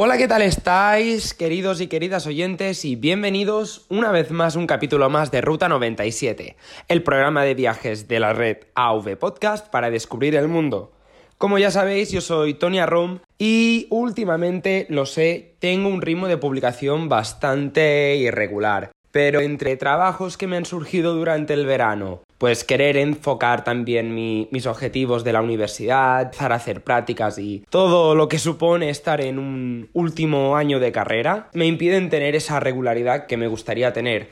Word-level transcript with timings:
Hola, 0.00 0.16
¿qué 0.16 0.28
tal 0.28 0.42
estáis, 0.42 1.34
queridos 1.34 1.80
y 1.80 1.88
queridas 1.88 2.28
oyentes? 2.28 2.84
Y 2.84 2.94
bienvenidos 2.94 3.84
una 3.88 4.12
vez 4.12 4.30
más 4.30 4.54
un 4.54 4.68
capítulo 4.68 5.10
más 5.10 5.32
de 5.32 5.40
Ruta 5.40 5.68
97, 5.68 6.56
el 6.86 7.02
programa 7.02 7.42
de 7.42 7.54
viajes 7.54 8.06
de 8.06 8.20
la 8.20 8.32
red 8.32 8.58
AV 8.76 9.16
Podcast 9.16 9.66
para 9.66 9.90
descubrir 9.90 10.36
el 10.36 10.46
mundo. 10.46 10.92
Como 11.36 11.58
ya 11.58 11.72
sabéis, 11.72 12.12
yo 12.12 12.20
soy 12.20 12.54
Tony 12.54 12.80
Rom 12.86 13.18
y 13.38 13.88
últimamente, 13.90 14.86
lo 14.88 15.04
sé, 15.04 15.56
tengo 15.58 15.88
un 15.88 16.00
ritmo 16.00 16.28
de 16.28 16.36
publicación 16.36 17.08
bastante 17.08 18.14
irregular. 18.18 18.92
Pero 19.18 19.40
entre 19.40 19.76
trabajos 19.76 20.36
que 20.36 20.46
me 20.46 20.56
han 20.56 20.64
surgido 20.64 21.12
durante 21.12 21.52
el 21.52 21.66
verano, 21.66 22.22
pues 22.38 22.62
querer 22.62 22.96
enfocar 22.96 23.64
también 23.64 24.14
mis 24.14 24.66
objetivos 24.66 25.24
de 25.24 25.32
la 25.32 25.42
universidad, 25.42 26.22
empezar 26.22 26.52
a 26.52 26.54
hacer 26.54 26.84
prácticas 26.84 27.36
y 27.40 27.64
todo 27.68 28.14
lo 28.14 28.28
que 28.28 28.38
supone 28.38 28.90
estar 28.90 29.20
en 29.20 29.40
un 29.40 29.88
último 29.92 30.56
año 30.56 30.78
de 30.78 30.92
carrera, 30.92 31.48
me 31.52 31.66
impiden 31.66 32.10
tener 32.10 32.36
esa 32.36 32.60
regularidad 32.60 33.26
que 33.26 33.36
me 33.36 33.48
gustaría 33.48 33.92
tener. 33.92 34.28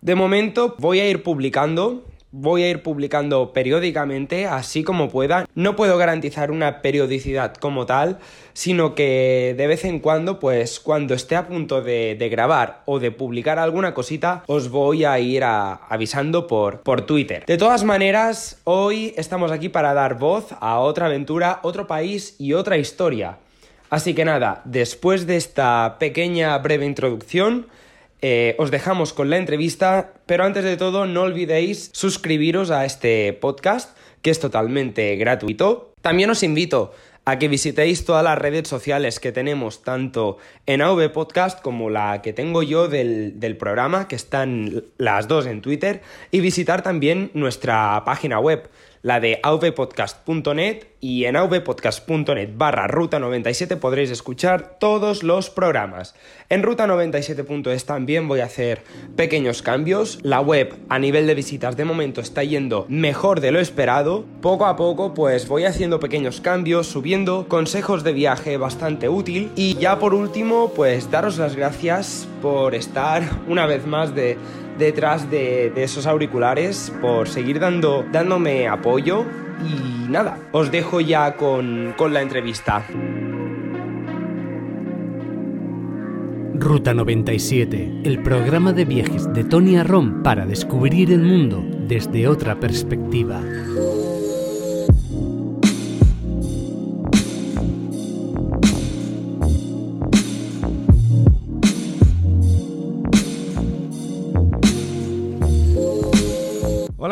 De 0.00 0.16
momento 0.16 0.74
voy 0.80 0.98
a 0.98 1.08
ir 1.08 1.22
publicando 1.22 2.04
voy 2.36 2.64
a 2.64 2.70
ir 2.70 2.82
publicando 2.82 3.52
periódicamente, 3.52 4.46
así 4.46 4.82
como 4.82 5.08
pueda. 5.08 5.46
No 5.54 5.76
puedo 5.76 5.96
garantizar 5.96 6.50
una 6.50 6.82
periodicidad 6.82 7.54
como 7.54 7.86
tal, 7.86 8.18
sino 8.54 8.96
que 8.96 9.54
de 9.56 9.66
vez 9.68 9.84
en 9.84 10.00
cuando, 10.00 10.40
pues 10.40 10.80
cuando 10.80 11.14
esté 11.14 11.36
a 11.36 11.46
punto 11.46 11.80
de, 11.80 12.16
grabar 12.30 12.82
o 12.86 12.98
de 12.98 13.12
publicar 13.12 13.60
alguna 13.60 13.94
cosita, 13.94 14.42
os 14.48 14.68
voy 14.68 15.04
a 15.04 15.18
ir 15.20 15.44
avisando 15.44 16.48
por, 16.48 16.80
por 16.80 17.02
Twitter. 17.02 17.44
De 17.46 17.56
todas 17.56 17.84
maneras, 17.84 18.60
hoy 18.64 19.14
estamos 19.16 19.52
aquí 19.52 19.68
para 19.68 19.94
dar 19.94 20.18
voz 20.18 20.48
a 20.60 20.80
otra 20.80 21.06
aventura, 21.06 21.60
otro 21.62 21.86
país 21.86 22.34
y 22.38 22.54
otra 22.54 22.78
historia. 22.78 23.38
Así 23.90 24.12
que 24.12 24.24
nada, 24.24 24.60
después 24.64 25.28
de 25.28 25.36
esta 25.36 25.98
pequeña 26.00 26.58
breve 26.58 26.84
introducción, 26.84 27.68
eh, 28.26 28.56
os 28.56 28.70
dejamos 28.70 29.12
con 29.12 29.28
la 29.28 29.36
entrevista, 29.36 30.14
pero 30.24 30.44
antes 30.44 30.64
de 30.64 30.78
todo 30.78 31.04
no 31.04 31.20
olvidéis 31.20 31.90
suscribiros 31.92 32.70
a 32.70 32.86
este 32.86 33.34
podcast, 33.34 33.94
que 34.22 34.30
es 34.30 34.40
totalmente 34.40 35.14
gratuito. 35.16 35.92
También 36.00 36.30
os 36.30 36.42
invito 36.42 36.94
a 37.26 37.38
que 37.38 37.48
visitéis 37.48 38.06
todas 38.06 38.24
las 38.24 38.38
redes 38.38 38.66
sociales 38.66 39.20
que 39.20 39.30
tenemos, 39.30 39.82
tanto 39.82 40.38
en 40.64 40.80
AV 40.80 41.12
Podcast 41.12 41.60
como 41.60 41.90
la 41.90 42.22
que 42.22 42.32
tengo 42.32 42.62
yo 42.62 42.88
del, 42.88 43.40
del, 43.40 43.58
programa, 43.58 44.08
que 44.08 44.16
están 44.16 44.84
las 44.96 45.28
dos 45.28 45.44
en 45.44 45.60
Twitter, 45.60 46.00
y 46.30 46.40
visitar 46.40 46.80
también 46.80 47.30
nuestra 47.34 48.04
página 48.06 48.40
web, 48.40 48.70
la 49.04 49.20
de 49.20 49.38
avpodcast.net 49.42 50.86
y 50.98 51.26
en 51.26 51.36
avpodcast.net 51.36 52.48
barra 52.56 52.86
ruta 52.86 53.18
97 53.18 53.76
podréis 53.76 54.10
escuchar 54.10 54.78
todos 54.80 55.22
los 55.22 55.50
programas. 55.50 56.14
En 56.48 56.62
ruta 56.62 56.86
97.es 56.86 57.84
también 57.84 58.28
voy 58.28 58.40
a 58.40 58.46
hacer 58.46 58.82
pequeños 59.14 59.60
cambios. 59.60 60.18
La 60.22 60.40
web 60.40 60.74
a 60.88 60.98
nivel 60.98 61.26
de 61.26 61.34
visitas 61.34 61.76
de 61.76 61.84
momento 61.84 62.22
está 62.22 62.44
yendo 62.44 62.86
mejor 62.88 63.40
de 63.40 63.52
lo 63.52 63.60
esperado. 63.60 64.24
Poco 64.40 64.64
a 64.64 64.74
poco 64.76 65.12
pues 65.12 65.48
voy 65.48 65.66
haciendo 65.66 66.00
pequeños 66.00 66.40
cambios, 66.40 66.86
subiendo 66.86 67.46
consejos 67.46 68.04
de 68.04 68.14
viaje 68.14 68.56
bastante 68.56 69.10
útil. 69.10 69.52
Y 69.54 69.76
ya 69.76 69.98
por 69.98 70.14
último 70.14 70.72
pues 70.74 71.10
daros 71.10 71.36
las 71.36 71.56
gracias 71.56 72.26
por 72.40 72.74
estar 72.74 73.22
una 73.48 73.66
vez 73.66 73.86
más 73.86 74.14
de 74.14 74.38
detrás 74.78 75.30
de, 75.30 75.72
esos 75.76 76.06
auriculares, 76.06 76.92
por 77.00 77.28
seguir 77.28 77.60
dando, 77.60 78.04
dándome 78.12 78.68
apoyo 78.68 79.24
y 79.64 80.10
nada, 80.10 80.38
os 80.52 80.70
dejo 80.70 81.00
ya 81.00 81.36
con, 81.36 81.94
con 81.96 82.12
la 82.12 82.22
entrevista. 82.22 82.84
Ruta 86.56 86.94
97, 86.94 88.00
el 88.04 88.22
programa 88.22 88.72
de 88.72 88.84
viajes 88.84 89.32
de 89.32 89.44
Tony 89.44 89.76
Arrom 89.76 90.22
para 90.22 90.46
descubrir 90.46 91.12
el 91.12 91.20
mundo 91.20 91.62
desde 91.86 92.28
otra 92.28 92.58
perspectiva. 92.60 93.42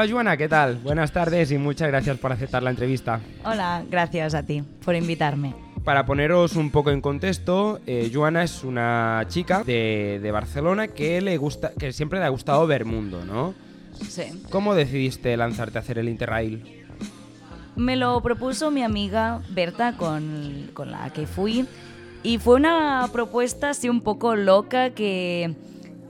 Hola 0.03 0.11
Joana, 0.11 0.37
¿qué 0.37 0.49
tal? 0.49 0.79
Buenas 0.79 1.13
tardes 1.13 1.53
y 1.53 1.59
muchas 1.59 1.87
gracias 1.87 2.19
por 2.19 2.33
aceptar 2.33 2.61
la 2.61 2.71
entrevista. 2.71 3.21
Hola, 3.45 3.85
gracias 3.89 4.35
a 4.35 4.43
ti 4.43 4.61
por 4.85 4.97
invitarme. 4.97 5.55
Para 5.85 6.05
poneros 6.05 6.57
un 6.57 6.73
poco 6.73 6.91
en 6.91 7.01
contexto, 7.01 7.79
eh, 7.87 8.11
Joana 8.13 8.43
es 8.43 8.65
una 8.65 9.25
chica 9.29 9.63
de, 9.63 10.29
Barcelona 10.33 10.89
que 10.89 11.21
le 11.21 11.37
gusta, 11.37 11.71
que 11.79 11.93
siempre 11.93 12.19
le 12.19 12.25
ha 12.25 12.31
gustado 12.31 12.67
ver 12.67 12.85
mundo, 12.85 13.25
¿no? 13.25 13.55
Sí. 14.09 14.43
¿Cómo 14.51 14.75
decidiste 14.75 15.37
lanzarte 15.37 15.79
a 15.79 15.83
hacer 15.83 15.99
el 15.99 16.09
Interrail? 16.09 16.85
Me 17.77 17.95
lo 17.95 18.21
propuso 18.23 18.73
mi 18.73 18.83
amiga 18.83 19.41
Berta, 19.51 19.97
con, 19.97 20.71
con 20.75 20.91
la 20.91 21.11
que 21.11 21.29
fui, 21.29 21.65
y 22.25 22.39
fue 22.39 22.57
una 22.57 23.09
propuesta 23.13 23.71
así 23.71 23.89
un 23.89 24.01
poco 24.01 24.35
loca 24.35 24.91
que 24.91 25.55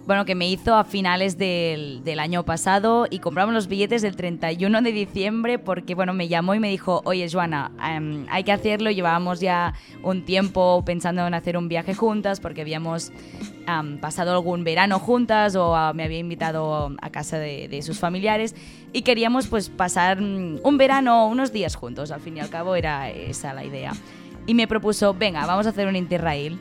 bueno, 0.06 0.24
que 0.24 0.34
me 0.34 0.48
hizo 0.48 0.74
a 0.74 0.84
finales 0.84 1.38
del, 1.38 2.02
del, 2.04 2.18
año 2.18 2.44
pasado 2.44 3.06
y 3.08 3.20
compramos 3.20 3.54
los 3.54 3.68
billetes 3.68 4.02
del 4.02 4.16
31 4.16 4.82
de 4.82 4.92
diciembre 4.92 5.58
porque, 5.58 5.94
bueno, 5.94 6.12
me 6.12 6.28
llamó 6.28 6.54
y 6.54 6.60
me 6.60 6.68
dijo, 6.68 7.02
oye, 7.04 7.28
Joana, 7.30 7.70
em, 7.88 8.26
hay 8.28 8.42
que 8.42 8.52
hacerlo. 8.52 8.90
Llevábamos 8.90 9.40
ya 9.40 9.74
un 10.02 10.24
tiempo 10.24 10.82
pensando 10.84 11.26
en 11.26 11.34
hacer 11.34 11.56
un 11.56 11.68
viaje 11.68 11.94
juntas 11.94 12.40
porque 12.40 12.62
habíamos 12.62 13.12
pasado 14.00 14.32
algún 14.32 14.64
verano 14.64 14.98
juntas 14.98 15.54
o 15.54 15.94
me 15.94 16.02
había 16.02 16.18
invitado 16.18 16.94
a 17.00 17.10
casa 17.10 17.38
de, 17.38 17.68
de, 17.68 17.80
sus 17.82 18.00
familiares 18.00 18.56
y 18.92 19.02
queríamos 19.02 19.46
pues 19.46 19.68
pasar 19.70 20.20
mm, 20.20 20.60
un 20.64 20.78
verano, 20.78 21.28
unos 21.28 21.52
días 21.52 21.76
juntos. 21.76 22.10
Al 22.10 22.20
fin 22.20 22.36
y 22.36 22.40
al 22.40 22.50
cabo 22.50 22.74
era 22.74 23.08
esa 23.10 23.54
la 23.54 23.64
idea. 23.64 23.92
Y 24.46 24.54
me 24.54 24.66
propuso, 24.66 25.14
venga, 25.14 25.46
vamos 25.46 25.66
a 25.66 25.70
hacer 25.70 25.86
un 25.86 25.96
Interrail. 25.96 26.58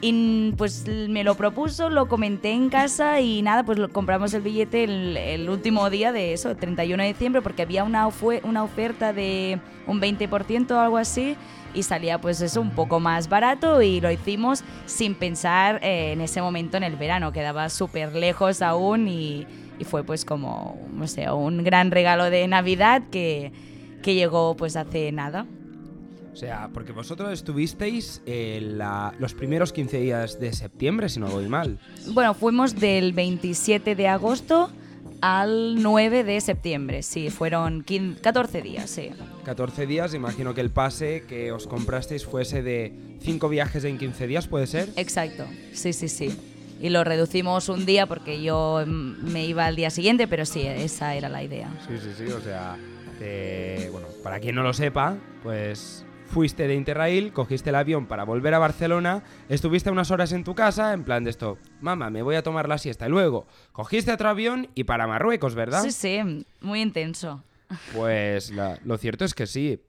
Y 0.00 0.52
pues 0.56 0.86
me 0.86 1.24
lo 1.24 1.34
propuso, 1.34 1.90
lo 1.90 2.06
comenté 2.06 2.52
en 2.52 2.70
casa 2.70 3.20
y 3.20 3.42
nada, 3.42 3.64
pues 3.64 3.80
compramos 3.90 4.32
el 4.32 4.42
billete 4.42 4.84
el, 4.84 5.50
último 5.50 5.90
día 5.90 6.12
de 6.12 6.32
eso, 6.32 6.54
31 6.54 7.02
de 7.02 7.08
diciembre, 7.08 7.42
porque 7.42 7.62
había 7.62 7.82
una, 7.82 8.08
una 8.44 8.62
oferta 8.62 9.12
de 9.12 9.58
un 9.88 10.00
20% 10.00 10.70
o 10.70 10.78
algo 10.78 10.98
así 10.98 11.36
y 11.74 11.82
salía 11.82 12.20
pues 12.20 12.40
eso 12.40 12.60
un 12.60 12.70
poco 12.70 13.00
más 13.00 13.28
barato 13.28 13.82
y 13.82 14.00
lo 14.00 14.10
hicimos 14.10 14.62
sin 14.86 15.14
pensar 15.16 15.80
eh, 15.82 16.12
en 16.12 16.20
ese 16.20 16.40
momento 16.40 16.76
en 16.76 16.84
el 16.84 16.96
verano, 16.96 17.32
quedaba 17.32 17.68
súper 17.68 18.14
lejos 18.14 18.62
aún 18.62 19.08
y, 19.08 19.46
y, 19.80 19.84
fue 19.84 20.04
pues 20.04 20.24
como, 20.24 20.78
no 20.92 21.08
sé, 21.08 21.28
un 21.30 21.64
gran 21.64 21.90
regalo 21.90 22.30
de 22.30 22.46
Navidad 22.46 23.02
que, 23.10 23.52
que 24.02 24.14
llegó 24.14 24.56
pues 24.56 24.76
hace 24.76 25.10
nada. 25.10 25.46
O 26.38 26.40
sea, 26.40 26.70
porque 26.72 26.92
vosotros 26.92 27.32
estuvisteis 27.32 28.22
los 29.18 29.34
primeros 29.34 29.72
15 29.72 29.98
días 29.98 30.38
de 30.38 30.52
septiembre, 30.52 31.08
si 31.08 31.18
no 31.18 31.26
voy 31.26 31.48
mal. 31.48 31.80
Bueno, 32.12 32.32
fuimos 32.32 32.78
del 32.78 33.12
27 33.12 33.96
de 33.96 34.06
agosto 34.06 34.70
al 35.20 35.82
9 35.82 36.22
de 36.22 36.40
septiembre, 36.40 37.02
sí, 37.02 37.30
fueron 37.30 37.84
14 38.22 38.62
días, 38.62 38.88
sí. 38.88 39.10
14 39.46 39.88
días, 39.88 40.14
imagino 40.14 40.54
que 40.54 40.60
el 40.60 40.70
pase 40.70 41.24
que 41.26 41.50
os 41.50 41.66
comprasteis 41.66 42.24
fuese 42.24 42.62
de 42.62 42.94
5 43.20 43.48
viajes 43.48 43.82
en 43.82 43.98
15 43.98 44.28
días, 44.28 44.46
¿puede 44.46 44.68
ser? 44.68 44.90
Exacto, 44.94 45.44
sí, 45.72 45.92
sí, 45.92 46.08
sí. 46.08 46.38
Y 46.80 46.90
lo 46.90 47.02
reducimos 47.02 47.68
un 47.68 47.84
día 47.84 48.06
porque 48.06 48.40
yo 48.40 48.84
me 48.86 49.44
iba 49.44 49.66
al 49.66 49.74
día 49.74 49.90
siguiente, 49.90 50.28
pero 50.28 50.46
sí, 50.46 50.62
esa 50.62 51.16
era 51.16 51.28
la 51.28 51.42
idea. 51.42 51.68
Sí, 51.88 51.94
sí, 52.00 52.10
sí, 52.16 52.30
o 52.30 52.40
sea, 52.40 52.76
bueno, 53.90 54.06
para 54.22 54.38
quien 54.38 54.54
no 54.54 54.62
lo 54.62 54.72
sepa, 54.72 55.16
pues 55.42 56.04
fuiste 56.28 56.68
de 56.68 56.74
Interrail, 56.74 57.32
cogiste 57.32 57.70
el 57.70 57.76
avión 57.76 58.06
para 58.06 58.24
volver 58.24 58.54
a 58.54 58.58
Barcelona, 58.58 59.22
estuviste 59.48 59.90
unas 59.90 60.10
horas 60.10 60.32
en 60.32 60.44
tu 60.44 60.54
casa, 60.54 60.92
en 60.92 61.04
plan 61.04 61.24
de 61.24 61.30
esto, 61.30 61.58
mamá, 61.80 62.10
me 62.10 62.22
voy 62.22 62.36
a 62.36 62.42
tomar 62.42 62.68
la 62.68 62.78
siesta. 62.78 63.06
Y 63.06 63.10
luego 63.10 63.46
cogiste 63.72 64.12
otro 64.12 64.28
avión 64.28 64.68
y 64.74 64.84
para 64.84 65.06
Marruecos, 65.06 65.54
¿verdad? 65.54 65.82
Sí, 65.82 65.90
sí, 65.90 66.46
muy 66.60 66.82
intenso. 66.82 67.42
Pues 67.94 68.52
lo 68.84 68.98
cierto 68.98 69.24
es 69.24 69.34
que 69.34 69.46
sí. 69.46 69.82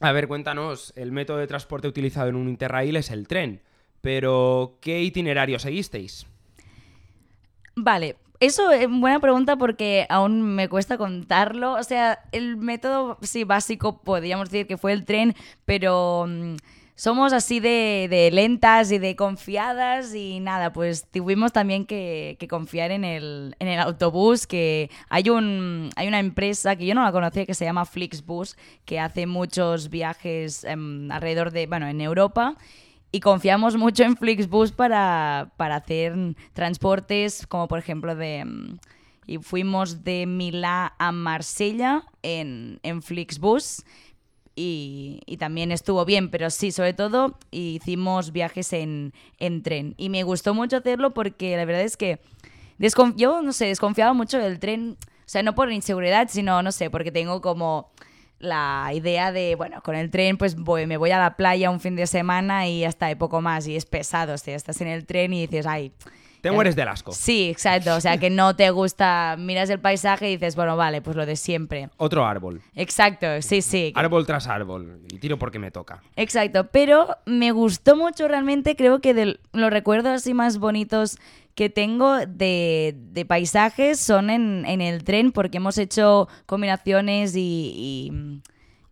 A 0.00 0.12
ver, 0.12 0.28
cuéntanos, 0.28 0.92
el 0.96 1.10
método 1.10 1.38
de 1.38 1.46
transporte 1.46 1.88
utilizado 1.88 2.28
en 2.28 2.36
un 2.36 2.48
Interrail 2.48 2.96
es 2.96 3.10
el 3.10 3.26
tren, 3.26 3.62
pero 4.00 4.78
¿qué 4.80 5.02
itinerario 5.02 5.58
seguisteis? 5.58 6.26
Vale, 7.74 8.16
eso 8.40 8.70
es 8.70 8.88
buena 8.88 9.20
pregunta 9.20 9.56
porque 9.56 10.06
aún 10.08 10.42
me 10.42 10.68
cuesta 10.68 10.96
contarlo. 10.96 11.74
O 11.74 11.82
sea, 11.82 12.20
el 12.32 12.56
método, 12.56 13.18
sí, 13.22 13.44
básico, 13.44 14.00
podríamos 14.02 14.50
decir 14.50 14.66
que 14.66 14.76
fue 14.76 14.92
el 14.92 15.04
tren, 15.04 15.34
pero 15.64 16.26
mm, 16.28 16.56
somos 16.94 17.32
así 17.32 17.60
de, 17.60 18.30
lentas 18.32 18.90
y 18.92 18.98
de 18.98 19.16
confiadas 19.16 20.14
y 20.14 20.40
nada, 20.40 20.72
pues 20.72 21.06
tuvimos 21.10 21.52
también 21.52 21.86
que, 21.86 22.36
confiar 22.50 22.90
en 22.90 23.04
el, 23.04 23.56
en 23.60 23.68
el, 23.68 23.78
autobús, 23.80 24.46
que 24.46 24.90
hay, 25.08 25.30
un, 25.30 25.90
hay 25.96 26.08
una 26.08 26.18
empresa 26.18 26.76
que 26.76 26.86
yo 26.86 26.94
no 26.94 27.04
la 27.04 27.12
conocía 27.12 27.46
que 27.46 27.54
se 27.54 27.64
llama 27.64 27.86
Flixbus, 27.86 28.56
que 28.84 28.98
hace 28.98 29.26
muchos 29.26 29.90
viajes 29.90 30.64
em, 30.64 31.10
alrededor 31.10 31.50
de, 31.52 31.66
bueno, 31.66 31.86
en 31.86 32.00
Europa 32.00 32.56
y 33.10 33.20
confiamos 33.20 33.76
mucho 33.76 34.04
en 34.04 34.16
Flixbus 34.16 34.72
para, 34.72 35.52
para 35.56 35.76
hacer 35.76 36.14
transportes, 36.52 37.46
como 37.46 37.68
por 37.68 37.78
ejemplo 37.78 38.14
de... 38.14 38.44
mm, 38.44 38.78
Y 39.26 39.38
fuimos 39.38 40.04
de 40.04 40.26
Milán 40.26 40.90
a 40.98 41.12
Marsella 41.12 42.04
en, 42.22 42.80
en 42.82 43.02
Flixbus 43.02 43.84
y, 44.56 45.20
y 45.26 45.36
también 45.36 45.70
estuvo 45.70 46.04
bien, 46.04 46.30
pero 46.30 46.50
sí, 46.50 46.72
sobre 46.72 46.92
todo 46.92 47.38
hicimos 47.50 48.32
viajes 48.32 48.72
en, 48.72 49.12
en 49.38 49.62
tren. 49.62 49.94
Y 49.98 50.08
me 50.08 50.22
gustó 50.24 50.52
mucho 50.54 50.78
hacerlo 50.78 51.12
porque 51.12 51.56
la 51.56 51.64
verdad 51.64 51.82
es 51.82 51.96
que 51.96 52.20
yo, 53.16 53.42
no 53.42 53.52
sé, 53.52 53.66
desconfiaba 53.66 54.12
mucho 54.14 54.38
del 54.38 54.58
tren, 54.58 54.96
o 55.00 55.22
sea, 55.26 55.42
no 55.42 55.54
por 55.54 55.70
inseguridad, 55.72 56.28
sino, 56.30 56.62
no 56.62 56.72
sé, 56.72 56.90
porque 56.90 57.12
tengo 57.12 57.40
como 57.40 57.90
la 58.38 58.90
idea 58.94 59.32
de, 59.32 59.54
bueno, 59.54 59.82
con 59.82 59.94
el 59.94 60.10
tren 60.10 60.36
pues 60.36 60.56
voy, 60.56 60.86
me 60.86 60.96
voy 60.96 61.10
a 61.10 61.18
la 61.18 61.36
playa 61.36 61.70
un 61.70 61.80
fin 61.80 61.96
de 61.96 62.06
semana 62.06 62.68
y 62.68 62.84
hasta 62.84 63.16
poco 63.18 63.40
más, 63.40 63.66
y 63.66 63.76
es 63.76 63.86
pesado, 63.86 64.34
o 64.34 64.38
sea, 64.38 64.54
estás 64.54 64.80
en 64.80 64.88
el 64.88 65.06
tren 65.06 65.32
y 65.32 65.46
dices, 65.46 65.66
ay... 65.66 65.92
Te 66.40 66.52
mueres 66.52 66.76
del 66.76 66.86
asco. 66.86 67.10
Sí, 67.10 67.50
exacto, 67.50 67.96
o 67.96 68.00
sea, 68.00 68.16
que 68.18 68.30
no 68.30 68.54
te 68.54 68.70
gusta, 68.70 69.34
miras 69.36 69.70
el 69.70 69.80
paisaje 69.80 70.30
y 70.30 70.36
dices, 70.36 70.54
bueno, 70.54 70.76
vale, 70.76 71.02
pues 71.02 71.16
lo 71.16 71.26
de 71.26 71.34
siempre. 71.34 71.90
Otro 71.96 72.24
árbol. 72.24 72.62
Exacto, 72.76 73.42
sí, 73.42 73.60
sí. 73.60 73.92
Árbol 73.96 74.24
tras 74.24 74.46
árbol. 74.46 75.00
Y 75.12 75.18
tiro 75.18 75.36
porque 75.36 75.58
me 75.58 75.72
toca. 75.72 76.00
Exacto, 76.14 76.68
pero 76.68 77.08
me 77.26 77.50
gustó 77.50 77.96
mucho 77.96 78.28
realmente, 78.28 78.76
creo 78.76 79.00
que 79.00 79.14
de 79.14 79.40
los 79.52 79.70
recuerdos 79.70 80.12
así 80.12 80.32
más 80.32 80.58
bonitos 80.58 81.18
que 81.58 81.68
tengo 81.70 82.18
de, 82.26 82.94
de 83.12 83.26
paisajes 83.26 83.98
son 83.98 84.30
en, 84.30 84.64
en 84.64 84.80
el 84.80 85.02
tren 85.02 85.32
porque 85.32 85.56
hemos 85.58 85.76
hecho 85.76 86.28
combinaciones 86.46 87.34
y, 87.34 87.72
y, 87.74 88.12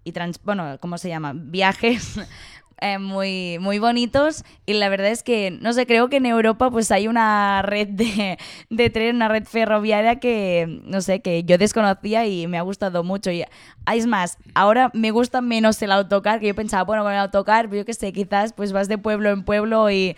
y 0.05 0.13
trans- 0.13 0.41
bueno, 0.43 0.77
¿cómo 0.81 0.99
se 0.99 1.09
llama? 1.09 1.33
Viajes 1.37 2.19
eh, 2.81 2.99
muy, 2.99 3.59
muy 3.61 3.79
bonitos 3.79 4.45
y 4.67 4.75
la 4.75 4.89
verdad 4.89 5.09
es 5.13 5.23
que, 5.23 5.53
no 5.53 5.73
sé, 5.73 5.87
creo 5.87 6.09
que 6.09 6.17
en 6.17 6.27
Europa 6.27 6.71
pues 6.73 6.91
hay 6.91 7.09
una 7.09 7.63
red 7.63 7.89
de, 7.89 8.39
de 8.71 8.91
tren, 8.91 9.17
una 9.17 9.29
red 9.29 9.45
ferroviaria 9.45 10.19
que, 10.19 10.81
no 10.85 11.01
sé, 11.03 11.21
que 11.21 11.45
yo 11.45 11.59
desconocía 11.59 12.27
y 12.27 12.49
me 12.49 12.59
ha 12.59 12.63
gustado 12.63 13.05
mucho. 13.05 13.31
Y 13.31 13.45
ah, 13.87 13.95
es 13.97 14.07
más, 14.09 14.39
ahora 14.55 14.91
me 14.93 15.13
gusta 15.13 15.41
menos 15.41 15.81
el 15.83 15.93
autocar, 15.93 16.41
que 16.41 16.49
yo 16.49 16.55
pensaba, 16.57 16.83
bueno, 16.85 17.05
con 17.05 17.13
el 17.13 17.19
autocar, 17.21 17.71
yo 17.71 17.85
qué 17.85 17.95
sé, 17.95 18.13
quizás 18.13 18.53
pues 18.53 18.73
vas 18.73 18.89
de 18.89 18.99
pueblo 18.99 19.31
en 19.31 19.45
pueblo 19.45 19.91
y, 19.91 20.17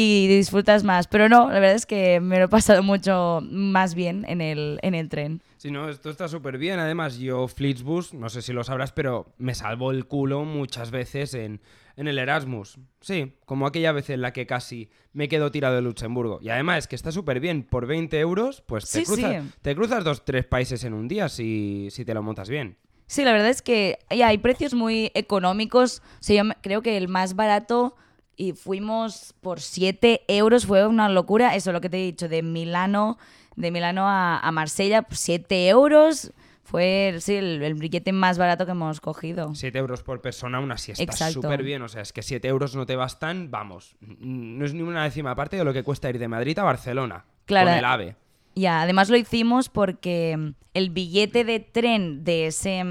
y 0.00 0.28
disfrutas 0.28 0.84
más. 0.84 1.08
Pero 1.08 1.28
no, 1.28 1.48
la 1.48 1.58
verdad 1.58 1.74
es 1.74 1.84
que 1.84 2.20
me 2.20 2.38
lo 2.38 2.44
he 2.44 2.48
pasado 2.48 2.84
mucho 2.84 3.40
más 3.42 3.96
bien 3.96 4.24
en 4.28 4.40
el, 4.40 4.78
en 4.82 4.94
el 4.94 5.08
tren. 5.08 5.42
Si 5.56 5.72
no, 5.72 5.88
esto 5.88 6.08
está 6.08 6.28
súper 6.28 6.56
bien. 6.56 6.78
Además, 6.78 7.18
yo 7.18 7.48
Flixbus, 7.48 8.14
no 8.14 8.28
sé 8.28 8.42
si 8.42 8.52
lo 8.52 8.62
sabrás, 8.62 8.92
pero 8.92 9.34
me 9.38 9.56
salvo 9.56 9.90
el 9.90 10.06
culo 10.06 10.44
muchas 10.44 10.92
veces 10.92 11.34
en, 11.34 11.60
en 11.96 12.06
el 12.06 12.20
Erasmus. 12.20 12.78
Sí, 13.00 13.32
como 13.44 13.66
aquella 13.66 13.90
vez 13.90 14.08
en 14.10 14.20
la 14.20 14.32
que 14.32 14.46
casi 14.46 14.88
me 15.12 15.26
quedo 15.28 15.50
tirado 15.50 15.74
de 15.74 15.82
Luxemburgo. 15.82 16.38
Y 16.40 16.50
además, 16.50 16.86
que 16.86 16.94
está 16.94 17.10
súper 17.10 17.40
bien. 17.40 17.64
Por 17.64 17.86
20 17.86 18.20
euros, 18.20 18.62
pues 18.66 18.88
te, 18.88 19.00
Sí, 19.00 19.04
cruzas, 19.04 19.42
sí. 19.42 19.50
te 19.62 19.74
cruzas 19.74 20.04
dos, 20.04 20.24
tres 20.24 20.44
países 20.44 20.84
en 20.84 20.94
un 20.94 21.08
día 21.08 21.28
si, 21.28 21.88
si 21.90 22.04
te 22.04 22.14
lo 22.14 22.22
montas 22.22 22.48
bien. 22.48 22.76
Sí, 23.08 23.24
la 23.24 23.32
verdad 23.32 23.48
es 23.48 23.62
que 23.62 23.98
ya, 24.16 24.28
hay 24.28 24.38
precios 24.38 24.74
muy 24.74 25.10
económicos. 25.14 26.02
O 26.20 26.22
sea, 26.22 26.44
yo 26.44 26.50
creo 26.62 26.82
que 26.82 26.96
el 26.96 27.08
más 27.08 27.34
barato 27.34 27.96
y 28.38 28.52
fuimos 28.52 29.34
por 29.40 29.60
7 29.60 30.22
euros, 30.28 30.64
fue 30.64 30.86
una 30.86 31.08
locura. 31.08 31.56
Eso 31.56 31.72
lo 31.72 31.80
que 31.80 31.90
te 31.90 31.98
he 31.98 32.06
dicho, 32.06 32.28
de 32.28 32.42
Milano, 32.42 33.18
de 33.56 33.70
Milano 33.72 34.08
a, 34.08 34.38
a 34.38 34.52
Marsella, 34.52 35.04
7 35.10 35.68
euros. 35.68 36.32
Fue 36.62 37.16
sí, 37.18 37.34
el, 37.34 37.62
el 37.62 37.74
billete 37.74 38.12
más 38.12 38.38
barato 38.38 38.64
que 38.64 38.72
hemos 38.72 39.00
cogido. 39.00 39.54
7 39.54 39.76
euros 39.76 40.02
por 40.02 40.20
persona, 40.20 40.60
está 40.74 41.02
Exacto. 41.02 41.42
súper 41.42 41.64
bien. 41.64 41.82
O 41.82 41.88
sea, 41.88 42.02
es 42.02 42.12
que 42.12 42.22
7 42.22 42.46
euros 42.46 42.76
no 42.76 42.86
te 42.86 42.94
bastan, 42.94 43.50
vamos. 43.50 43.96
No 44.00 44.64
es 44.64 44.72
ni 44.72 44.82
una 44.82 45.02
décima 45.02 45.34
parte 45.34 45.56
de 45.56 45.64
lo 45.64 45.72
que 45.72 45.82
cuesta 45.82 46.08
ir 46.08 46.18
de 46.18 46.28
Madrid 46.28 46.58
a 46.58 46.62
Barcelona. 46.62 47.24
Claro. 47.44 47.70
Con 47.70 47.78
el 47.78 47.84
AVE. 47.84 48.16
Ya, 48.54 48.82
además 48.82 49.08
lo 49.08 49.16
hicimos 49.16 49.68
porque 49.68 50.36
mm, 50.36 50.54
el 50.74 50.90
billete 50.90 51.44
de 51.44 51.58
tren 51.60 52.22
de 52.22 52.46
ese... 52.46 52.84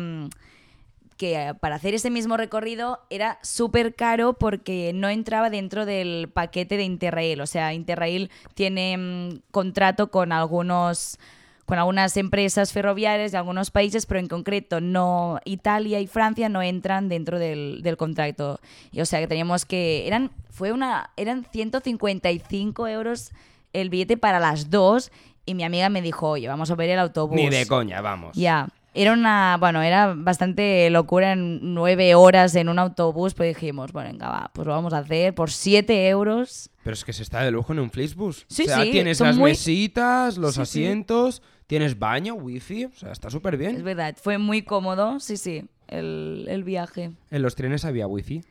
que 1.18 1.36
eh, 1.36 1.54
para 1.56 1.76
hacer 1.76 1.94
ese 1.94 2.10
mismo 2.10 2.38
recorrido 2.38 3.00
era 3.10 3.40
súper 3.42 3.96
caro 3.96 4.34
porque 4.34 4.92
no 4.94 5.10
entraba 5.10 5.50
dentro 5.50 5.86
del 5.86 6.30
paquete 6.30 6.78
de 6.78 6.84
Interrail. 6.84 7.42
O 7.42 7.48
sea, 7.48 7.74
Interrail 7.74 8.30
tiene 8.54 8.98
mm, 8.98 9.40
contrato 9.52 10.10
con 10.12 10.32
algunos 10.32 11.20
con 11.66 11.78
algunas 11.78 12.16
empresas 12.16 12.72
ferroviarias 12.72 13.34
de 13.34 13.38
algunos 13.38 13.72
países, 13.72 14.06
pero 14.06 14.22
en 14.22 14.30
concreto 14.30 14.80
no 14.80 15.42
Italia 15.44 16.00
y 16.00 16.08
Francia 16.08 16.48
no 16.48 16.62
entran 16.62 17.10
dentro 17.10 17.40
del, 17.40 17.82
del 17.84 17.98
contrato. 17.98 18.62
Y 18.94 19.02
o 19.02 19.06
sea 19.06 19.20
que 19.20 19.28
teníamos 19.28 19.66
que 19.66 20.08
eran 20.08 20.32
fue 20.50 20.72
una 20.72 21.10
eran 21.18 21.46
155 21.52 22.88
euros 22.88 23.32
el 23.74 23.90
billete 23.90 24.16
para 24.16 24.40
las 24.40 24.70
dos 24.70 25.12
y 25.46 25.56
mi 25.56 25.64
amiga 25.64 25.90
me 25.90 26.02
dijo, 26.02 26.30
oye, 26.30 26.48
vamos 26.48 26.70
a 26.72 26.76
ver 26.76 26.90
el 26.90 27.00
autobús. 27.00 27.36
Ni 27.36 27.50
de 27.50 27.66
coña, 27.66 28.02
vamos. 28.02 28.36
Ya. 28.36 28.68
Era 29.00 29.14
una, 29.14 29.58
bueno, 29.60 29.82
era 29.84 30.14
bastante 30.16 30.90
locura 30.90 31.34
en 31.34 31.74
nueve 31.76 32.16
horas 32.16 32.56
en 32.56 32.68
un 32.68 32.80
autobús, 32.80 33.34
pero 33.36 33.48
dijimos, 33.48 33.92
bueno, 33.92 34.10
venga, 34.12 34.28
va, 34.28 34.52
pues 34.54 34.66
lo 34.68 34.74
vamos 34.74 34.92
a 34.94 34.98
hacer 35.00 35.36
por 35.36 35.52
siete 35.52 36.08
euros. 36.10 36.70
Pero 36.84 36.94
es 36.96 37.06
que 37.06 37.14
se 37.14 37.22
está 37.22 37.42
de 37.44 37.52
lujo 37.52 37.74
en 37.74 37.80
un 37.80 37.92
Flixbus. 37.92 38.46
Sí, 38.50 38.64
o 38.64 38.66
sea, 38.66 38.82
sí, 38.84 38.92
tienes 38.92 39.20
las 39.20 39.38
muy- 39.38 39.52
mesitas, 39.52 40.38
los 40.38 40.56
Sí, 40.56 40.62
asientos, 40.62 41.44
tienes 41.68 42.00
baño, 42.00 42.34
wifi, 42.34 42.86
o 42.86 42.92
sea, 42.94 43.12
está 43.12 43.30
súper 43.30 43.54
Es 43.54 43.60
bien. 43.60 43.84
verdad, 43.84 44.16
fue 44.20 44.38
muy 44.40 44.64
cómodo, 44.64 45.20
sí, 45.20 45.38
sí, 45.38 45.66
el, 45.88 46.46
el 46.50 46.64
viaje. 46.64 47.12
En 47.30 47.42
los 47.44 47.54
trenes 47.56 47.86
había 47.86 48.08
wifi. 48.08 48.42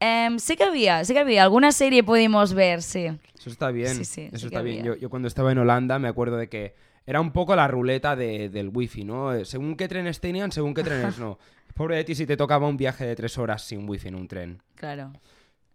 Em, 0.00 0.38
sí 0.38 0.56
que 0.56 0.64
había, 0.64 1.04
sí 1.04 1.12
que 1.12 1.18
había, 1.20 1.42
alguna 1.42 1.72
serie 1.72 2.02
pudimos 2.04 2.54
ver, 2.54 2.82
sí. 2.82 3.06
Eso 3.38 3.50
está 3.50 3.70
bien. 3.70 3.94
Sí, 3.96 4.04
sí, 4.04 4.22
Eso 4.32 4.38
sí 4.38 4.46
está 4.46 4.62
bien. 4.62 4.84
yo 4.84 5.10
cuando 5.10 5.26
estaba 5.28 5.50
en 5.52 5.58
Holanda 5.58 5.98
me 5.98 6.08
acuerdo 6.08 6.36
de 6.36 6.48
que 6.48 6.74
era 7.08 7.20
un 7.22 7.32
poco 7.32 7.56
la 7.56 7.66
ruleta 7.66 8.14
de- 8.14 8.50
del 8.50 8.68
wifi, 8.68 9.02
¿no? 9.04 9.32
Eh, 9.32 9.44
Según 9.46 9.76
qué 9.76 9.88
trenes 9.88 10.20
tenían, 10.20 10.52
según 10.52 10.74
qué 10.74 10.82
trenes 10.82 11.18
no. 11.18 11.38
Pobre 11.74 11.96
de 11.96 12.04
ti 12.04 12.14
si 12.14 12.26
te 12.26 12.36
tocaba 12.36 12.68
un 12.68 12.76
viaje 12.76 13.06
de 13.06 13.16
tres 13.16 13.38
horas 13.38 13.62
sin 13.62 13.88
wifi 13.88 14.08
en 14.08 14.14
un 14.16 14.28
tren. 14.28 14.62
Claro. 14.74 15.12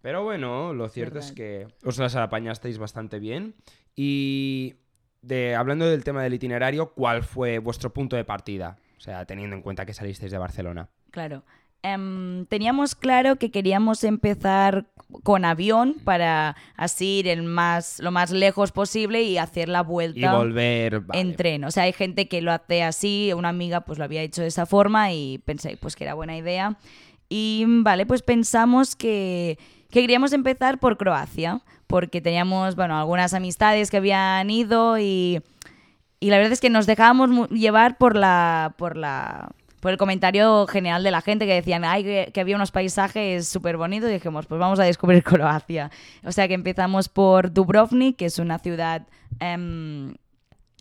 Pero 0.01 0.23
bueno, 0.23 0.73
lo 0.73 0.89
cierto 0.89 1.19
es 1.19 1.31
que 1.31 1.67
os 1.83 1.97
las 1.97 2.15
apañasteis 2.15 2.77
bastante 2.77 3.19
bien. 3.19 3.55
Y 3.95 4.75
de, 5.21 5.55
hablando 5.55 5.87
del 5.89 6.03
tema 6.03 6.21
del 6.23 6.33
itinerario, 6.33 6.91
¿cuál 6.93 7.23
fue 7.23 7.59
vuestro 7.59 7.93
punto 7.93 8.15
de 8.15 8.25
partida? 8.25 8.77
O 8.97 8.99
sea, 8.99 9.25
teniendo 9.25 9.55
en 9.55 9.61
cuenta 9.61 9.85
que 9.85 9.93
salisteis 9.93 10.31
de 10.31 10.37
Barcelona. 10.37 10.89
Claro. 11.11 11.43
Em, 11.85 12.45
teníamos 12.45 12.95
claro 12.95 13.35
que 13.35 13.51
queríamos 13.51 14.05
empezar 14.05 14.85
con 15.21 15.43
avión 15.43 15.97
para 16.05 16.55
así 16.77 17.19
ir 17.19 17.27
el 17.27 17.43
más, 17.43 17.99
lo 17.99 18.09
más 18.09 18.31
lejos 18.31 18.71
posible 18.71 19.21
y 19.23 19.37
hacer 19.37 19.67
la 19.67 19.83
vuelta. 19.83 20.19
Y 20.19 20.35
volver. 20.35 21.01
vale. 21.01 21.19
en 21.21 21.35
tren. 21.35 21.65
O 21.65 21.71
sea, 21.71 21.83
hay 21.83 21.91
gente 21.91 22.29
que 22.29 22.41
lo 22.41 22.53
hace 22.53 22.83
así, 22.83 23.31
una 23.35 23.49
amiga 23.49 23.81
pues 23.81 23.99
lo 23.99 24.05
había 24.05 24.21
hecho 24.21 24.41
de 24.41 24.47
esa 24.47 24.65
forma 24.65 25.11
y 25.11 25.39
pensé 25.39 25.77
pues 25.77 25.97
que 25.97 26.05
era 26.05 26.13
buena 26.13 26.37
idea. 26.37 26.77
Y 27.27 27.65
vale, 27.67 28.05
pues 28.05 28.21
pensamos 28.21 28.95
que, 28.95 29.57
que 29.89 29.99
queríamos 30.01 30.31
empezar 30.31 30.79
por 30.79 30.97
Croacia, 30.97 31.61
porque 31.87 32.21
teníamos, 32.21 32.75
bueno, 32.77 32.97
algunas 32.97 33.33
amistades 33.33 33.91
que 33.91 33.97
habían 33.97 34.49
ido 34.49 34.97
y, 34.99 35.41
y 36.21 36.29
la 36.29 36.37
verdad 36.37 36.53
es 36.53 36.61
que 36.61 36.69
nos 36.69 36.85
dejábamos 36.85 37.49
llevar 37.49 37.97
por 37.97 38.15
la... 38.15 38.73
Por 38.77 38.95
la 38.95 39.51
por 39.83 39.91
el 39.91 39.97
comentario 39.97 40.65
general 40.65 41.03
de 41.03 41.11
la 41.11 41.19
gente 41.21 41.45
que 41.45 41.53
decían 41.55 41.83
Ay, 41.83 42.03
que, 42.03 42.31
que 42.33 42.39
había 42.39 42.55
unos 42.55 42.71
paisajes 42.71 43.47
súper 43.47 43.75
bonitos 43.75 44.09
y 44.09 44.13
dijimos, 44.13 44.45
pues 44.45 44.57
vamos 44.57 44.79
a 44.79 44.83
descubrir 44.85 45.21
Croacia. 45.23 45.91
O 46.23 46.31
sea 46.31 46.47
que 46.47 46.53
empezamos 46.53 47.09
por 47.09 47.51
Dubrovnik, 47.53 48.15
que 48.15 48.25
es 48.25 48.39
una 48.39 48.59
ciudad 48.59 49.05
em, 49.41 50.15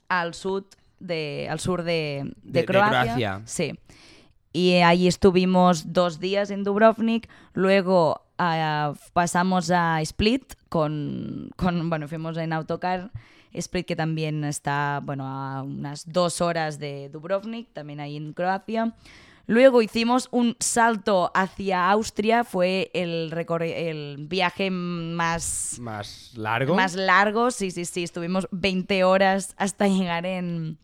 al 0.09 0.35
sur 0.35 0.66
de, 1.00 1.49
al 1.50 1.59
sur 1.59 1.82
de, 1.82 2.23
de 2.25 2.32
De- 2.44 2.61
de 2.61 2.64
Croacia. 2.64 3.02
Croacia. 3.02 3.42
Sí. 3.44 3.75
Y 4.52 4.76
allí 4.82 5.09
estuvimos 5.09 5.92
dos 5.92 6.21
días 6.21 6.50
en 6.52 6.62
Dubrovnik. 6.62 7.28
Luego 7.54 8.23
ah, 8.38 8.92
pasamos 9.12 9.71
a 9.73 10.00
Split 10.02 10.54
con, 10.68 11.50
con, 11.56 11.90
bueno, 11.90 12.06
fuimos 12.06 12.37
en 12.37 12.52
autocar. 12.52 13.11
Split 13.54 13.87
que 13.87 13.97
también 13.97 14.44
está, 14.44 15.00
bueno, 15.02 15.26
a 15.26 15.62
unas 15.62 16.11
dos 16.11 16.40
horas 16.40 16.78
de 16.78 17.09
Dubrovnik, 17.09 17.73
también 17.73 18.00
ahí 18.00 18.16
en 18.16 18.32
Croacia. 18.32 18.94
Luego 19.47 19.82
hicimos 19.82 20.28
un 20.30 20.56
salto 20.61 21.32
hacia 21.35 21.90
Austria, 21.90 22.44
fue 22.44 22.90
el, 22.94 23.32
el 23.61 24.16
viaje 24.28 24.71
más, 24.71 25.76
Más 25.80 26.32
largo. 26.37 26.75
más 26.76 26.94
largo, 26.94 27.50
sí, 27.50 27.71
sí, 27.73 27.85
sí, 27.85 28.04
estuvimos 28.04 28.47
20 28.52 29.02
horas 29.04 29.54
hasta 29.59 29.88
llegar 29.88 30.26
en, 30.26 30.78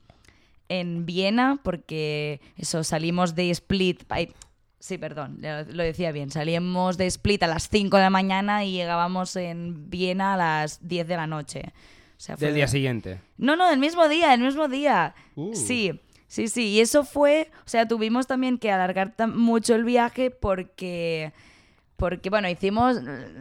en 0.69 1.07
Viena, 1.07 1.61
porque 1.63 2.41
eso, 2.57 2.83
salimos 2.83 3.37
de 3.37 3.51
Split, 3.51 4.03
ay, 4.09 4.33
sí, 4.81 4.99
perdón, 4.99 5.39
lo 5.41 5.83
decía 5.85 6.11
bien, 6.11 6.31
salimos 6.33 6.99
de 6.99 7.07
Split 7.07 7.45
a 7.45 7.47
las 7.47 7.69
5 7.69 7.97
de 7.97 8.03
la 8.03 8.11
mañana 8.11 8.65
y 8.65 8.73
llegábamos 8.73 9.37
en 9.37 9.89
Viena 9.89 10.35
a 10.35 10.37
las 10.37 10.87
10 10.87 11.07
de 11.07 11.17
la 11.17 11.29
noche. 11.29 11.73
O 12.19 12.21
sea, 12.21 12.35
Del 12.37 12.55
día 12.55 12.67
siguiente. 12.67 13.21
no, 13.37 13.55
no, 13.55 13.71
del 13.71 13.79
mismo 13.79 14.09
día, 14.09 14.31
del 14.31 14.41
mismo 14.41 14.67
día. 14.67 15.15
Uh. 15.37 15.55
Sí, 15.55 16.01
sí, 16.27 16.49
sí. 16.49 16.65
Y 16.71 16.81
eso 16.81 17.05
fue, 17.05 17.51
o 17.65 17.69
sea, 17.69 17.87
tuvimos 17.87 18.27
también 18.27 18.59
que 18.59 18.73
alargar 18.73 19.15
mucho 19.29 19.77
el 19.77 19.85
viaje 19.85 20.31
porque 20.33 21.33
porque 21.97 22.31
bueno, 22.31 22.49
hicimos, 22.49 22.97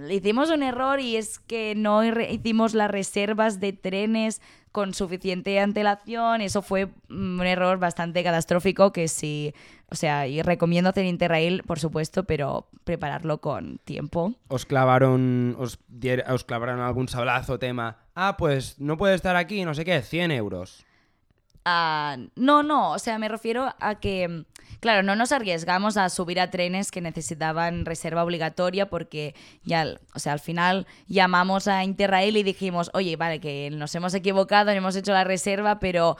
hicimos 0.10 0.50
un 0.50 0.64
error 0.64 1.00
y 1.00 1.16
es 1.16 1.38
que 1.38 1.76
no 1.76 2.04
hicimos 2.04 2.74
las 2.74 2.90
reservas 2.90 3.60
de 3.60 3.72
trenes 3.72 4.42
con 4.72 4.96
suficiente 4.96 5.60
antelación. 5.60 6.42
Eso 6.42 6.64
fue 6.64 6.88
mm, 7.08 7.40
un 7.40 7.46
error 7.46 7.78
bastante 7.78 8.24
catastrófico 8.24 8.92
que 8.92 9.08
sí, 9.08 9.54
o 9.90 9.96
sea, 9.96 10.28
y 10.28 10.42
recomiendo 10.42 10.90
hacer 10.90 11.06
Interrail, 11.06 11.64
por 11.64 11.80
supuesto, 11.80 12.26
pero 12.26 12.68
prepararlo 12.84 13.40
con 13.40 13.78
tiempo. 13.80 14.34
Os 14.50 14.66
clavaron, 14.66 15.56
os, 15.60 15.80
clavaron 16.46 16.82
algún 16.82 17.08
sablazo 17.08 17.58
tema. 17.58 17.98
Ah, 18.14 18.36
pues 18.38 18.80
no 18.80 18.98
puede 18.98 19.16
estar 19.16 19.38
aquí, 19.38 19.64
no 19.64 19.74
sé 19.74 19.86
qué, 19.86 20.02
100 20.02 20.32
euros. 20.32 20.86
Ah, 21.64 22.18
no, 22.36 22.64
no, 22.64 22.92
o 22.92 23.00
sea, 23.00 23.18
me 23.18 23.28
refiero 23.28 23.74
a 23.80 23.96
que, 23.96 24.46
claro, 24.80 25.04
no 25.04 25.16
nos 25.16 25.32
arriesgamos 25.34 25.98
a 25.98 26.10
subir 26.10 26.40
a 26.40 26.50
trenes 26.50 26.92
que 26.92 27.02
necesitaban 27.02 27.86
reserva 27.86 28.24
obligatoria 28.24 28.90
porque 28.90 29.36
ya, 29.64 30.00
o 30.14 30.20
sea, 30.20 30.34
al 30.34 30.40
final 30.40 30.88
llamamos 31.08 31.68
a 31.68 31.84
Interrail 31.84 32.38
y 32.38 32.44
dijimos, 32.44 32.90
oye, 32.94 33.18
vale, 33.18 33.42
que 33.42 33.70
nos 33.70 33.94
hemos 33.96 34.14
equivocado, 34.14 34.72
no 34.72 34.78
hemos 34.78 34.96
hecho 34.96 35.12
la 35.12 35.26
reserva, 35.26 35.80
pero 35.80 36.16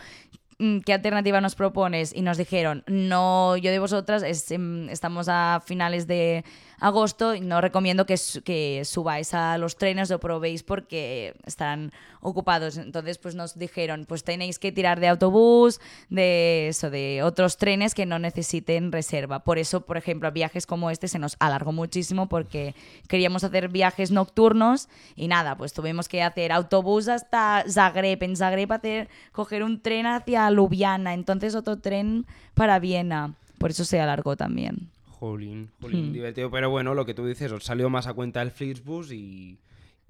¿qué 0.86 0.94
alternativa 0.94 1.42
nos 1.42 1.56
propones? 1.56 2.14
Y 2.16 2.22
nos 2.22 2.38
dijeron, 2.38 2.84
no, 2.88 3.58
yo 3.58 3.72
de 3.72 3.80
vosotras, 3.80 4.24
es, 4.24 4.50
em, 4.52 4.90
estamos 4.90 5.28
a 5.30 5.62
finales 5.66 6.08
de 6.08 6.44
agosto 6.80 7.34
y 7.34 7.42
no 7.42 7.62
recomiendo 7.62 8.06
que, 8.06 8.16
que 8.44 8.84
subáis 8.86 9.34
a 9.34 9.58
los 9.58 9.78
trenes 9.78 10.12
o 10.12 10.20
probéis 10.20 10.64
porque 10.64 11.36
estarán 11.46 11.92
ocupados. 12.22 12.78
Entonces, 12.78 13.18
pues 13.18 13.36
nos 13.36 13.58
dijeron, 13.58 14.06
pues 14.08 14.24
tenéis 14.24 14.60
que 14.60 14.72
tirar 14.72 15.00
de 15.00 15.08
autobús, 15.08 15.80
de 16.10 16.68
eso, 16.68 16.90
de 16.90 17.24
otros 17.24 17.58
trenes 17.58 17.96
que 17.96 18.06
no 18.06 18.20
necesiten 18.20 18.92
reserva. 18.92 19.40
Por 19.40 19.58
eso, 19.58 19.82
por 19.82 19.98
ejemplo, 19.98 20.32
viajes 20.32 20.66
como 20.66 20.92
este 20.92 21.08
se 21.08 21.20
nos 21.20 21.36
alargó 21.40 21.72
muchísimo 21.72 22.28
porque 22.28 22.76
queríamos 23.08 23.44
hacer 23.44 23.70
viajes 23.70 24.12
nocturnos 24.12 24.90
y 25.16 25.28
nada, 25.28 25.56
pues 25.56 25.74
tuvimos 25.74 26.08
que 26.08 26.24
hacer 26.24 26.52
autobús 26.52 27.08
hasta 27.08 27.64
Zagreb, 27.68 28.22
en 28.24 28.36
Zagreb 28.36 28.72
hacer, 28.72 29.10
coger 29.32 29.64
un 29.64 29.82
tren 29.82 30.06
hacia 30.06 30.50
Ljubljana, 30.52 31.14
entonces 31.14 31.56
otro 31.56 31.78
tren 31.78 32.26
para 32.54 32.80
Viena. 32.80 33.34
Por 33.58 33.72
eso 33.72 33.86
se 33.86 34.00
alargó 34.00 34.36
también. 34.36 34.90
Jolín, 35.20 35.72
jolín, 35.82 36.10
Hmm. 36.10 36.14
divertido. 36.14 36.52
Pero 36.52 36.70
bueno, 36.70 36.94
lo 36.94 37.06
que 37.06 37.14
tú 37.14 37.26
dices, 37.26 37.52
os 37.52 37.64
salió 37.64 37.90
más 37.90 38.08
a 38.08 38.14
cuenta 38.14 38.42
el 38.42 38.52
Flixbus 38.52 39.12
y, 39.12 39.60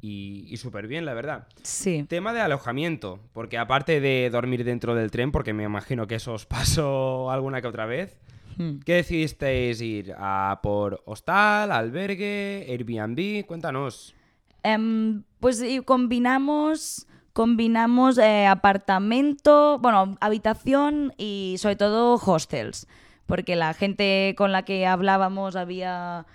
y, 0.02 0.46
y 0.50 0.58
súper 0.58 0.88
bien, 0.88 1.06
la 1.06 1.14
verdad. 1.14 1.48
Sí. 1.64 2.06
Tema 2.10 2.34
de 2.34 2.42
alojamiento, 2.42 3.20
porque 3.34 3.58
aparte 3.58 4.00
de 4.02 4.30
dormir 4.30 4.64
dentro 4.64 4.96
del 4.96 5.12
tren, 5.12 5.32
porque 5.32 5.54
me 5.54 5.64
imagino 5.64 6.08
que 6.08 6.16
eso 6.16 6.34
os 6.34 6.46
pasó 6.46 7.32
alguna 7.32 7.62
que 7.62 7.68
otra 7.68 7.86
vez, 7.86 8.20
Hmm. 8.58 8.80
¿qué 8.84 8.96
decidisteis 8.96 9.80
ir? 9.82 10.16
¿A 10.18 10.60
por 10.64 11.04
hostal, 11.06 11.72
albergue, 11.72 12.66
Airbnb? 12.68 13.46
Cuéntanos. 13.46 14.16
Em, 14.64 15.22
pues 15.40 15.62
y 15.62 15.80
combinamos, 15.82 17.06
combinamos 17.34 18.18
eh, 18.18 18.48
apartamento, 18.48 19.78
bueno, 19.80 20.18
habitación 20.20 21.14
y 21.18 21.56
sobre 21.60 21.76
todo 21.76 22.16
hostels, 22.16 22.88
porque 23.28 23.56
la 23.56 23.74
gente 23.74 24.34
con 24.38 24.52
la 24.52 24.64
que 24.64 24.88
hablábamos 24.88 25.56
había 25.56 26.26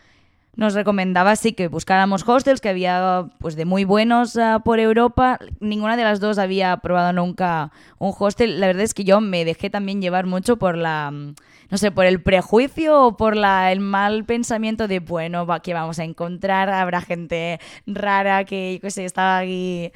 nos 0.55 0.75
recomendaba 0.75 1.35
sí 1.35 1.55
que 1.55 1.69
buscáramos 1.69 2.29
hostels 2.29 2.61
que 2.61 2.69
había 2.69 3.31
pues 3.39 3.57
de 3.57 3.65
muy 3.65 3.85
buenos 3.85 4.37
ah, 4.37 4.61
por 4.63 4.81
Europa. 4.81 5.39
Ninguna 5.61 5.97
de 5.97 6.05
las 6.05 6.21
dos 6.21 6.39
había 6.39 6.77
probado 6.77 7.13
nunca 7.15 7.73
un 7.99 8.13
hostel. 8.17 8.61
La 8.61 8.67
verdad 8.67 8.83
es 8.83 8.93
que 8.93 9.05
yo 9.05 9.21
me 9.21 9.47
dejé 9.47 9.71
también 9.71 10.03
llevar 10.03 10.27
mucho 10.27 10.59
por 10.59 10.77
la 10.77 11.11
mm, 11.11 11.35
no 11.73 11.79
sé, 11.79 11.91
por 11.91 12.05
el 12.05 12.21
prejuicio 12.21 13.01
o 13.03 13.17
por 13.17 13.35
la, 13.35 13.73
el 13.73 13.81
mal 13.81 14.27
pensamiento 14.27 14.89
de 14.89 15.01
bueno, 15.01 15.47
va, 15.47 15.63
vamos 15.67 15.99
a 15.99 16.05
encontrar, 16.05 16.69
habrá 16.69 17.01
gente 17.01 17.61
rara 17.87 18.45
que 18.45 18.79
qué 18.83 18.91
sé, 18.91 19.07
estaba 19.07 19.39
aquí 19.39 19.91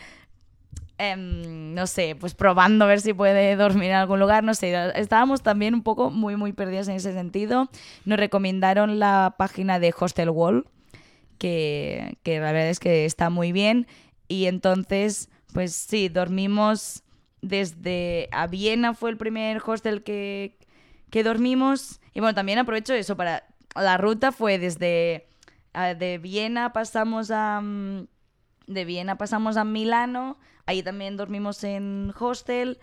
em, 0.99 1.75
no 1.75 1.87
sé, 1.87 2.17
pues 2.19 2.35
probando 2.35 2.85
a 2.85 2.89
ver 2.89 3.01
si 3.01 3.13
puede 3.13 3.57
dormir 3.57 3.91
en 3.91 3.97
algún 3.97 4.21
lugar, 4.21 4.45
no 4.45 4.55
sé, 4.55 4.75
estábamos 4.95 5.43
también 5.43 5.75
un 5.75 5.83
poco 5.83 6.11
muy, 6.11 6.37
muy 6.37 6.53
perdidos 6.53 6.89
en 6.89 6.97
ese 6.97 7.13
sentido. 7.13 7.69
Nos 8.05 8.19
recomendaron 8.19 8.99
la 8.99 9.35
página 9.39 9.79
de 9.79 9.95
Hostel 9.99 10.31
Wall, 10.31 10.67
que, 11.39 12.19
que 12.23 12.41
la 12.41 12.53
verdad 12.53 12.71
es 12.71 12.81
que 12.81 13.05
está 13.05 13.31
muy 13.31 13.53
bien, 13.53 13.87
y 14.29 14.47
entonces, 14.47 15.29
pues 15.53 15.75
sí, 15.75 16.09
dormimos 16.09 17.03
desde 17.43 18.29
a 18.33 18.47
Viena 18.47 18.95
fue 18.95 19.11
el 19.11 19.17
primer 19.17 19.63
hostel 19.65 20.03
que, 20.03 20.57
que 21.11 21.23
dormimos, 21.23 22.01
y 22.15 22.21
bueno, 22.21 22.35
también 22.35 22.59
aprovecho 22.59 22.95
eso 22.95 23.17
para, 23.17 23.45
la 23.75 23.99
ruta 23.99 24.33
fue 24.33 24.59
desde, 24.59 25.27
de 25.99 26.19
Viena 26.19 26.73
pasamos 26.73 27.31
a... 27.31 27.61
mm, 27.61 28.07
de 28.67 28.85
Viena 28.85 29.17
pasamos 29.17 29.57
a 29.57 29.65
Milano, 29.65 30.39
ahí 30.67 30.83
también 30.83 31.17
dormimos 31.17 31.65
en 31.65 32.13
hostel, 32.19 32.79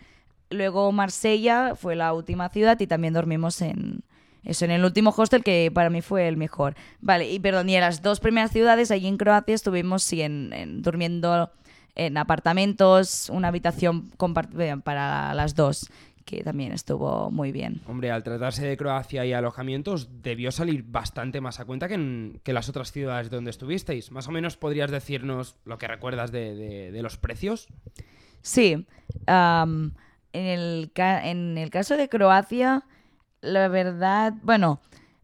luego 0.49 0.91
Marsella 0.91 1.75
fue 1.75 1.95
la 1.95 2.13
última 2.13 2.49
ciudad 2.49 2.79
y 2.79 2.87
también 2.87 3.13
dormimos 3.13 3.61
en 3.61 4.03
eso, 4.43 4.65
en 4.65 4.71
el 4.71 4.83
último 4.83 5.13
hostel 5.15 5.41
que 5.43 5.71
para 5.73 5.89
mí 5.89 6.01
fue 6.01 6.27
el 6.27 6.35
mejor. 6.35 6.75
Vale, 6.99 7.31
y 7.31 7.39
perdón, 7.39 7.69
y 7.69 7.75
en 7.75 7.81
las 7.81 8.01
dos 8.01 8.19
primeras 8.19 8.51
ciudades, 8.51 8.91
allí 8.91 9.07
en 9.07 9.17
Croacia, 9.17 9.55
estuvimos 9.55 10.03
sí, 10.03 10.21
en, 10.21 10.51
en- 10.51 10.81
durmiendo 10.81 11.49
en 11.95 12.17
apartamentos, 12.17 13.29
una 13.29 13.47
habitación 13.49 14.09
para 14.83 15.33
las 15.33 15.55
dos, 15.55 15.89
que 16.25 16.43
también 16.43 16.71
estuvo 16.71 17.29
muy 17.31 17.51
bien. 17.51 17.81
Hombre, 17.87 18.11
al 18.11 18.23
tratarse 18.23 18.65
de 18.65 18.77
Croacia 18.77 19.25
y 19.25 19.33
alojamientos, 19.33 20.21
debió 20.21 20.51
salir 20.51 20.83
bastante 20.87 21.41
más 21.41 21.59
a 21.59 21.65
cuenta 21.65 21.87
que 21.87 21.93
en 21.95 22.39
que 22.43 22.53
las 22.53 22.69
otras 22.69 22.91
ciudades 22.91 23.29
donde 23.29 23.51
estuvisteis. 23.51 24.11
Más 24.11 24.27
o 24.27 24.31
menos 24.31 24.57
podrías 24.57 24.91
decirnos 24.91 25.55
lo 25.65 25.77
que 25.77 25.87
recuerdas 25.87 26.31
de, 26.31 26.55
de- 26.55 26.91
de 26.91 27.01
los 27.01 27.17
precios. 27.17 27.67
Sí, 28.41 28.85
en, 29.27 29.93
el 30.33 30.91
en 30.95 31.57
el 31.57 31.69
caso 31.69 31.95
de 31.97 32.09
Croacia, 32.09 32.83
la 33.41 33.67
verdad, 33.67 34.33
bueno, 34.43 34.79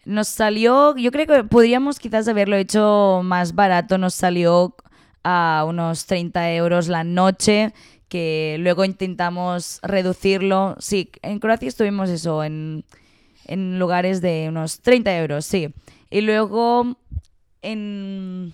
nos 0.06 0.28
salió, 0.28 0.96
yo 0.98 1.12
creo 1.12 1.26
que 1.28 1.44
podríamos 1.44 2.00
quizás 2.00 2.28
haberlo 2.28 2.56
hecho 2.56 3.22
más 3.24 3.56
barato, 3.56 3.98
nos 3.98 4.14
salió 4.16 4.76
a 5.24 5.66
unos 5.68 6.06
30 6.06 6.54
euros 6.54 6.88
la 6.88 7.04
noche, 7.04 7.74
que 8.10 8.58
luego 8.60 8.84
intentamos 8.84 9.80
reducirlo. 9.84 10.76
Sí, 10.80 11.10
en 11.22 11.40
Croacia 11.40 11.68
estuvimos 11.68 12.10
eso, 12.10 12.44
en, 12.44 12.84
en 13.46 13.80
lugares 13.80 14.22
de 14.22 14.48
unos 14.50 14.82
30 14.82 15.18
euros, 15.18 15.46
sí. 15.46 15.74
Y 16.10 16.22
luego 16.22 16.98
en 17.62 18.54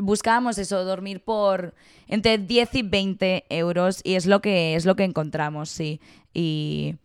buscábamos 0.00 0.58
eso, 0.58 0.84
dormir 0.84 1.22
por 1.22 1.74
entre 2.08 2.38
10 2.38 2.74
y 2.76 2.82
20 2.82 3.44
euros 3.50 4.00
y 4.04 4.14
es 4.14 4.26
lo 4.26 4.40
que, 4.40 4.74
es 4.74 4.86
lo 4.86 4.96
que 4.96 5.04
encontramos, 5.04 5.68
sí. 5.68 6.00
Y, 6.32 6.96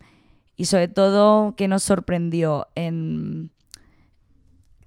y 0.56 0.64
sobre 0.64 0.88
todo 0.88 1.54
que 1.56 1.68
nos 1.68 1.82
sorprendió 1.82 2.66
en... 2.74 3.50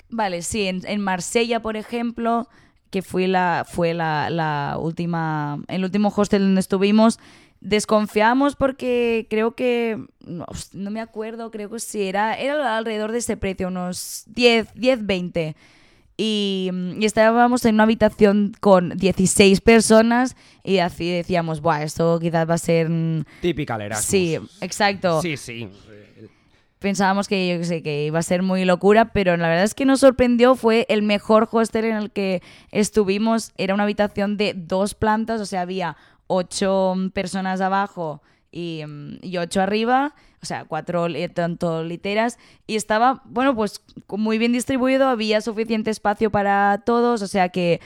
Vale, 0.09 0.41
sí, 0.41 0.67
en, 0.67 0.81
en 0.85 0.99
Marsella, 0.99 1.61
por 1.61 1.77
ejemplo, 1.77 2.49
que 2.91 3.01
fui 3.01 3.25
la, 3.25 3.65
fue 3.67 3.93
la, 3.93 4.29
la 4.29 4.77
última, 4.79 5.63
el 5.67 5.83
último 5.83 6.13
hostel 6.15 6.43
donde 6.43 6.59
estuvimos, 6.59 7.19
desconfiamos 7.61 8.55
porque 8.55 9.27
creo 9.29 9.55
que, 9.55 9.97
no, 10.25 10.45
no 10.73 10.91
me 10.91 10.99
acuerdo, 10.99 11.49
creo 11.51 11.69
que 11.69 11.79
sí, 11.79 12.03
era, 12.03 12.35
era 12.37 12.77
alrededor 12.77 13.11
de 13.11 13.19
ese 13.19 13.37
precio, 13.37 13.69
unos 13.69 14.23
10, 14.27 14.73
10 14.75 15.05
20. 15.05 15.55
Y, 16.17 16.69
y 16.99 17.05
estábamos 17.05 17.65
en 17.65 17.75
una 17.75 17.83
habitación 17.83 18.51
con 18.59 18.89
16 18.89 19.61
personas 19.61 20.35
y 20.63 20.77
así 20.77 21.09
decíamos, 21.09 21.61
Buah, 21.61 21.83
esto 21.83 22.19
quizás 22.19 22.47
va 22.47 22.55
a 22.55 22.59
ser... 22.59 22.89
Típica 23.41 23.75
Erasmus. 23.75 24.05
Sí, 24.05 24.37
exacto. 24.59 25.21
Sí, 25.21 25.37
sí. 25.37 25.67
Pensábamos 26.81 27.27
que, 27.27 28.03
iba 28.07 28.17
a 28.17 28.23
ser 28.23 28.41
muy 28.41 28.65
locura, 28.65 29.13
pero 29.13 29.37
la 29.37 29.47
verdad 29.47 29.65
es 29.65 29.75
que 29.75 29.85
nos 29.85 29.99
sorprendió. 29.99 30.55
Fue 30.55 30.87
el 30.89 31.03
mejor 31.03 31.47
hostel 31.51 31.85
en 31.85 31.95
el 31.95 32.09
que 32.09 32.41
estuvimos. 32.71 33.51
Era 33.55 33.75
una 33.75 33.83
habitación 33.83 34.35
de 34.35 34.55
dos 34.55 34.95
plantas, 34.95 35.39
o 35.41 35.45
sea, 35.45 35.61
había 35.61 35.95
ocho 36.25 36.95
mm, 36.97 37.09
personas 37.09 37.61
abajo 37.61 38.23
y, 38.51 38.81
mm, 38.87 39.19
y 39.21 39.37
ocho 39.37 39.61
arriba, 39.61 40.15
o 40.41 40.45
sea, 40.47 40.65
cuatro 40.65 41.07
li- 41.07 41.29
tanto 41.29 41.83
literas. 41.83 42.39
Y 42.65 42.77
estaba, 42.77 43.21
bueno, 43.25 43.55
pues 43.55 43.83
muy 44.09 44.39
bien 44.39 44.51
distribuido, 44.51 45.07
había 45.07 45.39
suficiente 45.41 45.91
espacio 45.91 46.31
para 46.31 46.81
todos, 46.83 47.21
o 47.21 47.27
sea 47.27 47.49
que 47.49 47.79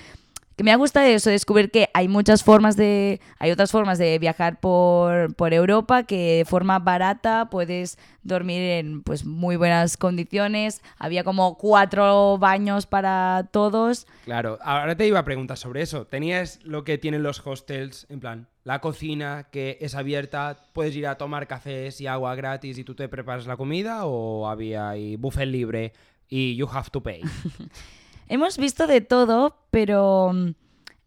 que 0.56 0.64
me 0.64 0.72
ha 0.72 0.78
gustado 0.78 1.06
eso, 1.08 1.30
descubrir 1.30 1.70
que 1.70 1.90
hay 1.94 2.08
muchas 2.08 2.44
formas 2.44 2.78
de, 2.78 3.20
hay 3.40 3.52
otras 3.52 3.72
formas 3.72 3.98
de 3.98 4.18
viajar 4.20 4.60
por, 4.60 5.36
por 5.36 5.54
Europa, 5.54 6.04
que 6.04 6.38
de 6.38 6.46
forma 6.46 6.80
barata 6.80 7.50
puedes 7.50 7.98
dormir 8.24 8.62
en 8.62 9.04
pues 9.04 9.26
muy 9.26 9.58
buenas 9.58 9.98
condiciones. 9.98 10.82
Había 10.98 11.26
como 11.26 11.58
cuatro 11.58 12.38
baños 12.38 12.86
para 12.86 13.50
todos. 13.52 14.08
Claro, 14.24 14.58
ahora 14.62 14.96
te 14.96 15.06
iba 15.06 15.20
a 15.20 15.26
preguntar 15.26 15.58
sobre 15.58 15.82
eso. 15.82 16.08
¿Tenías 16.08 16.60
lo 16.64 16.86
que 16.86 16.98
tienen 16.98 17.22
los 17.22 17.46
hostels, 17.46 18.08
en 18.10 18.22
plan, 18.22 18.48
la 18.64 18.80
cocina 18.80 19.48
que 19.52 19.78
es 19.82 19.94
abierta, 19.94 20.58
puedes 20.74 20.96
ir 20.96 21.08
a 21.08 21.18
tomar 21.18 21.48
cafés 21.48 22.00
y 22.00 22.08
agua 22.08 22.34
gratis 22.36 22.78
y 22.78 22.84
tú 22.84 22.96
te 22.96 23.10
preparas 23.10 23.46
la 23.46 23.58
comida 23.58 24.06
o 24.06 24.48
había 24.48 24.90
ahí 24.90 25.18
buffet 25.18 25.48
libre 25.48 25.92
y 26.30 26.56
you 26.56 26.68
have 26.72 26.90
to 26.92 27.04
pay? 27.04 27.22
hemos 28.28 28.58
visto 28.58 28.88
de 28.88 29.02
todo, 29.02 29.58
pero... 29.72 30.32
mm, 30.34 30.52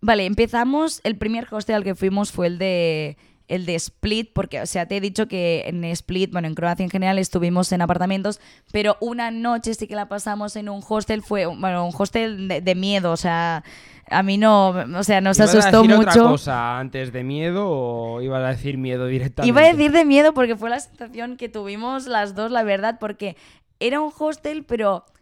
Vale, 0.01 0.27
empezamos, 0.27 1.01
el 1.03 1.17
primer 1.19 1.49
hostel 1.51 1.75
al 1.75 1.83
que 1.85 1.97
fuimos 1.97 2.31
fue 2.31 2.47
el 2.47 2.59
de 2.59 3.17
el 3.49 3.65
de 3.67 3.75
Split, 3.77 4.31
porque, 4.33 4.61
o 4.61 4.67
sea, 4.67 4.87
te 4.87 4.99
he 4.99 5.01
dicho 5.01 5.27
que 5.27 5.65
en 5.67 5.83
Split, 5.85 6.31
bueno, 6.31 6.47
en 6.47 6.55
Croacia 6.55 6.85
en 6.85 6.91
general 6.91 7.19
estuvimos 7.19 7.73
en 7.73 7.81
apartamentos, 7.83 8.41
pero 8.71 8.97
una 9.01 9.31
noche 9.33 9.75
sí 9.75 9.89
que 9.89 9.97
la 9.97 10.07
pasamos 10.07 10.55
en 10.55 10.69
un 10.69 10.83
hostel, 10.87 11.23
fue, 11.23 11.47
bueno, 11.47 11.85
un 11.87 11.93
hostel 11.99 12.47
de, 12.47 12.61
de 12.61 12.75
miedo, 12.77 13.11
o 13.11 13.17
sea, 13.17 13.65
a 14.11 14.23
mí 14.23 14.37
no, 14.39 14.69
o 14.69 15.03
sea, 15.03 15.21
nos 15.23 15.39
¿Ibas 15.39 15.55
a 15.55 15.59
asustó 15.59 15.83
decir 15.83 15.97
mucho. 15.97 16.11
otra 16.11 16.23
cosa 16.31 16.79
antes 16.79 17.11
de 17.13 17.25
miedo 17.25 17.67
o 17.69 18.21
ibas 18.23 18.45
a 18.45 18.49
decir 18.51 18.77
miedo 18.79 19.07
directamente? 19.07 19.49
Iba 19.49 19.63
a 19.69 19.73
decir 19.73 19.91
de 19.93 20.05
miedo 20.05 20.33
porque 20.35 20.55
fue 20.55 20.69
la 20.71 20.79
sensación 20.79 21.37
que 21.39 21.49
tuvimos 21.49 22.07
las 22.07 22.35
dos, 22.37 22.53
la 22.53 22.63
verdad, 22.63 22.99
porque 23.01 23.35
era 23.81 23.99
un 24.01 24.13
hostel, 24.17 24.63
pero 24.65 25.07
a- 25.17 25.18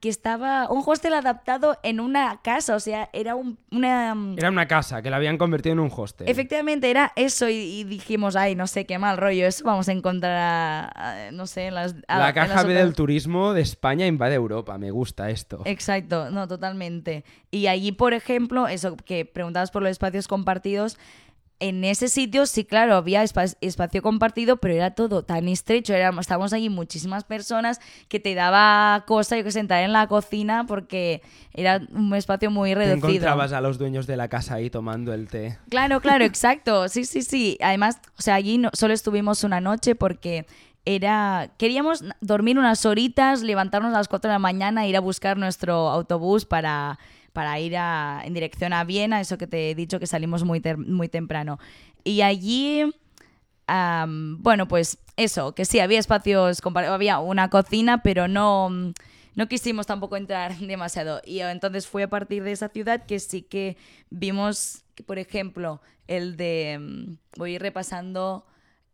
que 0.00 0.08
estaba 0.08 0.70
un 0.70 0.82
hostel 0.86 1.14
adaptado 1.14 1.76
en 1.82 1.98
una 1.98 2.40
casa, 2.42 2.76
o 2.76 2.80
sea, 2.80 3.10
era 3.12 3.34
un- 3.34 3.58
una... 3.72 4.14
Era 4.36 4.48
una 4.50 4.68
casa 4.68 5.02
que 5.02 5.10
la 5.10 5.16
habían 5.16 5.38
convertido 5.38 5.72
en 5.72 5.80
un 5.80 5.90
hostel. 5.94 6.28
Efectivamente, 6.28 6.88
era 6.88 7.12
eso 7.16 7.48
y, 7.48 7.54
y 7.54 7.84
dijimos, 7.84 8.36
ay, 8.36 8.54
no 8.54 8.66
sé, 8.68 8.86
qué 8.86 8.98
mal 8.98 9.16
rollo, 9.16 9.46
eso 9.46 9.64
vamos 9.64 9.88
a 9.88 9.92
encontrar, 9.92 10.36
a- 10.36 11.26
a- 11.26 11.30
no 11.32 11.46
sé, 11.48 11.66
en 11.66 11.74
las... 11.74 11.96
a- 12.06 12.18
La 12.18 12.32
caja 12.32 12.62
B 12.62 12.74
del 12.74 12.94
turismo 12.94 13.54
de 13.54 13.62
España 13.62 14.06
invade 14.06 14.34
Europa. 14.36 14.78
Me 14.78 14.90
gusta 14.92 15.30
esto. 15.30 15.62
Exacto, 15.64 16.30
no, 16.30 16.46
totalmente. 16.46 17.24
Y 17.50 17.66
allí, 17.66 17.90
por 17.92 18.14
ejemplo, 18.14 18.68
eso 18.68 18.96
que 18.96 19.24
preguntabas 19.24 19.70
por 19.72 19.82
los 19.82 19.90
espacios 19.90 20.28
compartidos, 20.28 20.96
en 21.58 21.84
ese 21.84 22.08
sitio 22.08 22.44
sí, 22.46 22.64
claro, 22.64 22.96
había 22.96 23.22
espa- 23.24 23.56
espacio 23.60 24.02
compartido, 24.02 24.58
pero 24.58 24.74
era 24.74 24.90
todo 24.90 25.22
tan 25.24 25.48
estrecho, 25.48 25.94
éramos, 25.94 26.22
estábamos 26.24 26.52
allí 26.52 26.68
muchísimas 26.68 27.24
personas 27.24 27.80
que 28.08 28.20
te 28.20 28.34
daba 28.34 29.04
cosa, 29.06 29.36
yo 29.38 29.44
que 29.44 29.50
sé, 29.52 29.60
entrar 29.60 29.82
en 29.82 29.92
la 29.92 30.06
cocina 30.06 30.64
porque 30.66 31.22
era 31.54 31.80
un 31.92 32.14
espacio 32.14 32.50
muy 32.50 32.70
Te 32.70 32.74
reducido. 32.76 33.08
encontrabas 33.08 33.52
a 33.52 33.60
los 33.62 33.78
dueños 33.78 34.06
de 34.06 34.16
la 34.18 34.28
casa 34.28 34.56
ahí 34.56 34.68
tomando 34.68 35.14
el 35.14 35.28
té. 35.28 35.56
Claro, 35.70 36.00
claro, 36.00 36.24
exacto. 36.26 36.88
Sí, 36.88 37.04
sí, 37.06 37.22
sí. 37.22 37.56
Además, 37.62 38.00
o 38.18 38.22
sea, 38.22 38.34
allí 38.34 38.58
no- 38.58 38.70
solo 38.74 38.92
estuvimos 38.92 39.42
una 39.42 39.60
noche 39.60 39.94
porque 39.94 40.46
era 40.84 41.50
queríamos 41.58 42.04
dormir 42.20 42.58
unas 42.58 42.86
horitas, 42.86 43.42
levantarnos 43.42 43.92
a 43.92 43.98
las 43.98 44.08
4 44.08 44.28
de 44.28 44.34
la 44.34 44.38
mañana 44.38 44.86
ir 44.86 44.96
a 44.96 45.00
buscar 45.00 45.36
nuestro 45.36 45.88
autobús 45.88 46.44
para, 46.44 46.98
para 47.36 47.60
ir 47.60 47.76
a- 47.76 48.22
en 48.24 48.32
dirección 48.32 48.72
a 48.72 48.82
Viena, 48.84 49.20
eso 49.20 49.36
que 49.36 49.46
te 49.46 49.70
he 49.70 49.74
dicho 49.74 50.00
que 50.00 50.06
salimos 50.06 50.42
muy, 50.42 50.62
muy 50.78 51.06
temprano. 51.10 51.58
Y 52.02 52.22
allí, 52.22 52.90
bueno, 53.68 54.68
pues 54.68 54.96
eso, 55.18 55.54
que 55.54 55.66
sí, 55.66 55.78
había 55.80 55.98
espacios, 55.98 56.60
había 56.88 57.18
una 57.18 57.50
cocina, 57.50 58.02
pero 58.02 58.26
no, 58.26 58.70
no 59.34 59.48
quisimos 59.48 59.86
tampoco 59.86 60.16
entrar 60.16 60.56
demasiado. 60.56 61.20
Y 61.26 61.40
entonces 61.40 61.86
fue 61.86 62.04
a 62.04 62.08
partir 62.08 62.42
de 62.42 62.52
esa 62.52 62.70
ciudad 62.70 63.04
que 63.04 63.18
sí 63.20 63.42
que 63.42 63.76
vimos, 64.08 64.84
por 65.04 65.18
ejemplo, 65.18 65.82
el 66.08 66.38
de, 66.38 66.78
mm, 66.80 67.16
voy 67.38 67.58
repasando 67.58 68.46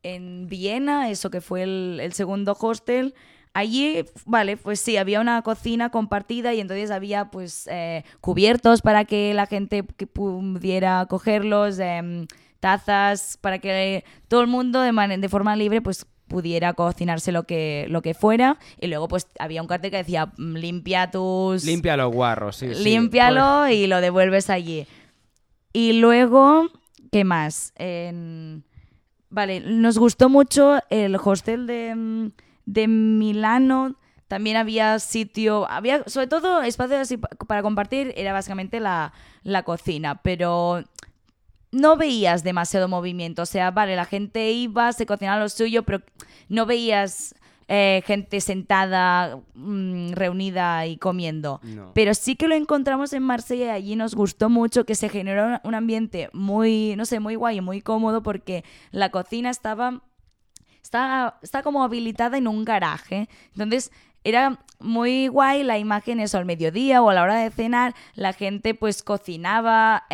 en 0.03 0.49
Viena, 0.49 1.11
eso 1.11 1.31
que 1.31 1.41
fue 1.41 1.63
el 1.63 2.13
segundo 2.13 2.57
hostel. 2.61 3.15
Allí, 3.55 4.05
vale, 4.25 4.57
pues 4.57 4.81
sí, 4.81 4.97
había 4.97 5.21
una 5.21 5.43
cocina 5.43 5.91
compartida 5.91 6.55
y 6.55 6.61
entonces 6.61 6.91
había 6.91 7.27
pues 7.27 7.69
eh, 7.71 8.03
cubiertos 8.23 8.81
para 8.81 9.05
que 9.05 9.35
la 9.35 9.47
gente 9.47 9.85
que 9.97 10.07
pudiera 10.07 11.05
cogerlos, 11.07 11.79
em, 11.79 12.27
tazas, 12.61 13.37
para 13.41 13.59
que 13.59 14.05
todo 14.29 14.41
el 14.41 14.47
mundo 14.47 14.81
de, 14.81 14.93
de 15.19 15.29
forma 15.29 15.55
libre 15.57 15.83
pues 15.83 16.07
pudiera 16.29 16.73
cocinarse 16.73 17.31
lo 17.31 17.43
que, 17.43 17.85
lo 17.91 18.01
que 18.01 18.15
fuera. 18.15 18.59
Y 18.81 18.87
luego 18.87 19.07
pues 19.07 19.27
había 19.39 19.61
un 19.61 19.69
cartel 19.69 19.91
que 19.91 19.99
decía, 19.99 20.33
"Mm, 20.39 20.55
limpia 20.57 21.11
tus... 21.11 21.63
Limpia 21.65 21.97
los 21.99 22.11
guarros, 22.11 22.57
sí, 22.57 22.75
sí. 22.75 22.83
límpialo 22.85 23.69
y 23.69 23.87
lo 23.87 24.01
devuelves 24.01 24.49
allí. 24.49 24.87
Y 25.75 25.95
luego, 26.01 26.69
¿qué 27.11 27.25
más? 27.25 27.73
En- 27.77 28.65
Vale, 29.29 29.61
nos 29.61 29.97
gustó 29.99 30.29
mucho 30.29 30.79
el 30.91 31.17
hostel 31.17 31.67
de, 31.67 31.95
mm, 31.95 32.31
de 32.67 32.89
Milano. 32.89 33.97
También 34.29 34.57
había 34.57 34.99
sitio, 34.99 35.69
había 35.71 36.05
sobre 36.09 36.27
todo 36.27 36.63
espacio 36.63 36.99
así 36.99 37.19
pa- 37.19 37.29
para 37.47 37.63
compartir, 37.63 38.15
era 38.17 38.33
básicamente 38.33 38.81
la, 38.81 39.13
la 39.43 39.63
cocina, 39.63 40.23
pero 40.23 40.83
no 41.71 41.97
veías 41.97 42.43
demasiado 42.45 42.89
movimiento. 42.89 43.43
O 43.43 43.47
sea, 43.47 43.71
vale, 43.71 43.97
la 43.97 44.05
gente 44.05 44.51
iba, 44.53 44.93
se 44.93 45.07
cocinaba 45.07 45.41
lo 45.41 45.49
suyo, 45.49 45.83
pero 45.85 46.03
no 46.49 46.67
veías 46.67 47.35
eh, 47.69 48.03
gente 48.07 48.41
sentada, 48.41 49.39
mm, 49.55 50.13
reunida 50.13 50.87
y 50.87 50.97
comiendo. 50.99 51.61
No. 51.63 51.93
Pero 51.95 52.13
sí 52.15 52.37
que 52.37 52.49
lo 52.49 52.55
encontramos 52.55 53.13
en 53.15 53.23
Marsella 53.23 53.67
y 53.67 53.71
allí 53.71 53.97
nos 53.97 54.15
gustó 54.15 54.51
mucho 54.51 54.85
que 54.85 54.95
se 54.95 55.09
generó 55.09 55.61
un 55.65 55.75
ambiente 55.75 56.29
muy, 56.35 56.95
no 56.97 57.07
sé, 57.07 57.21
muy 57.21 57.35
guay 57.35 57.59
y 57.59 57.61
muy 57.63 57.81
cómodo 57.81 58.23
porque 58.23 58.65
la 58.91 59.11
cocina 59.11 59.49
estaba, 59.49 60.03
está, 60.93 61.39
está 61.41 61.63
como 61.63 61.83
habilitada 61.83 62.37
en 62.37 62.47
un 62.47 62.67
garaje. 62.67 63.29
Entonces 63.53 63.91
era 64.25 64.59
muy 64.79 65.27
guay 65.29 65.63
la 65.65 65.79
imagen 65.79 66.21
eso 66.21 66.39
al 66.39 66.45
mediodía 66.45 67.03
o 67.03 67.09
a 67.11 67.15
la 67.15 67.23
hora 67.23 67.37
de 67.37 67.51
cenar. 67.51 67.95
La 68.15 68.33
gente 68.33 68.75
pues 68.75 69.03
cocinaba. 69.03 70.05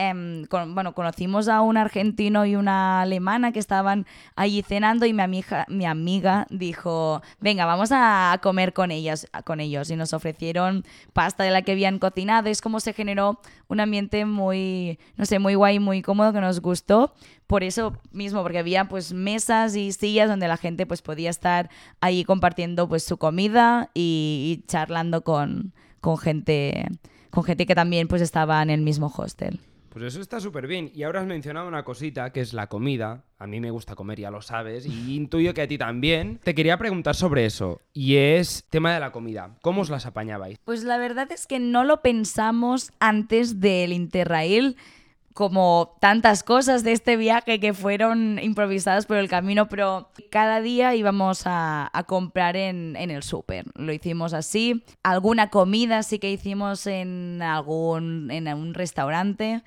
con- 0.49 0.75
bueno, 0.75 0.95
conocimos 0.95 1.49
a 1.49 1.61
un 1.62 1.77
argentino 1.77 2.47
y 2.47 2.55
una 2.57 3.03
alemana 3.03 3.51
que 3.53 3.59
estaban 3.59 4.07
allí 4.37 4.62
cenando 4.62 5.05
y 5.05 5.12
mi 5.12 5.23
amiga, 5.23 5.67
mi 5.69 5.85
amiga 5.85 6.47
dijo, 6.51 7.23
venga, 7.41 7.67
vamos 7.67 7.91
a 7.93 8.38
comer 8.43 8.73
con 8.73 8.91
ellas, 8.91 9.27
con 9.45 9.61
ellos. 9.61 9.91
Y 9.91 9.97
nos 9.97 10.12
ofrecieron 10.14 10.85
pasta 11.12 11.45
de 11.45 11.51
la 11.51 11.62
que 11.62 11.73
habían 11.73 11.99
cocinado. 11.99 12.49
Es 12.49 12.62
como 12.62 12.81
se 12.81 12.93
generó 12.95 13.41
un 13.69 13.81
ambiente 13.81 14.25
muy, 14.25 14.99
no 15.17 15.27
sé, 15.27 15.38
muy 15.38 15.55
guay, 15.55 15.81
muy 15.81 16.01
cómodo 16.03 16.33
que 16.33 16.41
nos 16.41 16.61
gustó. 16.61 17.12
Por 17.48 17.64
eso 17.64 17.94
mismo, 18.12 18.42
porque 18.42 18.58
había 18.58 18.88
pues 18.88 19.12
mesas 19.12 19.74
y 19.74 19.90
sillas 19.90 20.28
donde 20.28 20.46
la 20.46 20.56
gente 20.56 20.87
pues 20.87 21.02
podía 21.02 21.30
estar 21.30 21.70
ahí 22.00 22.22
compartiendo 22.22 22.88
pues 22.88 23.02
su 23.02 23.16
comida 23.16 23.90
y, 23.94 24.61
y 24.62 24.66
charlando 24.66 25.24
con, 25.24 25.72
con 26.00 26.18
gente 26.18 26.87
con 27.30 27.44
gente 27.44 27.66
que 27.66 27.74
también 27.74 28.08
pues 28.08 28.22
estaba 28.22 28.62
en 28.62 28.70
el 28.70 28.82
mismo 28.82 29.12
hostel. 29.16 29.61
Pues 29.88 30.04
eso 30.04 30.20
está 30.20 30.38
súper 30.38 30.66
bien. 30.66 30.90
Y 30.94 31.02
ahora 31.02 31.20
has 31.20 31.26
mencionado 31.26 31.66
una 31.66 31.82
cosita, 31.82 32.30
que 32.30 32.40
es 32.40 32.52
la 32.52 32.68
comida. 32.68 33.24
A 33.38 33.46
mí 33.46 33.58
me 33.58 33.70
gusta 33.70 33.94
comer, 33.94 34.20
ya 34.20 34.30
lo 34.30 34.42
sabes. 34.42 34.87
Y 34.87 35.14
intuyo 35.16 35.54
que 35.54 35.62
a 35.62 35.68
ti 35.68 35.78
también. 35.78 36.38
Te 36.42 36.54
quería 36.54 36.78
preguntar 36.78 37.16
sobre 37.16 37.46
eso. 37.46 37.80
Y 37.92 38.16
es 38.16 38.64
tema 38.70 38.92
de 38.94 39.00
la 39.00 39.12
comida. 39.12 39.56
¿Cómo 39.62 39.80
os 39.82 39.90
las 39.90 40.06
apañabais? 40.06 40.58
Pues 40.64 40.84
la 40.84 40.98
verdad 40.98 41.32
es 41.32 41.46
que 41.46 41.58
no 41.58 41.84
lo 41.84 42.02
pensamos 42.02 42.92
antes 43.00 43.61
del 43.61 43.92
Interrail, 43.92 44.76
como 45.38 45.94
tantas 46.01 46.42
cosas 46.42 46.83
de 46.83 46.90
este 46.90 47.16
viaje 47.16 47.61
que 47.61 47.72
fueron 47.72 48.40
improvisadas 48.42 49.07
por 49.07 49.18
el 49.18 49.29
camino, 49.29 49.68
pero 49.68 50.11
cada 50.33 50.61
día 50.61 50.96
íbamos 50.96 51.42
a, 51.44 51.92
comprar 52.09 52.57
en, 52.57 52.96
en 52.96 53.12
el 53.12 53.22
súper. 53.22 53.66
Lo 53.77 53.92
hicimos 53.92 54.33
así. 54.33 54.83
Alguna 55.05 55.48
comida 55.48 56.03
sí 56.03 56.18
que 56.18 56.29
hicimos 56.29 56.88
en 56.88 57.40
algún 57.40 58.33
en 58.33 58.48
un 58.48 58.74
restaurante, 58.74 59.62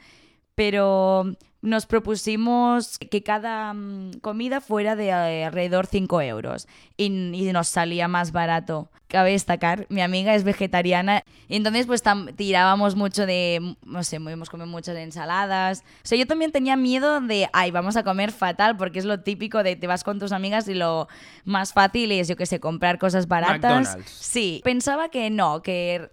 pero 0.55 1.35
nos 1.61 1.85
propusimos 1.85 2.97
que 2.97 3.21
cada 3.21 3.73
mm, 3.73 4.19
comida 4.21 4.61
fuera 4.61 4.95
de 4.95 5.07
eh, 5.07 5.45
alrededor 5.45 5.85
5 5.85 6.21
euros 6.21 6.67
y, 6.97 7.05
y 7.05 7.51
nos 7.53 7.67
salía 7.67 8.07
más 8.07 8.31
barato. 8.31 8.89
Cabe 9.07 9.31
destacar, 9.31 9.85
mi 9.89 10.01
amiga 10.01 10.33
es 10.33 10.43
vegetariana 10.43 11.23
y 11.47 11.57
entonces 11.57 11.85
pues 11.85 12.01
tirábamos 12.35 12.95
mucho 12.95 13.25
de, 13.25 13.75
no 13.85 14.03
sé, 14.03 14.15
hemos 14.15 14.49
comido 14.49 14.67
muchas 14.67 14.95
ensaladas. 14.97 15.83
O 16.03 16.07
sea, 16.07 16.17
yo 16.17 16.25
también 16.25 16.51
tenía 16.51 16.77
miedo 16.77 17.19
de, 17.21 17.47
ay, 17.53 17.71
vamos 17.71 17.95
a 17.97 18.03
comer 18.03 18.31
fatal 18.31 18.77
porque 18.77 18.99
es 18.99 19.05
lo 19.05 19.19
típico 19.19 19.63
de 19.63 19.75
te 19.75 19.85
vas 19.85 20.03
con 20.03 20.17
tus 20.17 20.31
amigas 20.31 20.67
y 20.67 20.73
lo 20.73 21.09
más 21.43 21.73
fácil 21.73 22.11
es, 22.13 22.27
yo 22.27 22.37
que 22.37 22.45
sé, 22.45 22.59
comprar 22.59 22.97
cosas 22.97 23.27
baratas. 23.27 23.61
McDonald's. 23.61 24.11
Sí, 24.11 24.61
pensaba 24.63 25.09
que 25.09 25.29
no, 25.29 25.61
que 25.61 26.09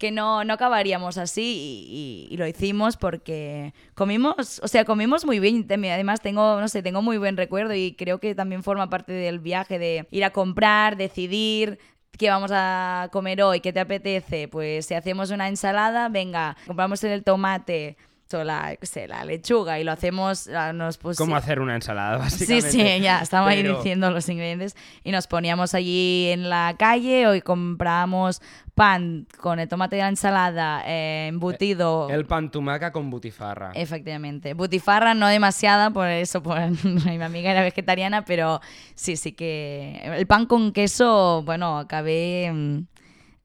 que 0.00 0.10
no, 0.10 0.44
no 0.44 0.54
acabaríamos 0.54 1.18
así 1.18 2.26
y, 2.30 2.36
lo 2.38 2.46
hicimos 2.46 2.96
porque 2.96 3.74
comimos, 3.94 4.58
o 4.64 4.66
sea, 4.66 4.86
comimos 4.86 5.26
muy 5.26 5.40
bien. 5.40 5.66
Además 5.70 6.22
tengo, 6.22 6.58
no 6.58 6.68
sé, 6.68 6.82
tengo 6.82 7.02
muy 7.02 7.18
buen 7.18 7.36
recuerdo 7.36 7.74
y 7.74 7.92
creo 7.92 8.18
que 8.18 8.34
también 8.34 8.62
forma 8.62 8.88
parte 8.88 9.12
del 9.12 9.40
viaje 9.40 9.78
de 9.78 10.08
ir 10.10 10.24
a 10.24 10.30
comprar, 10.30 10.96
decidir 10.96 11.78
qué 12.18 12.30
vamos 12.30 12.50
a 12.54 13.10
comer 13.12 13.42
hoy, 13.42 13.60
qué 13.60 13.74
te 13.74 13.80
apetece. 13.80 14.48
Pues 14.48 14.86
si 14.86 14.94
hacemos 14.94 15.30
una 15.30 15.48
ensalada, 15.48 16.08
venga, 16.08 16.56
compramos 16.66 17.04
el 17.04 17.22
tomate, 17.22 17.98
la, 18.32 18.76
qué 18.76 18.86
sé, 18.86 19.08
la 19.08 19.24
lechuga 19.24 19.78
y 19.78 19.84
lo 19.84 19.92
hacemos, 19.92 20.48
ah, 20.48 20.72
nos 20.72 20.98
¿Cómo 20.98 21.36
hacer 21.36 21.60
una 21.60 21.74
ensalada, 21.74 22.28
Sí, 22.30 22.46
básicamente? 22.46 22.70
sí, 22.70 23.00
ya, 23.02 23.20
estaba 23.20 23.50
ahí 23.50 23.62
diciendo 23.62 24.10
los 24.10 24.28
ingredientes 24.28 24.76
y 25.04 25.10
nos 25.10 25.26
poníamos 25.26 25.74
allí 25.74 26.28
en 26.30 26.48
la 26.48 26.74
calle 26.78 27.26
o 27.26 27.34
y 27.34 27.40
comprábamos 27.40 28.40
pan 28.74 29.26
con 29.38 29.58
el 29.58 29.68
tomate 29.68 29.96
de 29.96 30.02
la 30.02 30.08
ensalada, 30.08 30.82
eh, 30.86 31.26
embutido. 31.28 32.08
El 32.08 32.24
pan 32.24 32.50
tumaca 32.50 32.92
con 32.92 33.10
butifarra. 33.10 33.72
Efectivamente. 33.74 34.54
Butifarra 34.54 35.12
no 35.12 35.26
demasiada, 35.26 35.90
por 35.90 36.08
eso, 36.08 36.42
por 36.42 36.58
mi 36.84 37.22
amiga 37.22 37.50
era 37.50 37.62
vegetariana, 37.62 38.24
pero 38.24 38.60
sí, 38.94 39.16
sí 39.16 39.32
que. 39.32 40.00
El 40.02 40.26
pan 40.26 40.46
con 40.46 40.72
queso, 40.72 41.42
bueno, 41.44 41.78
acabé 41.78 42.50
mm, 42.52 42.78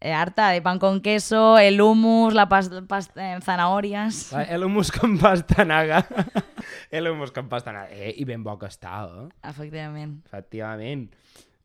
eh, 0.06 0.14
harta 0.14 0.50
de 0.50 0.62
pan 0.62 0.78
con 0.80 1.02
queso, 1.02 1.58
el 1.58 1.82
hummus, 1.82 2.34
la 2.34 2.48
pasta, 2.48 2.84
eh, 3.16 3.40
zanahorias. 3.42 4.32
El 4.50 4.64
hummus 4.64 4.92
con 4.92 5.18
pastanaga. 5.18 6.06
el 6.92 7.08
hummus 7.08 7.32
con 7.32 7.50
pastanaga. 7.50 7.90
Eh, 7.92 8.14
y 8.18 8.24
ben 8.26 8.44
bo 8.44 8.58
que 8.60 8.68
està, 8.68 9.06
eh? 9.10 9.30
Efectivament. 9.50 10.26
Efectivamente. 10.26 11.18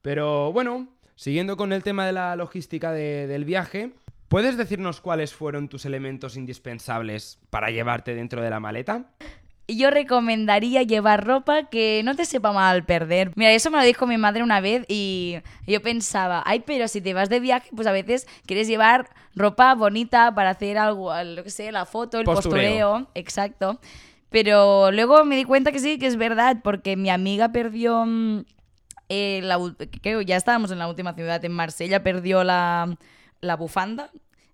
Pero 0.03 0.53
bueno, 0.53 0.89
siguiendo 1.15 1.57
con 1.57 1.73
el 1.73 1.83
tema 1.83 2.07
de 2.07 2.13
la 2.13 2.35
logística 2.37 2.93
de- 2.93 3.27
del 3.27 3.45
viaje, 3.45 3.93
¿puedes 4.29 4.57
decirnos 4.57 5.01
cuáles 5.01 5.35
fueron 5.35 5.69
tus 5.69 5.85
elementos 5.85 6.37
indispensables 6.37 7.39
para 7.51 7.71
llevarte 7.71 8.15
dentro 8.15 8.41
de 8.43 8.51
la 8.51 8.61
maleta? 8.61 9.11
Yo 9.77 9.91
recomendaría 9.91 10.83
llevar 10.83 11.27
ropa 11.27 11.69
que 11.69 12.03
no 12.05 12.17
te 12.17 12.25
sepa 12.25 12.53
mal 12.53 12.85
perder. 12.85 13.33
Mira, 13.37 13.53
eso 13.53 13.71
me 13.71 13.79
lo 13.79 13.85
dijo 13.85 14.07
mi 14.07 14.19
madre 14.19 14.43
una 14.43 14.61
vez 14.61 14.85
y 14.89 15.37
yo 15.67 15.81
pensaba, 15.83 16.43
ay, 16.47 16.61
pero 16.61 16.89
si 16.89 17.01
te 17.01 17.15
vas 17.15 17.29
de 17.29 17.41
viaje, 17.41 17.69
pues 17.75 17.87
a 17.87 17.93
veces 17.93 18.27
quieres 18.47 18.69
llevar 18.69 19.09
ropa 19.35 19.75
bonita 19.75 20.35
para 20.35 20.51
hacer 20.51 20.79
algo, 20.79 21.13
lo 21.23 21.45
que 21.45 21.51
sé, 21.51 21.71
la 21.73 21.87
foto, 21.87 22.19
el 22.19 22.25
Postureo. 22.25 22.91
postureo, 22.95 23.11
exacto. 23.15 23.81
Pero 24.31 24.93
luego 24.93 25.25
me 25.25 25.37
di 25.37 25.45
cuenta 25.45 25.73
que 25.73 25.81
sí, 25.81 25.99
que 25.99 26.07
es 26.07 26.17
verdad, 26.17 26.59
porque 26.63 26.97
mi 26.97 27.11
amiga 27.11 27.51
perdió, 27.51 28.05
mm, 28.07 28.45
eh, 29.09 29.41
la, 29.43 29.59
creo 30.03 30.21
ya 30.21 30.37
estábamos 30.37 30.71
en 30.71 30.79
la 30.79 30.89
última 30.89 31.15
ciudad, 31.15 31.45
en 31.45 31.53
Marsella, 31.53 32.03
perdió 32.03 32.45
la, 32.45 32.97
la 33.41 33.57
bufanda. 33.57 34.11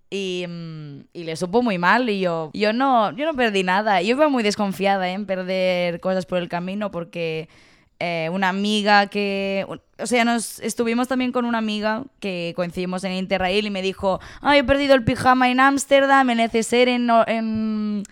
Y, 0.08 0.46
mm, 0.48 1.00
y 1.12 1.24
le 1.24 1.36
supo 1.36 1.62
muy 1.62 1.78
mal 1.78 2.08
y 2.08 2.20
yo, 2.20 2.50
yo 2.54 2.72
no, 2.72 3.10
yo 3.16 3.24
no 3.24 3.34
perdí 3.34 3.62
nada. 3.62 4.02
Yo 4.02 4.10
iba 4.10 4.28
muy 4.28 4.42
desconfiada 4.42 5.08
¿eh? 5.08 5.12
en 5.12 5.26
perder 5.26 6.00
cosas 6.00 6.26
por 6.26 6.38
el 6.38 6.48
camino 6.48 6.90
porque 6.90 7.48
eh, 7.98 8.28
una 8.32 8.48
amiga 8.48 9.06
que... 9.06 9.66
O 9.98 10.06
sea, 10.06 10.24
nos 10.24 10.60
estuvimos 10.60 11.08
también 11.08 11.32
con 11.32 11.44
una 11.44 11.58
amiga 11.58 12.04
que 12.20 12.52
coincidimos 12.54 13.02
en 13.04 13.12
Interrail 13.12 13.66
y 13.66 13.70
me 13.70 13.82
dijo, 13.82 14.20
ah, 14.42 14.56
he 14.56 14.62
perdido 14.62 14.94
el 14.94 15.04
pijama 15.04 15.48
en 15.48 15.58
Ámsterdam, 15.58 16.28
el 16.30 16.36
neceser 16.36 16.88
en, 16.88 17.08
en, 17.26 18.02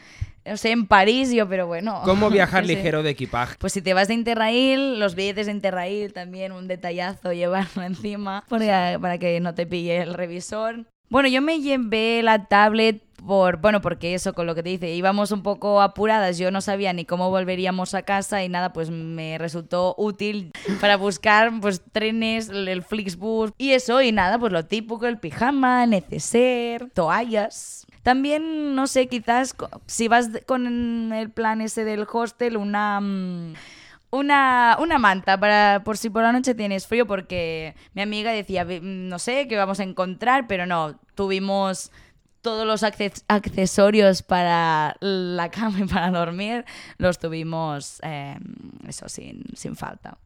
no 0.47 0.57
sé, 0.57 0.71
en 0.71 0.87
París. 0.87 1.31
Yo, 1.33 1.49
pero 1.49 1.67
bueno... 1.67 2.01
¿Cómo 2.05 2.31
viajar 2.31 2.65
ligero 2.65 3.03
de 3.03 3.11
equipaje? 3.11 3.57
Pues 3.59 3.75
si 3.75 3.83
te 3.83 3.95
vas 3.95 4.09
de 4.09 4.15
Interrail, 4.15 4.99
los 4.99 5.15
billetes 5.15 5.47
de 5.47 5.53
Interrail 5.53 6.13
también, 6.13 6.53
un 6.53 6.67
detallazo 6.67 7.33
llevarlo 7.35 7.83
encima 7.83 8.45
para, 8.49 8.99
para 8.99 9.19
que 9.19 9.39
no 9.41 9.55
te 9.55 9.67
pille 9.67 9.99
el 9.99 10.15
revisor. 10.15 10.87
Bueno, 11.15 11.29
yo 11.29 11.41
me 11.43 11.61
llevé 11.61 12.25
la 12.25 12.47
tablet 12.47 13.01
por, 13.25 13.59
bueno, 13.59 13.81
porque 13.81 14.15
eso, 14.15 14.33
con 14.33 14.49
lo 14.49 14.57
que 14.57 14.65
te 14.65 14.71
dice, 14.71 14.93
íbamos 14.93 15.31
un 15.31 15.45
poco 15.45 15.81
apuradas, 15.81 16.39
yo 16.39 16.51
no 16.51 16.61
sabía 16.61 16.93
ni 16.93 17.05
cómo 17.05 17.31
volveríamos 17.31 17.95
a 17.95 18.03
casa 18.03 18.43
y 18.43 18.49
nada, 18.49 18.73
pues 18.73 18.91
me 18.91 19.39
resultó 19.39 19.95
útil 19.97 20.51
para 20.81 20.97
buscar 20.97 21.53
pues 21.61 21.81
trenes, 21.93 22.49
el 22.49 22.83
Flixbus 22.83 23.53
y 23.59 23.75
eso, 23.75 24.03
y 24.03 24.11
nada, 24.11 24.41
pues 24.41 24.53
lo 24.53 24.67
típico, 24.67 25.07
el 25.07 25.21
pijama, 25.21 25.87
neceser, 25.87 26.91
toallas. 26.91 27.87
También, 28.03 28.75
no 28.75 28.89
sé, 28.89 29.07
quizás 29.07 29.55
si 29.87 30.09
vas 30.09 30.31
con 30.47 31.13
el 31.13 31.31
plan 31.31 31.61
ese 31.61 31.85
del 31.85 32.09
hostel, 32.13 32.57
una... 32.57 32.99
mm, 33.01 33.55
una, 34.15 34.77
una 34.81 34.99
manta 34.99 35.39
para 35.39 35.83
por 35.85 35.97
si 35.97 36.09
por 36.11 36.23
la 36.23 36.33
noche 36.33 36.55
tienes 36.55 36.87
frío, 36.87 37.07
porque 37.07 37.75
mi 37.95 38.03
amiga 38.03 38.33
decía, 38.33 38.65
"Ve- 38.65 38.81
no 38.83 39.19
sé 39.19 39.49
qué 39.49 39.57
vamos 39.57 39.81
a 39.81 39.83
encontrar, 39.83 40.47
pero 40.47 40.67
no, 40.67 40.99
tuvimos 41.15 41.91
todos 42.41 42.67
los 42.67 42.83
acces- 42.83 43.25
accesorios 43.29 44.23
para 44.23 44.97
la 45.01 45.51
cama 45.51 45.81
y 45.81 45.85
para 45.85 46.11
dormir, 46.11 46.65
los 46.99 47.19
tuvimos, 47.19 48.01
eh, 48.03 48.37
eso, 48.87 49.09
sin, 49.09 49.45
sin 49.55 49.77
falta. 49.77 50.19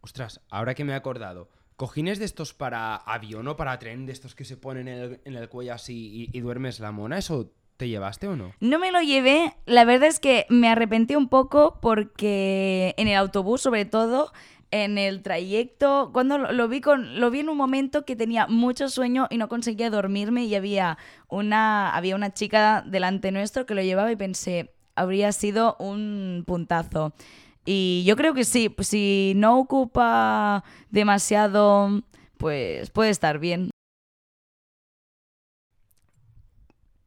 Ostras, 0.00 0.40
ahora 0.50 0.74
que 0.74 0.84
me 0.84 0.92
he 0.92 0.96
acordado. 0.96 1.48
¿Cojines 1.76 2.18
de 2.18 2.24
estos 2.24 2.52
para 2.54 2.96
avión 2.96 3.46
o 3.48 3.56
para 3.56 3.78
tren, 3.78 4.06
de 4.06 4.12
estos 4.12 4.34
que 4.34 4.44
se 4.44 4.56
ponen 4.56 4.88
en 4.88 4.98
el, 4.98 5.20
en 5.24 5.34
el 5.34 5.48
cuello 5.48 5.74
así 5.74 6.28
y 6.32 6.40
duermes 6.40 6.80
la 6.80 6.92
mona? 6.92 7.18
¿Eso 7.18 7.52
te 7.80 7.88
llevaste 7.88 8.28
o 8.28 8.36
no? 8.36 8.52
No 8.60 8.78
me 8.78 8.92
lo 8.92 9.00
llevé, 9.00 9.54
la 9.64 9.86
verdad 9.86 10.10
es 10.10 10.20
que 10.20 10.44
me 10.50 10.68
arrepentí 10.68 11.16
un 11.16 11.30
poco 11.30 11.78
porque 11.80 12.94
en 12.98 13.08
el 13.08 13.16
autobús, 13.16 13.62
sobre 13.62 13.86
todo, 13.86 14.32
en 14.70 14.98
el 14.98 15.22
trayecto, 15.22 16.10
cuando 16.12 16.36
lo, 16.36 16.68
vi 16.68 16.82
con, 16.82 17.18
lo 17.18 17.30
vi 17.30 17.40
en 17.40 17.48
un 17.48 17.56
momento 17.56 18.04
que 18.04 18.16
tenía 18.16 18.46
mucho 18.46 18.90
sueño 18.90 19.28
y 19.30 19.38
no 19.38 19.48
conseguía 19.48 19.88
dormirme 19.88 20.44
y 20.44 20.54
había 20.54 20.98
una, 21.28 21.96
había 21.96 22.16
una 22.16 22.34
chica 22.34 22.84
delante 22.86 23.32
nuestro 23.32 23.64
que 23.64 23.74
lo 23.74 23.80
llevaba 23.80 24.12
y 24.12 24.16
pensé, 24.16 24.74
habría 24.94 25.32
sido 25.32 25.76
un 25.78 26.44
puntazo. 26.46 27.14
Y 27.64 28.04
yo 28.04 28.14
creo 28.14 28.34
que 28.34 28.44
sí, 28.44 28.74
si 28.80 29.32
no 29.36 29.58
ocupa 29.58 30.64
demasiado, 30.90 32.02
pues 32.36 32.90
puede 32.90 33.08
estar 33.08 33.38
bien. 33.38 33.70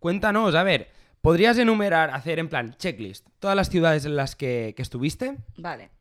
Cuéntanos, 0.04 0.54
a 0.54 0.64
ver, 0.64 0.90
¿podrías 1.22 1.58
enumerar, 1.58 2.10
hacer 2.10 2.38
en 2.38 2.50
plan 2.50 2.76
checklist 2.78 3.26
todas 3.40 3.56
las 3.56 3.70
ciudades 3.70 4.04
en 4.04 4.18
las 4.18 4.36
que, 4.36 4.74
que 4.76 4.82
estuviste? 4.82 5.38
Vale. 5.56 5.92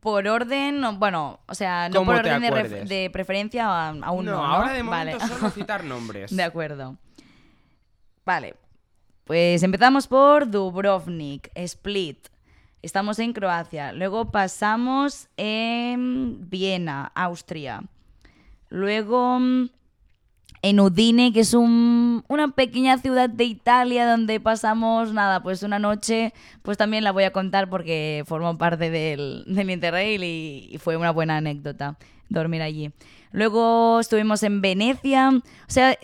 Por 0.00 0.28
orden, 0.28 0.80
bueno, 1.00 1.40
o 1.48 1.54
sea, 1.56 1.88
no 1.88 2.04
por 2.04 2.14
te 2.14 2.20
orden 2.20 2.42
de, 2.42 2.48
ref- 2.50 2.64
acuerdes. 2.66 2.88
de 2.88 3.10
preferencia 3.12 3.66
a- 3.66 3.88
aún 3.88 4.24
no. 4.26 4.30
no, 4.30 4.44
ahora 4.44 4.72
de 4.72 4.84
Vale. 4.84 5.14
momento 5.14 5.34
solo 5.34 5.50
citar 5.54 5.82
nombres. 5.82 6.30
de 6.36 6.42
acuerdo. 6.44 6.96
Vale. 8.24 8.54
Pues 9.24 9.64
empezamos 9.64 10.06
por 10.06 10.48
Dubrovnik, 10.48 11.50
Split. 11.56 12.28
Estamos 12.82 13.18
en 13.18 13.32
Croacia. 13.32 13.92
Luego 13.92 14.30
pasamos 14.30 15.28
en 15.36 16.48
Viena, 16.48 17.10
Austria. 17.16 17.82
Luego 18.68 19.40
mm, 19.40 19.70
en 20.62 20.78
Udine, 20.78 21.32
que 21.32 21.40
es 21.40 21.54
un- 21.54 22.24
una 22.28 22.48
pequeña 22.52 22.96
ciudad 22.98 23.28
de 23.28 23.44
Italia 23.44 24.08
donde 24.08 24.38
pasamos, 24.38 25.12
nada, 25.12 25.42
pues 25.42 25.62
una 25.64 25.80
noche, 25.80 26.32
pues 26.62 26.78
también 26.78 27.02
la 27.02 27.10
voy 27.10 27.24
a 27.24 27.32
contar 27.32 27.68
porque 27.68 28.22
formó 28.26 28.56
parte 28.56 28.88
del, 28.90 29.44
del 29.46 29.70
Interrail 29.70 30.22
y, 30.22 30.78
fue 30.78 30.96
una 30.96 31.10
buena 31.10 31.36
anécdota 31.38 31.96
dormir 32.28 32.62
allí. 32.62 32.92
Luego 33.32 34.00
estuvimos 34.00 34.42
en 34.44 34.60
Venecia, 34.60 35.30
o 35.30 35.42
sea, 35.70 35.98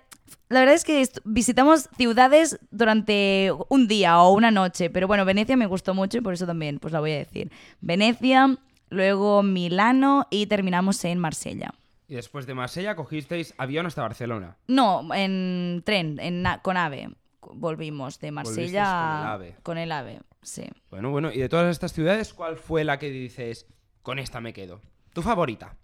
la 0.49 0.61
verdad 0.61 0.75
es 0.75 0.85
que 0.85 1.07
visitamos 1.25 1.89
ciudades 1.97 2.59
durante 2.71 3.53
un 3.69 3.87
día 3.87 4.19
o 4.21 4.33
una 4.33 4.51
noche, 4.51 4.91
pero 4.91 5.07
bueno, 5.07 5.25
Venecia 5.25 5.57
me 5.57 5.67
gustó 5.67 5.95
mucho 5.95 6.19
y 6.19 6.21
por 6.21 6.35
eso 6.35 6.47
también, 6.47 6.79
pues 6.79 6.93
la 6.93 7.01
voy 7.01 7.13
a 7.13 7.19
decir. 7.19 7.51
Venecia, 7.81 8.57
luego 8.91 9.43
Milano 9.43 10.27
y 10.31 10.47
terminamos 10.47 11.05
en 11.05 11.19
Marsella. 11.19 11.75
Y 12.09 12.15
después 12.15 12.47
de 12.47 12.55
Marsella 12.55 12.97
cogisteis 12.97 13.55
avión 13.59 13.85
hasta 13.87 14.03
Barcelona. 14.03 14.57
No, 14.67 15.07
en 15.15 15.83
tren, 15.85 16.19
en 16.21 16.45
con 16.63 16.77
AVE. 16.79 17.11
Volvimos 17.41 18.19
de 18.19 18.33
Marsella 18.33 18.85
con 18.85 19.21
el 19.21 19.27
AVE. 19.27 19.57
con 19.63 19.79
el 19.79 19.93
AVE, 19.93 20.21
sí. 20.43 20.65
Bueno, 20.91 21.11
bueno, 21.11 21.31
y 21.31 21.39
de 21.39 21.49
todas 21.49 21.71
estas 21.71 21.93
ciudades, 21.93 22.35
¿cuál 22.35 22.57
fue 22.57 22.83
la 22.85 22.99
que 22.99 23.11
dices, 23.11 23.67
con 24.03 24.19
esta 24.19 24.41
me 24.41 24.53
quedo? 24.53 24.81
¿Tu 25.13 25.23
favorita? 25.23 25.77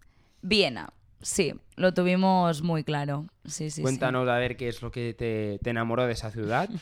Viena, 0.42 0.92
sí, 1.20 1.54
lo 1.76 1.94
tuvimos 1.94 2.62
muy 2.62 2.84
claro. 2.84 3.26
Sí, 3.44 3.70
sí, 3.70 3.70
sí. 3.70 3.82
Cuéntanos 3.82 4.28
a 4.28 4.38
ver 4.38 4.56
qué 4.56 4.68
es 4.68 4.82
lo 4.82 4.90
que 4.90 5.14
te, 5.14 5.58
te 5.62 5.70
enamoró 5.70 6.06
de 6.06 6.12
esa 6.12 6.30
ciudad. 6.30 6.68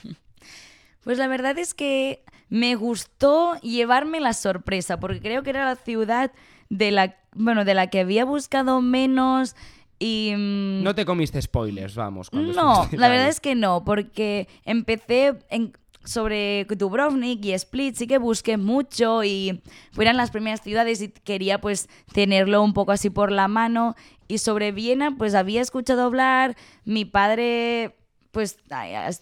Pues 1.05 1.19
la 1.19 1.27
verdad 1.27 1.59
es 1.59 1.75
que 1.75 2.23
me 2.49 2.77
gustó 2.77 3.57
llevarme 3.61 4.21
la 4.21 4.35
sorpresa, 4.35 5.01
porque 5.01 5.21
creo 5.21 5.43
que 5.43 5.51
era 5.51 5.65
la 5.65 5.75
ciudad 5.75 6.31
de 6.75 6.91
la, 6.91 7.17
bueno, 7.35 7.65
de 7.67 7.75
la 7.75 7.89
que 7.89 8.01
había 8.01 8.25
buscado 8.25 8.81
menos 8.81 9.55
y... 9.99 10.33
mm, 10.35 10.83
No 10.83 10.95
te 10.95 11.05
comiste 11.05 11.41
spoilers, 11.43 11.95
vamos. 11.95 12.33
No, 12.33 12.89
la 12.93 13.09
verdad 13.09 13.29
es 13.29 13.41
que 13.41 13.55
no, 13.55 13.85
porque 13.85 14.49
empecé 14.65 15.35
en- 15.51 15.75
sobre 16.05 16.65
Dubrovnik 16.65 17.45
y 17.45 17.53
Split, 17.53 17.95
sí 17.95 18.07
que 18.09 18.19
busqué 18.19 18.57
mucho 18.57 19.23
y 19.23 19.61
fueran 19.93 20.17
las 20.17 20.31
primeras 20.33 20.61
ciudades 20.63 21.01
y 21.03 21.09
quería 21.11 21.61
pues 21.61 21.89
tenerlo 22.13 22.63
un 22.63 22.73
poco 22.73 22.91
así 22.93 23.11
por 23.11 23.31
la 23.31 23.47
mano. 23.49 23.95
Y 24.27 24.39
sobre 24.39 24.73
Viena 24.73 25.15
pues 25.17 25.35
había 25.35 25.61
escuchado 25.61 26.03
hablar, 26.03 26.57
mi 26.85 27.05
padre 27.05 27.95
pues 28.33 28.57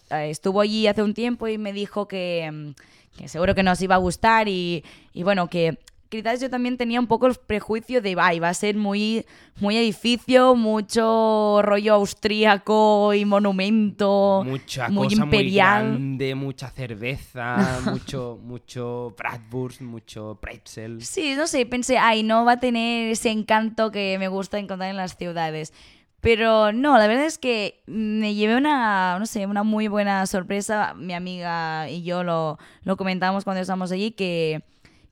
estuvo 0.09 0.61
allí 0.61 0.87
hace 0.87 1.03
un 1.03 1.13
tiempo 1.13 1.47
y 1.49 1.57
me 1.57 1.73
dijo 1.73 2.07
que, 2.07 2.49
mm, 2.51 3.17
que 3.19 3.27
seguro 3.27 3.53
que 3.53 3.61
nos 3.63 3.81
iba 3.81 3.95
a 3.95 3.99
gustar 3.99 4.47
y, 4.47 4.83
y 5.13 5.23
bueno, 5.23 5.49
que 5.49 5.77
quizás 6.11 6.41
yo 6.41 6.49
también 6.49 6.77
tenía 6.77 6.99
un 6.99 7.07
poco 7.07 7.25
el 7.25 7.35
prejuicio 7.35 8.01
de, 8.01 8.15
ay, 8.19 8.39
va 8.39 8.49
a 8.49 8.53
ser 8.53 8.75
muy, 8.75 9.25
muy 9.61 9.77
edificio, 9.77 10.55
mucho 10.55 11.61
rollo 11.63 11.93
austríaco 11.93 13.13
y 13.13 13.23
monumento, 13.23 14.43
Mucha 14.45 14.89
muy 14.89 15.07
cosa 15.07 15.23
imperial. 15.23 15.83
muy 15.83 15.91
grande, 15.97 16.35
mucha 16.35 16.69
cerveza, 16.69 17.79
mucho, 17.85 18.37
mucho 18.43 19.15
bratwurst, 19.17 19.81
mucho 19.81 20.37
pretzel. 20.41 21.01
Sí, 21.01 21.33
no 21.35 21.47
sé, 21.47 21.65
pensé, 21.65 21.97
ay, 21.97 22.23
no 22.23 22.43
va 22.43 22.53
a 22.53 22.59
tener 22.59 23.09
ese 23.11 23.31
encanto 23.31 23.89
que 23.89 24.17
me 24.19 24.27
gusta 24.27 24.59
encontrar 24.59 24.89
en 24.89 24.97
las 24.97 25.15
ciudades. 25.17 25.73
Pero 26.19 26.71
no, 26.71 26.97
la 26.99 27.07
verdad 27.07 27.25
es 27.25 27.37
que 27.39 27.81
me 27.87 28.35
llevé 28.35 28.55
una, 28.57 29.17
no 29.17 29.25
sé, 29.25 29.47
una 29.47 29.63
muy 29.63 29.87
buena 29.87 30.27
sorpresa. 30.27 30.93
Mi 30.95 31.13
amiga 31.13 31.89
y 31.89 32.03
yo 32.03 32.23
lo, 32.23 32.59
lo 32.83 32.95
comentamos 32.97 33.43
cuando 33.43 33.61
estábamos 33.61 33.91
allí, 33.91 34.11
que, 34.11 34.61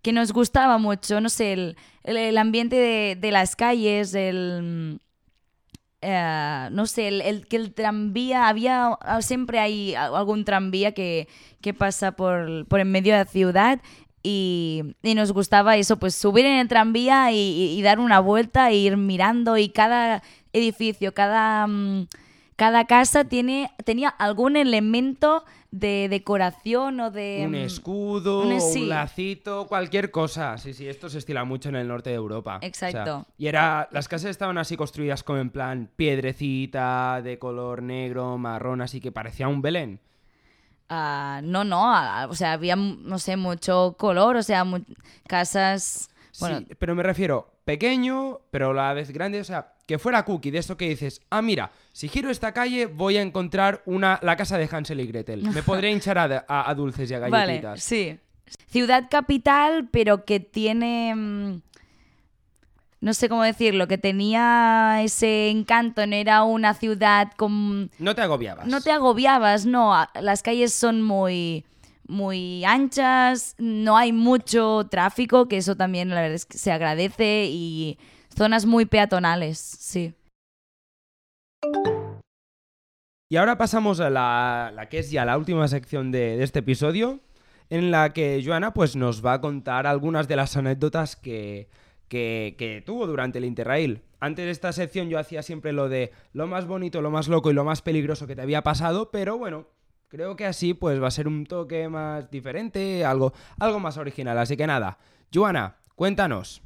que 0.01 0.13
nos 0.13 0.31
gustaba 0.33 0.77
mucho, 0.77 1.21
no 1.21 1.29
sé, 1.29 1.53
el, 1.53 1.77
el- 2.03 2.37
ambiente 2.37 2.75
de, 2.77 3.15
de 3.19 3.31
las 3.31 3.55
calles, 3.55 4.13
el, 4.13 4.99
eh, 6.01 6.69
no 6.71 6.85
sé, 6.87 7.07
el, 7.09 7.21
el- 7.21 7.47
que 7.47 7.57
el 7.57 7.73
tranvía, 7.73 8.47
había, 8.47 8.87
ah, 9.01 9.21
siempre 9.21 9.59
hay 9.59 9.95
algún 9.95 10.45
tranvía 10.45 10.93
que, 10.93 11.27
que 11.61 11.73
pasa 11.73 12.13
por, 12.13 12.65
por 12.67 12.79
en 12.79 12.91
medio 12.91 13.13
de 13.13 13.19
la 13.19 13.25
ciudad 13.25 13.79
y, 14.23 14.95
y 15.03 15.15
nos 15.15 15.31
gustaba 15.33 15.75
eso, 15.77 15.97
pues 15.97 16.15
subir 16.15 16.45
en 16.45 16.57
el 16.59 16.67
tranvía 16.67 17.31
y 17.31 17.81
dar 17.81 17.99
una 17.99 18.19
vuelta 18.19 18.69
e 18.69 18.75
ir 18.75 18.97
mirando 18.97 19.57
y 19.57 19.69
cada 19.69 20.23
edificio, 20.53 21.13
cada, 21.13 21.67
mm, 21.67 22.07
cada 22.55 22.85
casa 22.85 23.23
tiene, 23.25 23.71
tenía 23.85 24.09
algún 24.09 24.55
elemento 24.57 25.43
de 25.71 26.07
decoración 26.09 26.99
o 26.99 27.11
de... 27.11 27.43
Un 27.45 27.51
mm, 27.51 27.55
escudo, 27.55 28.41
un- 28.41 28.53
un, 28.53 28.89
lacito, 28.89 29.67
cualquier 29.67 30.09
cosa. 30.09 30.57
Sí, 30.57 30.73
sí, 30.73 30.87
esto 30.87 31.09
se 31.09 31.19
estila 31.19 31.43
mucho 31.43 31.69
en 31.69 31.75
el 31.75 31.87
norte 31.87 32.09
de 32.09 32.15
Europa. 32.15 32.55
O 32.57 32.59
sea, 32.59 32.67
Exacto. 32.67 33.27
y 33.37 33.47
era, 33.47 33.87
las 33.91 34.07
casas 34.07 34.31
estaban 34.31 34.57
así 34.57 34.75
construidas 34.75 35.23
como 35.23 35.39
en 35.39 35.51
plan 35.51 35.89
piedrecita, 35.95 37.21
de 37.23 37.37
color 37.37 37.83
negro, 37.83 38.37
marrón, 38.37 38.81
así 38.81 38.99
que 38.99 39.11
parecía 39.11 39.47
un 39.47 39.61
Belén. 39.61 39.99
Ah, 40.89 41.41
no, 41.43 41.63
no, 41.63 41.93
o 42.29 42.33
sea, 42.33 42.53
había, 42.53 42.75
no 42.75 43.19
sé, 43.19 43.37
mucho 43.37 43.95
color, 43.99 44.37
o 44.37 44.43
sea, 44.43 44.63
mu- 44.63 44.83
casas... 45.27 46.09
Bueno, 46.39 46.59
sí, 46.59 46.67
pero 46.79 46.95
me 46.95 47.03
refiero 47.03 47.51
pequeño, 47.65 48.39
pero 48.49 48.71
a 48.71 48.73
la 48.73 48.93
vez 48.93 49.11
grande, 49.11 49.39
o 49.39 49.43
sea, 49.43 49.73
que 49.89 49.97
fuera 49.97 50.23
cookie, 50.23 50.51
de 50.51 50.59
esto 50.59 50.77
que 50.77 50.87
dices, 50.87 51.19
ah, 51.31 51.41
mira, 51.41 51.71
si 51.93 52.07
giro 52.09 52.29
esta 52.29 52.53
calle 52.53 52.85
voy 52.85 53.17
a 53.17 53.23
encontrar 53.23 53.81
una, 53.87 54.19
la 54.21 54.35
casa 54.35 54.59
de 54.59 54.69
Hansel 54.71 54.99
y 54.99 55.07
Gretel. 55.07 55.41
Me 55.49 55.63
podré 55.63 55.89
hinchar 55.89 56.19
a, 56.19 56.45
a- 56.47 56.69
a 56.69 56.75
dulces 56.75 57.09
y 57.09 57.13
a 57.15 57.19
vale, 57.21 57.31
galletitas. 57.31 57.81
sí. 57.81 58.19
Ciudad 58.67 59.05
capital, 59.09 59.89
pero 59.91 60.25
que 60.25 60.39
tiene... 60.39 61.15
mm, 61.15 61.61
No 63.01 63.13
sé 63.15 63.29
cómo 63.29 63.41
decirlo, 63.41 63.87
que 63.87 63.97
tenía 63.97 64.99
ese 65.03 65.49
encanto, 65.49 66.05
no 66.05 66.15
era 66.15 66.43
una 66.43 66.75
ciudad 66.75 67.31
con... 67.35 67.89
No 67.97 68.13
te 68.13 68.21
agobiabas. 68.21 68.67
No 68.67 68.81
te 68.81 68.91
agobiabas, 68.91 69.65
no, 69.65 69.95
las 70.21 70.43
calles 70.43 70.71
son 70.71 71.01
muy 71.01 71.65
muy 72.07 72.63
anchas, 72.65 73.55
no 73.59 73.95
hay 73.97 74.11
mucho 74.13 74.87
tráfico, 74.89 75.47
que 75.47 75.57
eso 75.57 75.75
también 75.75 76.09
la 76.09 76.21
verdad 76.21 76.35
es 76.35 76.45
que 76.45 76.57
se 76.59 76.71
agradece 76.71 77.45
y 77.51 77.97
zonas 78.39 78.65
muy 78.65 78.85
peatonales, 78.85 79.57
sí. 79.57 80.13
Y 83.29 83.35
ahora 83.35 83.57
pasamos 83.57 83.99
a 83.99 84.09
la, 84.09 84.71
la 84.73 84.87
que 84.87 84.99
es 84.99 85.11
ya 85.11 85.25
la 85.25 85.37
última 85.37 85.67
sección 85.67 86.09
de, 86.09 86.41
este 86.41 86.59
episodio, 86.59 87.19
en 87.69 87.91
la 87.91 88.13
que 88.13 88.41
Joana 88.43 88.73
pues, 88.73 88.95
nos 88.95 89.23
va 89.23 89.33
a 89.33 89.41
contar 89.41 89.85
algunas 89.85 90.29
de 90.29 90.37
las 90.37 90.55
anécdotas 90.55 91.17
que, 91.17 91.67
que, 92.07 92.55
que 92.57 92.81
tuvo 92.81 93.07
durante 93.07 93.39
el 93.39 93.45
Interrail. 93.45 94.03
Antes 94.21 94.45
de 94.45 94.51
esta 94.51 94.71
sección 94.71 95.09
yo 95.09 95.19
hacía 95.19 95.43
siempre 95.43 95.73
lo 95.73 95.89
de 95.89 96.13
lo 96.31 96.47
más 96.47 96.65
bonito, 96.65 97.01
lo 97.01 97.11
más 97.11 97.27
loco 97.27 97.51
y 97.51 97.53
lo 97.53 97.65
más 97.65 97.81
peligroso 97.81 98.25
que 98.25 98.37
te 98.37 98.41
había 98.41 98.63
pasado, 98.63 99.11
pero 99.11 99.37
bueno, 99.37 99.67
creo 100.07 100.37
que 100.37 100.45
así 100.45 100.73
pues 100.73 101.03
va 101.03 101.09
a 101.09 101.11
ser 101.11 101.27
un 101.27 101.45
toque 101.45 101.89
más 101.89 102.31
diferente, 102.31 103.03
algo, 103.03 103.33
algo 103.59 103.81
más 103.81 103.97
original. 103.97 104.37
Así 104.37 104.55
que 104.55 104.65
nada, 104.65 104.97
Joana, 105.33 105.75
cuéntanos. 105.95 106.61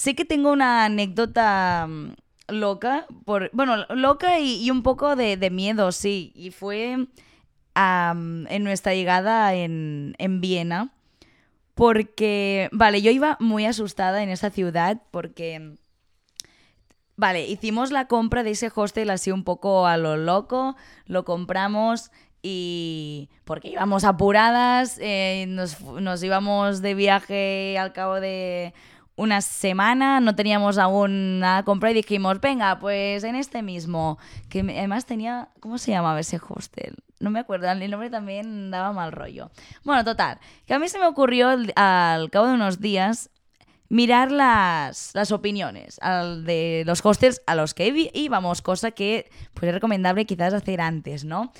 Sé 0.00 0.14
que 0.14 0.24
tengo 0.24 0.50
una 0.50 0.86
anécdota 0.86 1.86
mm, 1.86 2.12
loca, 2.48 3.04
por, 3.26 3.50
bueno, 3.52 3.84
loca 3.90 4.40
y, 4.40 4.70
un 4.70 4.82
poco 4.82 5.14
de, 5.14 5.50
miedo, 5.50 5.92
sí. 5.92 6.32
Y 6.34 6.52
fue 6.52 7.06
en 7.74 8.64
nuestra 8.64 8.94
llegada 8.94 9.52
en, 9.54 10.14
en 10.16 10.40
Viena, 10.40 10.94
porque, 11.74 12.70
vale, 12.72 13.02
yo 13.02 13.10
iba 13.10 13.36
muy 13.40 13.66
asustada 13.66 14.22
en 14.22 14.30
esa 14.30 14.48
ciudad 14.48 15.02
porque, 15.10 15.74
vale, 17.16 17.46
hicimos 17.46 17.92
la 17.92 18.06
compra 18.06 18.42
de 18.42 18.52
ese 18.52 18.72
hostel 18.74 19.10
así 19.10 19.30
un 19.32 19.44
poco 19.44 19.86
a 19.86 19.98
lo 19.98 20.16
loco, 20.16 20.76
lo 21.04 21.26
compramos 21.26 22.10
y 22.40 23.28
porque 23.44 23.68
íbamos 23.68 24.04
apuradas, 24.04 24.96
eh, 24.98 25.44
nos, 25.46 25.78
nos 25.82 26.22
íbamos 26.22 26.80
de 26.80 26.94
viaje 26.94 27.76
al 27.76 27.92
cabo 27.92 28.18
de 28.18 28.72
una 29.20 29.42
semana, 29.42 30.18
no 30.20 30.34
teníamos 30.34 30.78
aún 30.78 31.40
nada 31.40 31.62
comprado 31.62 31.92
y 31.92 31.96
dijimos, 31.96 32.40
venga, 32.40 32.78
pues 32.78 33.22
en 33.22 33.34
este 33.36 33.62
mismo, 33.62 34.18
que 34.48 34.60
además 34.60 35.04
tenía, 35.04 35.50
¿cómo 35.60 35.76
se 35.76 35.90
llamaba 35.90 36.20
ese 36.20 36.40
hostel? 36.48 36.94
No 37.18 37.28
me 37.30 37.38
acuerdo, 37.38 37.70
el 37.70 37.90
nombre 37.90 38.08
también 38.08 38.70
daba 38.70 38.92
mal 38.94 39.12
rollo. 39.12 39.50
Bueno, 39.84 40.04
total, 40.04 40.38
que 40.66 40.72
a 40.72 40.78
mí 40.78 40.88
se 40.88 40.98
me 40.98 41.06
ocurrió 41.06 41.48
al- 41.76 42.30
cabo 42.30 42.46
de 42.46 42.54
unos 42.54 42.80
días 42.80 43.28
mirar 43.90 44.32
las, 44.32 45.10
las 45.14 45.32
opiniones 45.32 45.98
al 46.00 46.44
de 46.46 46.84
los 46.86 47.04
hostels 47.04 47.42
a 47.46 47.54
los 47.54 47.74
que 47.74 48.10
íbamos, 48.14 48.62
cosa 48.62 48.90
que 48.92 49.30
pues, 49.52 49.68
es 49.68 49.74
recomendable 49.74 50.24
quizás 50.24 50.54
hacer 50.54 50.80
antes, 50.80 51.24
¿no? 51.26 51.52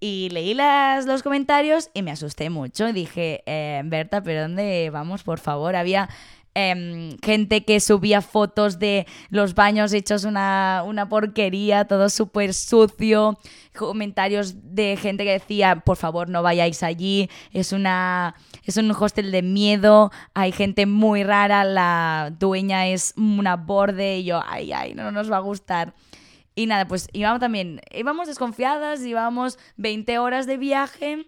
Y 0.00 0.30
leí 0.30 0.52
las, 0.52 1.06
los 1.06 1.22
comentarios 1.22 1.90
y 1.94 2.02
me 2.02 2.10
asusté 2.10 2.50
mucho. 2.50 2.92
Dije, 2.92 3.42
eh, 3.46 3.80
Berta, 3.84 4.22
¿pero 4.22 4.42
dónde 4.42 4.90
vamos, 4.90 5.22
por 5.22 5.38
favor? 5.38 5.76
Había 5.76 6.08
em, 6.54 7.16
gente 7.18 7.64
que 7.64 7.80
subía 7.80 8.22
fotos 8.22 8.78
de 8.78 9.06
los 9.30 9.54
baños 9.54 9.92
hechos 9.92 10.24
una, 10.24 10.82
una 10.86 11.08
porquería, 11.08 11.84
todo 11.84 12.08
súper 12.08 12.54
sucio. 12.54 13.38
Comentarios 13.76 14.74
de 14.74 14.96
gente 14.96 15.24
que 15.24 15.32
decía, 15.32 15.76
por 15.76 15.96
favor, 15.96 16.28
no 16.28 16.42
vayáis 16.42 16.82
allí. 16.82 17.28
Es, 17.52 17.72
una, 17.72 18.34
es 18.64 18.76
un 18.76 18.90
hostel 18.92 19.32
de 19.32 19.42
miedo. 19.42 20.10
Hay 20.32 20.52
gente 20.52 20.86
muy 20.86 21.24
rara. 21.24 21.64
La 21.64 22.32
dueña 22.38 22.86
es 22.86 23.14
una 23.16 23.56
borde. 23.56 24.18
Y 24.18 24.24
yo, 24.24 24.40
ay, 24.46 24.72
ay, 24.72 24.94
no 24.94 25.10
nos 25.10 25.30
va 25.30 25.38
a 25.38 25.40
gustar. 25.40 25.94
Y 26.54 26.66
nada, 26.66 26.86
pues 26.86 27.08
íbamos 27.12 27.40
también, 27.40 27.80
íbamos 27.92 28.28
desconfiadas, 28.28 29.02
íbamos 29.04 29.58
20 29.76 30.18
horas 30.20 30.46
de 30.46 30.56
viaje 30.56 31.26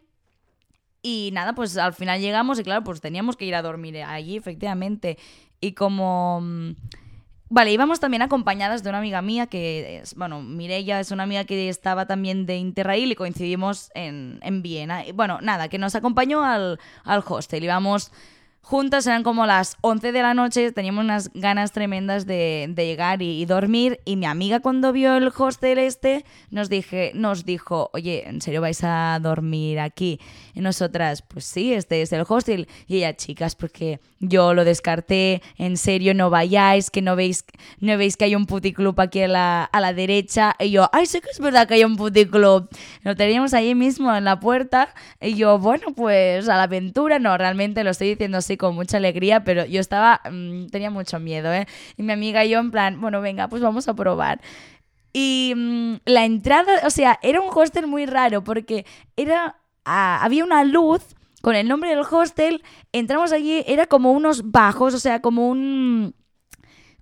y 1.06 1.30
nada, 1.32 1.54
pues 1.54 1.76
al 1.76 1.92
final 1.94 2.20
llegamos 2.20 2.58
y 2.58 2.64
claro, 2.64 2.82
pues 2.82 3.00
teníamos 3.00 3.36
que 3.36 3.44
ir 3.44 3.54
a 3.54 3.62
dormir 3.62 4.02
allí, 4.02 4.36
efectivamente. 4.36 5.18
Y 5.60 5.72
como... 5.72 6.40
mm, 6.42 6.70
Vale, 7.48 7.70
íbamos 7.70 8.00
también 8.00 8.22
acompañadas 8.22 8.82
de 8.82 8.88
una 8.88 8.98
amiga 8.98 9.22
mía 9.22 9.46
que, 9.46 9.98
es, 9.98 10.16
bueno, 10.16 10.42
Mireia 10.42 10.98
es 10.98 11.12
una 11.12 11.22
amiga 11.22 11.44
que 11.44 11.68
estaba 11.68 12.04
también 12.04 12.44
de 12.44 12.56
Interrail 12.56 13.12
y 13.12 13.14
coincidimos 13.14 13.92
en, 13.94 14.40
en 14.42 14.62
Viena. 14.62 15.04
Bueno, 15.14 15.38
nada, 15.40 15.68
que 15.68 15.78
nos 15.78 15.94
acompañó 15.94 16.42
al, 16.42 16.80
al 17.04 17.22
hostel. 17.24 17.62
Íbamos 17.62 18.10
juntas, 18.66 19.06
eran 19.06 19.22
como 19.22 19.46
las 19.46 19.76
11 19.82 20.10
de 20.10 20.22
la 20.22 20.34
noche, 20.34 20.72
teníamos 20.72 21.04
unas 21.04 21.30
ganas 21.34 21.70
tremendas 21.70 22.26
de, 22.26 22.72
llegar 22.76 23.22
y, 23.22 23.44
dormir. 23.44 24.00
Y 24.04 24.16
mi 24.16 24.26
amiga 24.26 24.58
cuando 24.58 24.92
vio 24.92 25.16
el 25.16 25.30
hostel 25.36 25.78
este, 25.78 26.24
nos, 26.50 26.68
dije, 26.68 27.12
nos 27.14 27.44
dijo, 27.44 27.90
oye, 27.92 28.28
¿en 28.28 28.40
serio 28.40 28.60
vais 28.60 28.82
a 28.82 29.20
dormir 29.22 29.78
aquí? 29.78 30.18
Y 30.52 30.60
nosotras, 30.60 31.22
pues 31.22 31.44
sí, 31.44 31.74
este 31.74 32.02
es 32.02 32.12
el 32.12 32.24
hostel. 32.28 32.66
Y 32.88 32.96
ella, 32.96 33.14
chicas, 33.14 33.54
porque 33.54 34.00
yo 34.18 34.52
lo 34.52 34.64
descarté, 34.64 35.42
en 35.58 35.76
serio, 35.76 36.12
no 36.12 36.28
vayáis, 36.28 36.90
que 36.90 37.02
no 37.02 37.14
veis, 37.14 37.44
no 37.78 37.96
veis 37.96 38.16
que 38.16 38.24
hay 38.24 38.34
un 38.34 38.46
puticlub 38.46 39.00
aquí 39.00 39.22
a 39.22 39.28
la, 39.28 39.92
derecha. 39.94 40.56
Y 40.58 40.72
yo, 40.72 40.90
ay, 40.92 41.06
sé 41.06 41.20
que 41.20 41.30
es 41.30 41.38
verdad 41.38 41.68
que 41.68 41.74
hay 41.74 41.84
un 41.84 41.94
puticlub. 41.94 42.68
Lo 43.02 43.14
teníamos 43.14 43.54
ahí 43.54 43.76
mismo 43.76 44.12
en 44.12 44.24
la 44.24 44.40
puerta. 44.40 44.92
Y 45.20 45.34
yo, 45.34 45.60
bueno, 45.60 45.94
pues 45.94 46.48
a 46.48 46.56
la 46.56 46.64
aventura, 46.64 47.20
no, 47.20 47.38
realmente 47.38 47.84
lo 47.84 47.90
estoy 47.90 48.08
diciendo 48.08 48.38
así 48.38 48.55
con 48.56 48.74
mucha 48.74 48.96
alegría, 48.96 49.44
pero 49.44 49.64
yo 49.64 49.80
estaba, 49.80 50.20
mm, 50.30 50.66
tenía 50.66 50.90
mucho 50.90 51.18
miedo, 51.20 51.52
¿eh? 51.52 51.66
Y 51.96 52.02
mi 52.02 52.12
amiga 52.12 52.44
y 52.44 52.50
yo 52.50 52.58
en 52.58 52.70
plan, 52.70 53.00
bueno, 53.00 53.20
venga, 53.20 53.48
pues 53.48 53.62
vamos 53.62 53.88
a 53.88 53.94
probar. 53.94 54.40
Y 55.12 55.54
mm, 55.56 55.94
la 56.04 56.24
entrada, 56.24 56.82
o 56.84 56.90
sea, 56.90 57.18
era 57.22 57.40
un 57.40 57.48
hostel 57.52 57.86
muy 57.86 58.06
raro 58.06 58.44
porque 58.44 58.84
era, 59.16 59.56
ah, 59.84 60.18
había 60.22 60.44
una 60.44 60.62
luz 60.64 61.16
con 61.42 61.54
el 61.54 61.68
nombre 61.68 61.90
del 61.90 62.04
hostel, 62.10 62.62
entramos 62.92 63.32
allí, 63.32 63.62
era 63.66 63.86
como 63.86 64.12
unos 64.12 64.50
bajos, 64.50 64.94
o 64.94 64.98
sea, 64.98 65.22
como 65.22 65.48
un... 65.48 66.14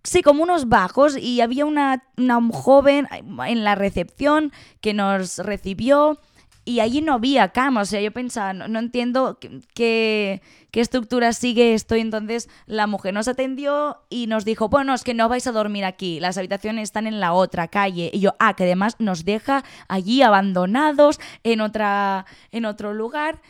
Sí, 0.03 0.21
como 0.21 0.43
unos 0.43 0.69
bajos 0.69 1.17
y 1.17 1.41
había 1.41 1.65
una, 1.65 2.05
una 2.19 2.39
joven 2.53 3.09
en 3.47 3.65
la 3.65 3.75
recepción 3.75 4.53
que 4.83 4.93
nos 4.93 5.39
recibió 5.39 6.21
y 6.65 6.81
allí 6.81 7.03
no 7.03 7.15
había 7.15 7.49
cama, 7.49 7.83
o 7.83 7.85
sea, 7.85 8.01
yo 8.01 8.11
pensaba, 8.11 8.53
no, 8.55 8.79
entiendo 8.79 9.39
qué, 9.39 9.61
qué, 9.75 10.43
qué 10.71 10.81
estructura 10.81 11.33
sigue 11.35 11.75
esto. 11.75 11.95
Y 11.95 12.01
entonces 12.01 12.49
la 12.67 12.87
mujer 12.87 13.13
nos 13.13 13.29
atendió 13.29 13.99
y 14.09 14.27
nos 14.27 14.45
dijo, 14.45 14.69
bueno, 14.69 14.95
es 14.95 15.05
que 15.05 15.13
no 15.13 15.29
vais 15.29 15.47
a 15.47 15.53
dormir 15.53 15.85
aquí, 15.85 16.21
las 16.21 16.39
habitaciones 16.39 16.85
están 16.85 17.07
en 17.07 17.21
la 17.21 17.35
otra 17.35 17.69
calle. 17.69 18.11
Y 18.13 18.21
yo, 18.21 18.35
ah, 18.39 18.55
que 18.55 18.65
además 18.65 18.97
nos 18.99 19.25
deja 19.25 19.63
allí 19.89 20.23
abandonados 20.23 21.21
en, 21.43 21.61
otra, 21.61 22.25
en 22.51 22.65
otro 22.65 22.95
lugar. 22.95 23.43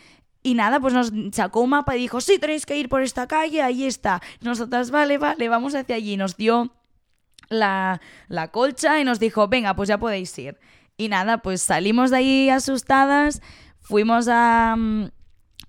Y 0.42 0.54
nada, 0.54 0.80
pues 0.80 0.92
nos 0.92 1.12
sacó 1.32 1.60
un 1.60 1.70
mapa 1.70 1.96
y 1.96 2.00
dijo, 2.00 2.20
sí, 2.20 2.38
tenéis 2.38 2.66
que 2.66 2.76
ir 2.76 2.88
por 2.88 3.02
esta 3.02 3.26
calle, 3.28 3.62
ahí 3.62 3.84
está. 3.84 4.20
Nosotras, 4.40 4.90
vale, 4.90 5.18
vale, 5.18 5.48
vamos 5.48 5.74
hacia 5.74 5.96
allí. 5.96 6.16
Nos 6.16 6.36
dio 6.36 6.70
la, 7.48 8.00
la 8.28 8.48
colcha 8.48 9.00
y 9.00 9.04
nos 9.04 9.20
dijo, 9.20 9.48
venga, 9.48 9.74
pues 9.74 9.88
ya 9.88 9.98
podéis 9.98 10.36
ir. 10.38 10.58
Y 10.96 11.08
nada, 11.08 11.38
pues 11.38 11.62
salimos 11.62 12.10
de 12.10 12.16
ahí 12.18 12.50
asustadas, 12.50 13.42
fuimos 13.80 14.28
a, 14.28 14.74
mm, 14.76 15.10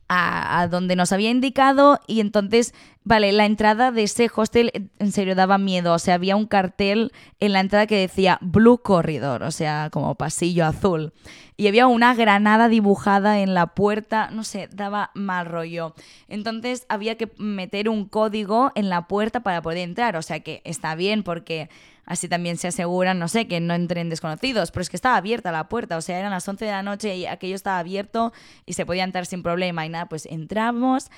a, 0.07 0.61
a 0.61 0.67
donde 0.67 0.95
nos 0.95 1.11
había 1.11 1.31
indicado 1.31 1.99
y 2.07 2.19
entonces 2.19 2.73
Vale, 3.07 3.31
la 3.33 3.45
entrada 3.45 3.91
de 3.91 4.01
ese 4.01 4.31
hostel 4.35 4.89
en 4.97 5.11
serio 5.11 5.35
daba 5.35 5.59
miedo. 5.59 5.93
O 5.93 5.99
sea, 5.99 6.15
había 6.15 6.35
un 6.35 6.47
cartel 6.47 7.11
en 7.39 7.53
la 7.53 7.59
entrada 7.59 7.85
que 7.85 7.99
decía 7.99 8.39
Blue 8.41 8.79
Corridor, 8.79 9.43
o 9.43 9.51
sea, 9.51 9.89
como 9.91 10.15
pasillo 10.15 10.65
azul. 10.65 11.13
Y 11.55 11.67
había 11.67 11.85
una 11.85 12.15
granada 12.15 12.67
dibujada 12.67 13.41
en 13.41 13.53
la 13.53 13.75
puerta, 13.75 14.31
no 14.31 14.43
sé, 14.43 14.69
daba 14.73 15.11
mal 15.13 15.45
rollo. 15.45 15.93
Entonces 16.27 16.87
había 16.89 17.15
que 17.15 17.31
meter 17.37 17.89
un 17.89 18.05
código 18.05 18.71
en 18.73 18.89
la 18.89 19.07
puerta 19.07 19.41
para 19.41 19.61
poder 19.61 19.77
entrar. 19.87 20.15
O 20.15 20.23
sea 20.23 20.39
que 20.39 20.63
está 20.65 20.95
bien 20.95 21.21
porque 21.21 21.69
así 22.05 22.27
también 22.27 22.57
se 22.57 22.67
aseguran, 22.67 23.19
no 23.19 23.27
sé, 23.27 23.47
que 23.47 23.59
no 23.59 23.73
entren 23.73 24.09
desconocidos. 24.09 24.71
Pero 24.71 24.81
es 24.81 24.89
que 24.89 24.97
estaba 24.97 25.17
abierta 25.17 25.51
la 25.51 25.69
puerta, 25.69 25.97
o 25.97 26.01
sea, 26.01 26.19
eran 26.19 26.31
las 26.31 26.47
11 26.47 26.65
de 26.65 26.71
la 26.71 26.83
noche 26.83 27.15
y 27.15 27.25
aquello 27.25 27.55
estaba 27.55 27.79
abierto 27.79 28.33
y 28.65 28.73
se 28.73 28.85
podía 28.85 29.03
entrar 29.03 29.25
sin 29.25 29.43
problema. 29.43 29.85
Y 29.85 29.89
nada, 29.89 30.07
pues 30.07 30.25
entramos 30.25 31.09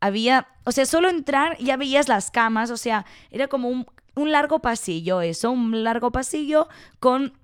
había, 0.00 0.48
o 0.64 0.72
sea, 0.72 0.86
solo 0.86 1.08
entrar 1.08 1.56
ya 1.58 1.76
veías 1.76 2.08
las 2.08 2.30
camas, 2.30 2.70
o 2.70 2.76
sea, 2.76 3.06
era 3.30 3.48
como 3.48 3.68
un, 3.68 3.86
largo 4.30 4.60
pasillo, 4.60 5.20
eso, 5.20 5.50
un 5.50 5.84
largo 5.84 6.10
pasillo 6.10 6.68
con 7.00 7.34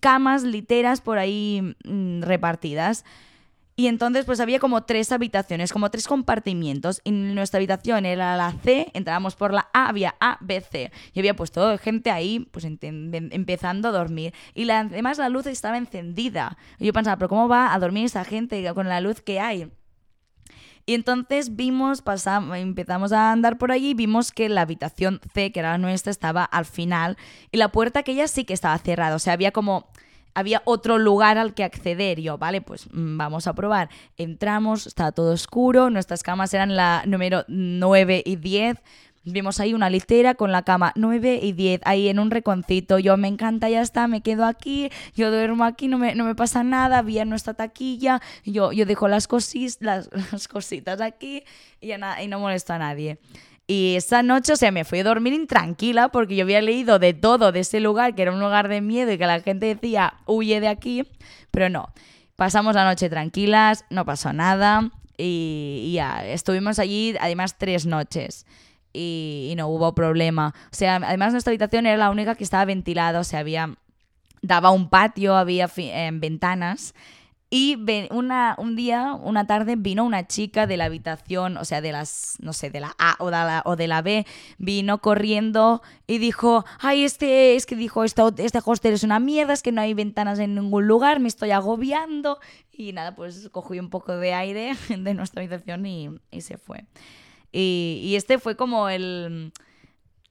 camas 0.00 0.42
literas 0.42 1.00
por 1.00 1.18
ahí 1.18 1.76
mm, 1.84 2.22
repartidas. 2.22 3.04
Y 3.76 3.88
entonces 3.88 4.24
pues 4.24 4.38
había 4.38 4.60
como 4.60 4.84
tres 4.84 5.10
habitaciones, 5.10 5.72
como 5.72 5.90
tres 5.90 6.06
compartimientos. 6.06 7.00
Y 7.02 7.10
nuestra 7.10 7.58
habitación 7.58 8.06
era 8.06 8.36
la 8.36 8.52
C, 8.52 8.90
entrábamos 8.94 9.34
por 9.34 9.52
la 9.52 9.68
A, 9.72 9.88
había 9.88 10.14
A, 10.20 10.38
B, 10.40 10.60
C. 10.60 10.92
Y 11.12 11.18
había 11.18 11.34
pues 11.34 11.50
toda 11.50 11.76
gente 11.78 12.10
ahí 12.10 12.48
pues 12.52 12.64
empezando 12.64 13.88
a 13.88 13.92
dormir. 13.92 14.32
Y 14.54 14.66
la, 14.66 14.80
además 14.80 15.18
la 15.18 15.28
luz 15.28 15.46
estaba 15.46 15.76
encendida. 15.76 16.56
Y 16.78 16.86
yo 16.86 16.92
pensaba, 16.92 17.16
pero 17.16 17.28
¿cómo 17.28 17.48
va 17.48 17.74
a 17.74 17.78
dormir 17.80 18.04
esa 18.04 18.24
gente 18.24 18.64
con 18.74 18.88
la 18.88 19.00
luz 19.00 19.20
que 19.20 19.40
hay? 19.40 19.68
Y 20.86 20.94
entonces 20.94 21.56
vimos, 21.56 22.02
pasamos, 22.02 22.56
empezamos 22.58 23.12
a 23.12 23.32
andar 23.32 23.56
por 23.56 23.72
allí 23.72 23.94
vimos 23.94 24.32
que 24.32 24.48
la 24.50 24.60
habitación 24.60 25.20
C, 25.32 25.50
que 25.50 25.60
era 25.60 25.72
la 25.72 25.78
nuestra, 25.78 26.10
estaba 26.10 26.44
al 26.44 26.66
final 26.66 27.16
y 27.50 27.56
la 27.56 27.72
puerta 27.72 28.00
aquella 28.00 28.28
sí 28.28 28.44
que 28.44 28.52
estaba 28.52 28.76
cerrada. 28.78 29.16
O 29.16 29.18
sea, 29.18 29.32
había 29.32 29.50
como 29.50 29.88
había 30.34 30.62
otro 30.64 30.98
lugar 30.98 31.38
al 31.38 31.54
que 31.54 31.64
acceder. 31.64 32.20
Yo, 32.20 32.38
vale, 32.38 32.60
pues 32.60 32.88
mm, 32.92 33.16
vamos 33.16 33.46
a 33.46 33.54
probar. 33.54 33.88
Entramos, 34.16 34.86
estaba 34.86 35.12
todo 35.12 35.32
oscuro, 35.32 35.90
nuestras 35.90 36.22
camas 36.22 36.52
eran 36.54 36.76
la 36.76 37.02
número 37.06 37.44
9 37.48 38.22
y 38.26 38.36
10. 38.36 38.78
Vimos 39.26 39.58
ahí 39.58 39.72
una 39.72 39.88
litera 39.88 40.34
con 40.34 40.52
la 40.52 40.64
cama 40.64 40.92
9 40.96 41.40
y 41.42 41.52
10, 41.52 41.80
ahí 41.86 42.08
en 42.08 42.18
un 42.18 42.30
reconcito. 42.30 42.98
Yo 42.98 43.16
me 43.16 43.26
encanta, 43.26 43.70
ya 43.70 43.80
está, 43.80 44.06
me 44.06 44.20
quedo 44.20 44.44
aquí, 44.44 44.90
yo 45.14 45.30
duermo 45.30 45.64
aquí, 45.64 45.88
no 45.88 45.96
me, 45.96 46.14
no 46.14 46.24
me 46.24 46.34
pasa 46.34 46.62
nada, 46.62 46.98
había 46.98 47.24
nuestra 47.24 47.54
taquilla, 47.54 48.20
yo, 48.44 48.72
yo 48.72 48.84
dejo 48.84 49.08
las, 49.08 49.26
cosis, 49.26 49.78
las, 49.80 50.10
cositas 50.52 51.00
aquí 51.00 51.42
y, 51.80 51.88
ya 51.88 52.22
y 52.22 52.28
no 52.28 52.38
molesto 52.38 52.74
a 52.74 52.78
nadie. 52.78 53.18
Y 53.66 53.94
esa 53.96 54.22
noche, 54.22 54.52
o 54.52 54.56
sea, 54.56 54.70
me 54.70 54.84
fui 54.84 55.00
a 55.00 55.04
dormir 55.04 55.32
intranquila 55.32 56.08
porque 56.08 56.36
yo 56.36 56.44
había 56.44 56.60
leído 56.60 56.98
de 56.98 57.14
todo 57.14 57.50
de 57.50 57.60
ese 57.60 57.80
lugar, 57.80 58.14
que 58.14 58.22
era 58.22 58.32
un 58.32 58.40
lugar 58.40 58.68
de 58.68 58.80
miedo 58.80 59.10
y 59.10 59.18
que 59.18 59.26
la 59.26 59.40
gente 59.40 59.66
decía, 59.66 60.14
huye 60.26 60.60
de 60.60 60.68
aquí, 60.68 61.08
pero 61.50 61.68
no. 61.68 61.88
Pasamos 62.36 62.74
la 62.74 62.84
noche 62.84 63.08
tranquilas, 63.08 63.84
no 63.90 64.04
pasó 64.04 64.32
nada 64.32 64.90
y 65.16 65.92
ya, 65.94 66.26
estuvimos 66.26 66.80
allí 66.80 67.14
además 67.20 67.56
tres 67.56 67.86
noches 67.86 68.44
y, 68.94 69.52
no 69.56 69.68
hubo 69.68 69.94
problema. 69.94 70.54
O 70.72 70.74
sea, 70.74 70.96
además 70.96 71.32
nuestra 71.32 71.50
habitación 71.50 71.86
era 71.86 71.96
la 71.96 72.10
única 72.10 72.34
que 72.34 72.44
estaba 72.44 72.64
ventilada, 72.64 73.20
o 73.20 73.24
sea, 73.24 73.40
había 73.40 73.76
daba 74.40 74.70
un 74.70 74.88
patio, 74.88 75.36
había 75.36 75.70
eh, 75.76 76.10
ventanas. 76.12 76.94
Y 77.56 77.78
una, 78.10 78.56
un 78.58 78.74
día, 78.74 79.14
una 79.14 79.46
tarde, 79.46 79.76
vino 79.76 80.02
una 80.02 80.26
chica 80.26 80.66
de 80.66 80.76
la 80.76 80.86
habitación, 80.86 81.56
o 81.56 81.64
sea, 81.64 81.80
de 81.80 81.92
las, 81.92 82.36
no 82.40 82.52
sé, 82.52 82.68
de 82.68 82.80
la 82.80 82.96
A 82.98 83.14
o 83.20 83.26
de 83.26 83.30
la, 83.30 83.62
o 83.64 83.76
de 83.76 83.86
la 83.86 84.02
B, 84.02 84.26
vino 84.58 84.98
corriendo 84.98 85.80
y 86.08 86.18
dijo, 86.18 86.64
ay, 86.80 87.04
este, 87.04 87.54
es 87.54 87.64
que 87.64 87.76
dijo, 87.76 88.02
esto, 88.02 88.34
este 88.38 88.58
hostel 88.64 88.94
es 88.94 89.04
una 89.04 89.20
mierda, 89.20 89.52
es 89.52 89.62
que 89.62 89.70
no 89.70 89.82
hay 89.82 89.94
ventanas 89.94 90.40
en 90.40 90.56
ningún 90.56 90.88
lugar, 90.88 91.20
me 91.20 91.28
estoy 91.28 91.52
agobiando. 91.52 92.40
Y 92.72 92.92
nada, 92.92 93.14
pues 93.14 93.48
cogí 93.52 93.78
un 93.78 93.88
poco 93.88 94.16
de 94.16 94.34
aire 94.34 94.72
de 94.88 95.14
nuestra 95.14 95.40
habitación 95.40 95.86
y, 95.86 96.10
y 96.32 96.40
se 96.40 96.58
fue. 96.58 96.86
Y, 97.52 98.14
este 98.16 98.40
fue 98.40 98.56
como 98.56 98.88
el... 98.88 99.52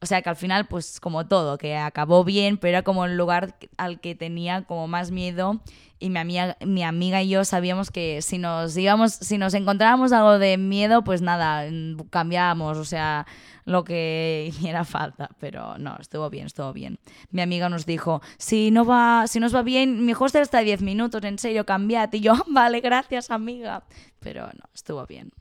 O 0.04 0.06
sea, 0.06 0.22
que 0.22 0.28
al 0.28 0.36
final, 0.36 0.66
pues 0.68 1.00
como 1.00 1.28
todo, 1.28 1.58
que 1.58 1.78
acabó 1.78 2.26
bien, 2.26 2.58
pero 2.58 2.72
era 2.72 2.82
como 2.82 3.06
el 3.06 3.16
lugar 3.16 3.56
al 3.78 4.02
que 4.02 4.16
tenía 4.16 4.63
como 4.63 4.86
más 4.89 5.12
miedo. 5.12 5.62
Y 5.98 6.10
mi 6.10 6.20
amiga, 6.20 6.58
mi 6.60 6.84
amiga 6.84 7.24
y 7.24 7.30
yo 7.30 7.46
sabíamos 7.46 7.89
que 7.89 8.22
si 8.22 8.38
nos 8.38 8.76
íbamos, 8.76 9.13
si 9.13 9.38
nos 9.38 9.54
encontrábamos 9.54 10.12
algo 10.12 10.39
de 10.39 10.58
miedo, 10.58 11.06
pues 11.06 11.22
nada, 11.22 11.63
cambiábamos, 12.10 12.78
o 12.78 12.84
sea, 12.84 13.26
lo 13.63 13.86
que 13.86 14.44
hiciera 14.50 14.84
falta. 14.84 15.30
Pero 15.39 15.78
no, 15.78 15.96
estuvo 15.98 16.30
bien, 16.30 16.48
estuvo 16.48 16.74
bien. 16.74 17.00
Mi 17.32 17.42
amiga 17.42 17.70
nos 17.70 17.86
dijo, 17.86 18.22
si 18.38 18.72
no 18.72 18.84
va, 18.84 19.28
si 19.28 19.39
nos 19.39 19.56
va 19.56 19.62
bien, 19.62 20.06
mi 20.06 20.12
hostel 20.20 20.42
está 20.42 20.60
10 20.60 20.82
minutos, 20.82 21.24
en 21.24 21.39
serio, 21.39 21.66
cambiad. 21.66 22.12
Y 22.12 22.20
yo, 22.20 22.34
vale, 22.48 22.82
gracias, 22.82 23.32
amiga. 23.32 23.86
Pero 24.20 24.48
no, 24.48 24.66
estuvo 24.74 25.06
bien. 25.08 25.32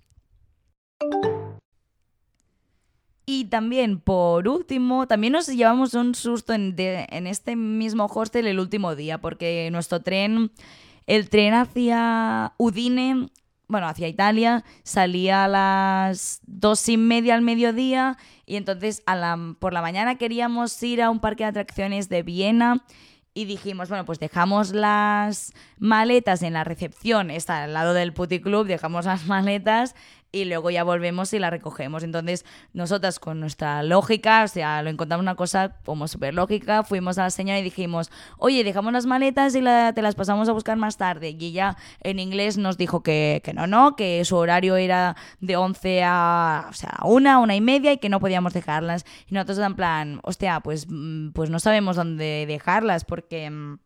Y 3.24 3.44
también, 3.44 4.00
por 4.00 4.48
último, 4.48 5.06
también 5.06 5.32
nos 5.32 5.46
llevamos 5.46 5.94
un 5.94 6.14
susto 6.14 6.52
en, 6.52 6.74
este 7.26 7.54
mismo 7.54 8.06
hostel 8.06 8.46
el 8.46 8.58
último 8.58 8.96
día, 8.96 9.18
porque 9.18 9.68
nuestro 9.70 10.00
tren, 10.00 10.50
el 11.06 11.28
tren 11.28 11.54
hacia 11.54 12.54
Udine, 12.58 13.28
bueno, 13.68 13.86
hacia 13.86 14.08
Italia, 14.08 14.64
salía 14.82 15.44
a 15.44 15.48
las 15.48 16.40
dos 16.46 16.88
y 16.88 16.96
media 16.96 17.34
al 17.34 17.42
mediodía 17.42 18.18
y 18.44 18.56
entonces 18.56 19.02
a 19.06 19.14
la, 19.14 19.38
por 19.58 19.72
la 19.72 19.82
mañana 19.82 20.16
queríamos 20.16 20.82
ir 20.82 21.00
a 21.00 21.08
un 21.08 21.20
parque 21.20 21.44
de 21.44 21.50
atracciones 21.50 22.08
de 22.08 22.22
Viena 22.24 22.84
y 23.34 23.46
dijimos, 23.46 23.88
bueno, 23.88 24.04
pues 24.04 24.18
dejamos 24.18 24.72
las 24.72 25.54
maletas 25.78 26.42
en 26.42 26.52
la 26.52 26.64
recepción, 26.64 27.30
está 27.30 27.64
al 27.64 27.72
lado 27.72 27.94
del 27.94 28.12
puticlub, 28.12 28.66
dejamos 28.66 29.06
las 29.06 29.26
maletas 29.26 29.94
y 30.32 30.46
luego 30.46 30.70
ya 30.70 30.82
volvemos 30.82 31.32
y 31.34 31.38
la 31.38 31.50
recogemos. 31.50 32.02
Entonces, 32.02 32.44
nosotras 32.72 33.18
con 33.18 33.38
nuestra 33.38 33.82
lógica, 33.82 34.42
o 34.44 34.48
sea, 34.48 34.82
lo 34.82 34.88
encontramos 34.88 35.22
una 35.22 35.34
cosa 35.34 35.76
como 35.84 36.08
súper 36.08 36.32
lógica, 36.32 36.82
fuimos 36.82 37.18
a 37.18 37.24
la 37.24 37.30
señora 37.30 37.58
y 37.58 37.62
dijimos, 37.62 38.10
oye, 38.38 38.64
dejamos 38.64 38.94
las 38.94 39.04
maletas 39.04 39.54
y 39.54 39.60
te 39.60 40.02
las 40.02 40.14
pasamos 40.14 40.48
a 40.48 40.52
buscar 40.52 40.78
más 40.78 40.96
tarde. 40.96 41.36
Y 41.38 41.46
ella 41.46 41.76
en 42.00 42.18
inglés 42.18 42.56
nos 42.56 42.78
dijo 42.78 43.02
que, 43.02 43.42
que 43.44 43.52
no, 43.52 43.66
no, 43.66 43.94
que 43.94 44.24
su 44.24 44.36
horario 44.36 44.76
era 44.76 45.16
de 45.40 45.56
11 45.56 46.02
a, 46.04 46.66
o 46.70 46.72
sea, 46.72 46.98
una, 47.04 47.38
una 47.38 47.54
y 47.54 47.60
media 47.60 47.92
y 47.92 47.98
que 47.98 48.08
no 48.08 48.18
podíamos 48.18 48.54
dejarlas. 48.54 49.04
Y 49.28 49.34
nosotros 49.34 49.58
en 49.58 49.74
plan, 49.74 50.20
hostia, 50.22 50.60
pues, 50.60 50.86
mm, 50.88 51.32
pues 51.32 51.50
no 51.50 51.60
sabemos 51.60 51.96
dónde 51.96 52.46
dejarlas 52.48 53.04
porque 53.04 53.50
mm, 53.50 53.78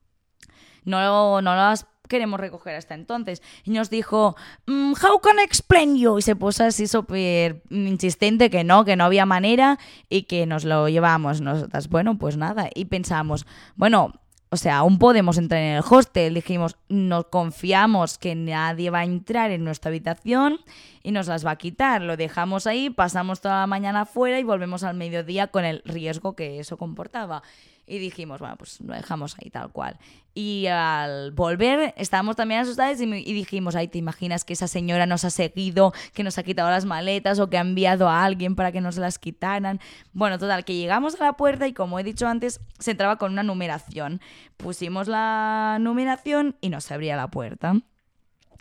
no, 0.84 1.42
no 1.42 1.54
las 1.56 1.86
queremos 2.06 2.40
recoger 2.40 2.74
hasta 2.76 2.94
entonces. 2.94 3.42
Y 3.64 3.70
nos 3.70 3.90
dijo, 3.90 4.36
mm, 4.66 4.92
how 4.92 5.20
can 5.20 5.38
I 5.38 5.42
explain 5.42 5.96
you? 5.96 6.18
Y 6.18 6.22
se 6.22 6.36
puso 6.36 6.64
así 6.64 6.86
súper 6.86 7.62
insistente 7.70 8.50
que 8.50 8.64
no, 8.64 8.84
que 8.84 8.96
no 8.96 9.04
había 9.04 9.26
manera 9.26 9.78
y 10.08 10.22
que 10.22 10.46
nos 10.46 10.64
lo 10.64 10.88
llevábamos 10.88 11.40
nosotras. 11.40 11.88
Bueno, 11.88 12.18
pues 12.18 12.36
nada. 12.36 12.68
Y 12.74 12.86
pensamos, 12.86 13.46
bueno, 13.76 14.12
o 14.48 14.56
sea, 14.56 14.78
aún 14.78 14.98
podemos 14.98 15.38
entrar 15.38 15.60
en 15.60 15.76
el 15.76 15.84
hostel. 15.88 16.34
Dijimos, 16.34 16.76
nos 16.88 17.26
confiamos 17.26 18.16
que 18.16 18.34
nadie 18.34 18.90
va 18.90 19.00
a 19.00 19.04
entrar 19.04 19.50
en 19.50 19.64
nuestra 19.64 19.88
habitación 19.88 20.60
y 21.02 21.10
nos 21.10 21.26
las 21.26 21.44
va 21.44 21.52
a 21.52 21.56
quitar. 21.56 22.00
Lo 22.02 22.16
dejamos 22.16 22.66
ahí, 22.66 22.88
pasamos 22.88 23.40
toda 23.40 23.60
la 23.60 23.66
mañana 23.66 24.02
afuera 24.02 24.38
y 24.38 24.44
volvemos 24.44 24.84
al 24.84 24.96
mediodía 24.96 25.48
con 25.48 25.64
el 25.64 25.82
riesgo 25.84 26.36
que 26.36 26.60
eso 26.60 26.76
comportaba. 26.76 27.42
Y 27.86 27.98
dijimos, 27.98 28.40
bueno, 28.40 28.56
pues 28.56 28.80
lo 28.80 28.94
dejamos 28.94 29.36
ahí 29.38 29.48
tal 29.48 29.70
cual. 29.70 29.98
Y 30.34 30.66
al 30.66 31.30
volver 31.30 31.94
estábamos 31.96 32.34
también 32.34 32.60
asustados 32.60 33.00
y, 33.00 33.06
dijimos, 33.06 33.76
ay, 33.76 33.88
¿te 33.88 33.98
imaginas 33.98 34.44
que 34.44 34.54
esa 34.54 34.66
señora 34.66 35.06
nos 35.06 35.24
ha 35.24 35.30
seguido, 35.30 35.92
que 36.12 36.24
nos 36.24 36.36
ha 36.36 36.42
quitado 36.42 36.68
las 36.68 36.84
maletas 36.84 37.38
o 37.38 37.48
que 37.48 37.58
ha 37.58 37.60
enviado 37.60 38.08
a 38.08 38.24
alguien 38.24 38.56
para 38.56 38.72
que 38.72 38.80
nos 38.80 38.96
las 38.96 39.18
quitaran? 39.18 39.80
Bueno, 40.12 40.38
total, 40.38 40.64
que 40.64 40.74
llegamos 40.74 41.18
a 41.20 41.24
la 41.24 41.32
puerta 41.34 41.68
y 41.68 41.72
como 41.72 41.98
he 41.98 42.04
dicho 42.04 42.26
antes, 42.26 42.60
se 42.78 42.90
entraba 42.90 43.16
con 43.16 43.32
una 43.32 43.44
numeración. 43.44 44.20
Pusimos 44.56 45.06
la 45.06 45.78
numeración 45.80 46.56
y 46.60 46.70
nos 46.70 46.90
abría 46.90 47.16
la 47.16 47.30
puerta. 47.30 47.74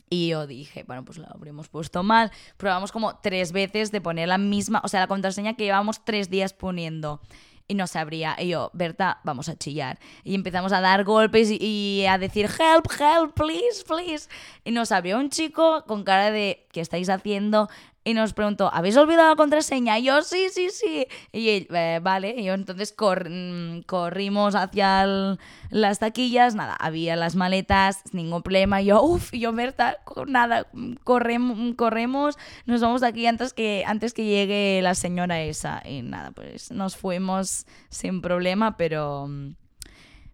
Y 0.10 0.30
yo 0.30 0.45
dije, 0.45 0.84
bueno, 0.84 1.04
pues 1.04 1.18
lo 1.18 1.28
habríamos 1.34 1.68
puesto 1.68 2.04
mal. 2.04 2.32
Probamos 2.58 2.91
como 2.91 3.18
tres 3.18 3.52
veces 3.52 3.91
de 3.91 4.02
poner 4.02 4.28
la 4.28 4.38
misma, 4.38 4.82
o 4.84 4.88
sea, 4.88 5.00
la 5.00 5.08
contraseña 5.08 5.56
que 5.56 5.64
llevábamos 5.64 6.06
tres 6.06 6.30
días 6.30 6.54
poniendo 6.54 7.22
y 7.68 7.74
no 7.76 7.88
se 7.88 7.99
abría. 7.99 8.36
Y 8.39 8.49
yo, 8.49 8.70
Berta, 8.74 9.20
vamos 9.24 9.49
a 9.49 9.55
chillar. 9.55 9.99
Y 10.24 10.36
empezamos 10.36 10.72
a 10.72 10.82
dar 10.82 11.03
golpes 11.03 11.49
y, 11.51 12.05
a 12.07 12.18
decir, 12.18 12.45
help, 12.45 12.88
help, 12.99 13.34
please, 13.34 13.84
please. 13.88 14.30
Y 14.63 14.72
nos 14.72 14.91
abrió 14.91 15.18
un 15.18 15.30
chico 15.30 15.84
con 15.88 16.03
cara 16.03 16.32
de, 16.32 16.68
¿qué 16.72 16.82
estáis 16.82 17.09
haciendo? 17.09 17.70
Y 18.06 18.14
nos 18.14 18.32
preguntó, 18.34 18.70
¿habéis 18.72 18.95
olvidado 18.95 19.32
la 19.32 19.36
contraseña? 19.36 19.99
Y 19.99 20.03
yo, 20.03 20.22
sí, 20.22 20.47
sí, 20.53 20.70
sí. 20.70 21.08
Y 21.34 21.49
él, 21.49 21.68
"Eh, 21.72 21.99
vale, 22.01 22.36
y 22.38 22.43
yo 22.45 22.53
entonces 22.53 22.93
cor- 22.93 23.30
mm, 23.30 23.82
corrimos 23.82 24.56
hacia 24.56 25.03
el- 25.03 25.39
las 25.72 25.99
taquillas, 25.99 26.56
nada, 26.56 26.76
había 26.80 27.16
las 27.16 27.36
maletas, 27.36 28.03
ningún 28.14 28.43
problema. 28.43 28.82
Y 28.82 28.86
yo, 28.86 29.01
uff, 29.01 29.32
yo, 29.34 29.51
Berta, 29.51 29.97
nada, 30.28 30.68
correm- 31.03 31.76
corremos, 31.76 32.38
nos 32.66 32.80
vamos 32.80 33.01
de 33.01 33.08
aquí 33.08 33.26
antes 33.26 33.53
que, 33.53 33.84
antes 33.88 34.14
que 34.14 34.24
llegue 34.24 34.80
la 34.84 34.93
señora 34.95 35.41
esa. 35.41 35.82
Y 35.84 36.03
nada, 36.03 36.32
pues 36.32 36.72
nos 36.72 36.95
fuimos 36.95 37.66
sin 37.89 38.22
problema, 38.22 38.78
pero, 38.78 39.28
mm, 39.28 39.56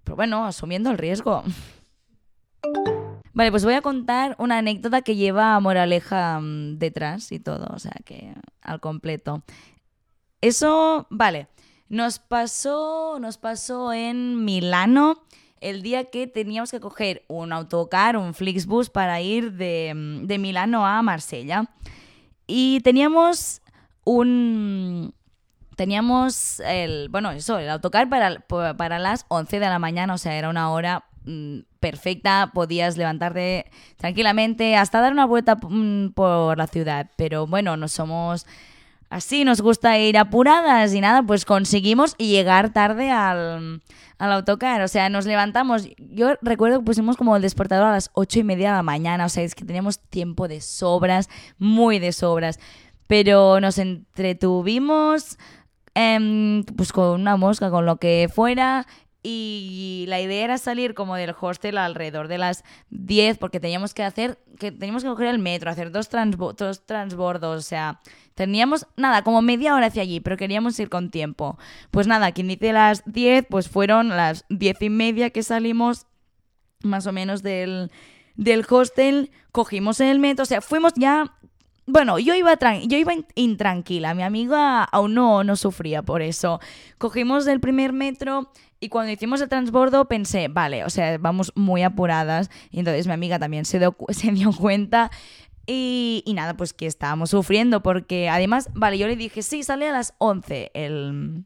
pero 0.03 0.15
bueno, 0.17 0.45
asumiendo 0.45 0.91
el 0.91 0.97
riesgo. 0.97 1.43
Vale, 3.33 3.51
pues 3.51 3.63
voy 3.63 3.75
a 3.75 3.81
contar 3.81 4.35
una 4.39 4.57
anécdota 4.57 5.01
que 5.01 5.15
lleva 5.15 5.59
moraleja 5.59 6.39
mm, 6.39 6.77
detrás 6.77 7.31
y 7.31 7.39
todo, 7.39 7.67
o 7.73 7.79
sea 7.79 7.95
que 8.03 8.33
al 8.61 8.79
completo. 8.79 9.43
Eso, 10.41 11.07
vale, 11.09 11.47
nos 11.87 12.19
pasó, 12.19 13.19
nos 13.19 13.37
pasó 13.37 13.93
en 13.93 14.43
Milano 14.43 15.23
el 15.61 15.83
día 15.83 16.05
que 16.05 16.27
teníamos 16.27 16.71
que 16.71 16.79
coger 16.79 17.23
un 17.27 17.53
autocar, 17.53 18.17
un 18.17 18.33
Flixbus 18.33 18.89
para 18.89 19.21
ir 19.21 19.53
de, 19.53 19.93
mm, 19.95 20.27
de 20.27 20.37
Milano 20.37 20.85
a 20.85 21.01
Marsella. 21.01 21.65
Y 22.47 22.81
teníamos 22.81 23.61
un... 24.03 25.13
Teníamos 25.77 26.59
el, 26.59 27.09
bueno, 27.09 27.31
eso, 27.31 27.57
el 27.57 27.69
autocar 27.69 28.09
para, 28.09 28.39
para 28.77 28.99
las 28.99 29.25
11 29.29 29.59
de 29.59 29.65
la 29.67 29.79
mañana, 29.79 30.13
o 30.13 30.17
sea, 30.17 30.35
era 30.35 30.49
una 30.49 30.69
hora 30.69 31.05
mm, 31.25 31.59
perfecta, 31.79 32.51
podías 32.53 32.97
levantarte 32.97 33.71
tranquilamente, 33.97 34.75
hasta 34.75 35.01
dar 35.01 35.13
una 35.13 35.25
vuelta 35.25 35.55
mm, 35.55 36.09
por 36.13 36.57
la 36.57 36.67
ciudad. 36.67 37.09
Pero 37.17 37.47
bueno, 37.47 37.77
no 37.77 37.87
somos 37.87 38.45
así, 39.11 39.43
nos 39.43 39.61
gusta 39.61 39.99
ir 39.99 40.17
apuradas 40.17 40.93
y 40.93 41.01
nada, 41.01 41.21
pues 41.21 41.45
conseguimos 41.45 42.17
llegar 42.17 42.73
tarde 42.73 43.11
al, 43.11 43.81
al 44.17 44.31
autocar. 44.31 44.81
O 44.81 44.87
sea, 44.87 45.09
nos 45.09 45.25
levantamos. 45.25 45.87
Yo 45.97 46.35
recuerdo 46.41 46.79
que 46.79 46.85
pusimos 46.85 47.17
como 47.17 47.35
el 47.35 47.41
despertador 47.41 47.87
a 47.87 47.91
las 47.91 48.09
ocho 48.13 48.39
y 48.39 48.43
media 48.43 48.69
de 48.69 48.77
la 48.77 48.83
mañana. 48.83 49.25
O 49.25 49.29
sea, 49.29 49.43
es 49.43 49.53
que 49.53 49.65
teníamos 49.65 49.99
tiempo 49.99 50.47
de 50.47 50.61
sobras, 50.61 51.29
muy 51.59 51.99
de 51.99 52.11
sobras. 52.13 52.59
Pero 53.07 53.59
nos 53.59 53.77
entretuvimos 53.77 55.37
em, 55.93 56.63
pues 56.63 56.93
con 56.93 57.19
una 57.19 57.35
mosca, 57.35 57.69
con 57.69 57.85
lo 57.85 57.97
que 57.97 58.29
fuera. 58.33 58.87
Y 59.23 60.05
la 60.07 60.19
idea 60.19 60.43
era 60.43 60.57
salir 60.57 60.95
como 60.95 61.15
del 61.15 61.35
hostel 61.39 61.77
alrededor 61.77 62.27
de 62.27 62.39
las 62.39 62.63
10 62.89 63.37
porque 63.37 63.59
teníamos 63.59 63.93
que 63.93 64.03
hacer, 64.03 64.39
que 64.57 64.71
teníamos 64.71 65.03
que 65.03 65.09
coger 65.09 65.27
el 65.27 65.37
metro, 65.37 65.69
hacer 65.69 65.91
dos, 65.91 66.09
dos 66.09 66.85
transbordos, 66.87 67.59
o 67.59 67.61
sea, 67.61 68.01
teníamos 68.33 68.87
nada, 68.97 69.23
como 69.23 69.43
media 69.43 69.75
hora 69.75 69.87
hacia 69.87 70.01
allí, 70.01 70.19
pero 70.19 70.37
queríamos 70.37 70.79
ir 70.79 70.89
con 70.89 71.11
tiempo. 71.11 71.59
Pues 71.91 72.07
nada, 72.07 72.31
quien 72.31 72.47
dice 72.47 72.73
las 72.73 73.03
10, 73.05 73.45
pues 73.47 73.69
fueron 73.69 74.09
las 74.09 74.45
10 74.49 74.81
y 74.81 74.89
media 74.89 75.29
que 75.29 75.43
salimos 75.43 76.07
más 76.81 77.05
o 77.05 77.11
menos 77.11 77.43
del, 77.43 77.91
del 78.35 78.65
hostel, 78.67 79.29
cogimos 79.51 79.99
el 79.99 80.17
metro, 80.19 80.43
o 80.43 80.47
sea, 80.47 80.61
fuimos 80.61 80.93
ya... 80.95 81.37
Bueno, 81.87 82.19
yo 82.19 82.35
iba, 82.35 82.57
yo 82.85 82.97
iba 82.97 83.13
in- 83.13 83.25
intranquila, 83.35 84.13
mi 84.13 84.23
amiga 84.23 84.83
aún 84.83 85.13
no, 85.13 85.43
no 85.43 85.55
sufría 85.55 86.03
por 86.03 86.21
eso. 86.21 86.59
Cogimos 86.97 87.47
el 87.47 87.59
primer 87.59 87.91
metro 87.91 88.51
y 88.79 88.89
cuando 88.89 89.11
hicimos 89.11 89.41
el 89.41 89.49
transbordo 89.49 90.05
pensé, 90.07 90.47
vale, 90.47 90.85
o 90.85 90.89
sea, 90.89 91.17
vamos 91.17 91.51
muy 91.55 91.83
apuradas. 91.83 92.49
Y 92.69 92.79
entonces 92.79 93.07
mi 93.07 93.13
amiga 93.13 93.39
también 93.39 93.65
se 93.65 93.79
dio, 93.79 93.95
se 94.09 94.31
dio 94.31 94.51
cuenta 94.53 95.11
y, 95.65 96.23
y 96.25 96.33
nada, 96.33 96.55
pues 96.55 96.73
que 96.73 96.85
estábamos 96.85 97.31
sufriendo 97.31 97.81
porque 97.83 98.29
además, 98.29 98.69
vale, 98.73 98.97
yo 98.97 99.07
le 99.07 99.15
dije, 99.15 99.41
sí, 99.41 99.63
sale 99.63 99.87
a 99.89 99.91
las 99.91 100.13
11 100.19 100.71
el... 100.73 101.45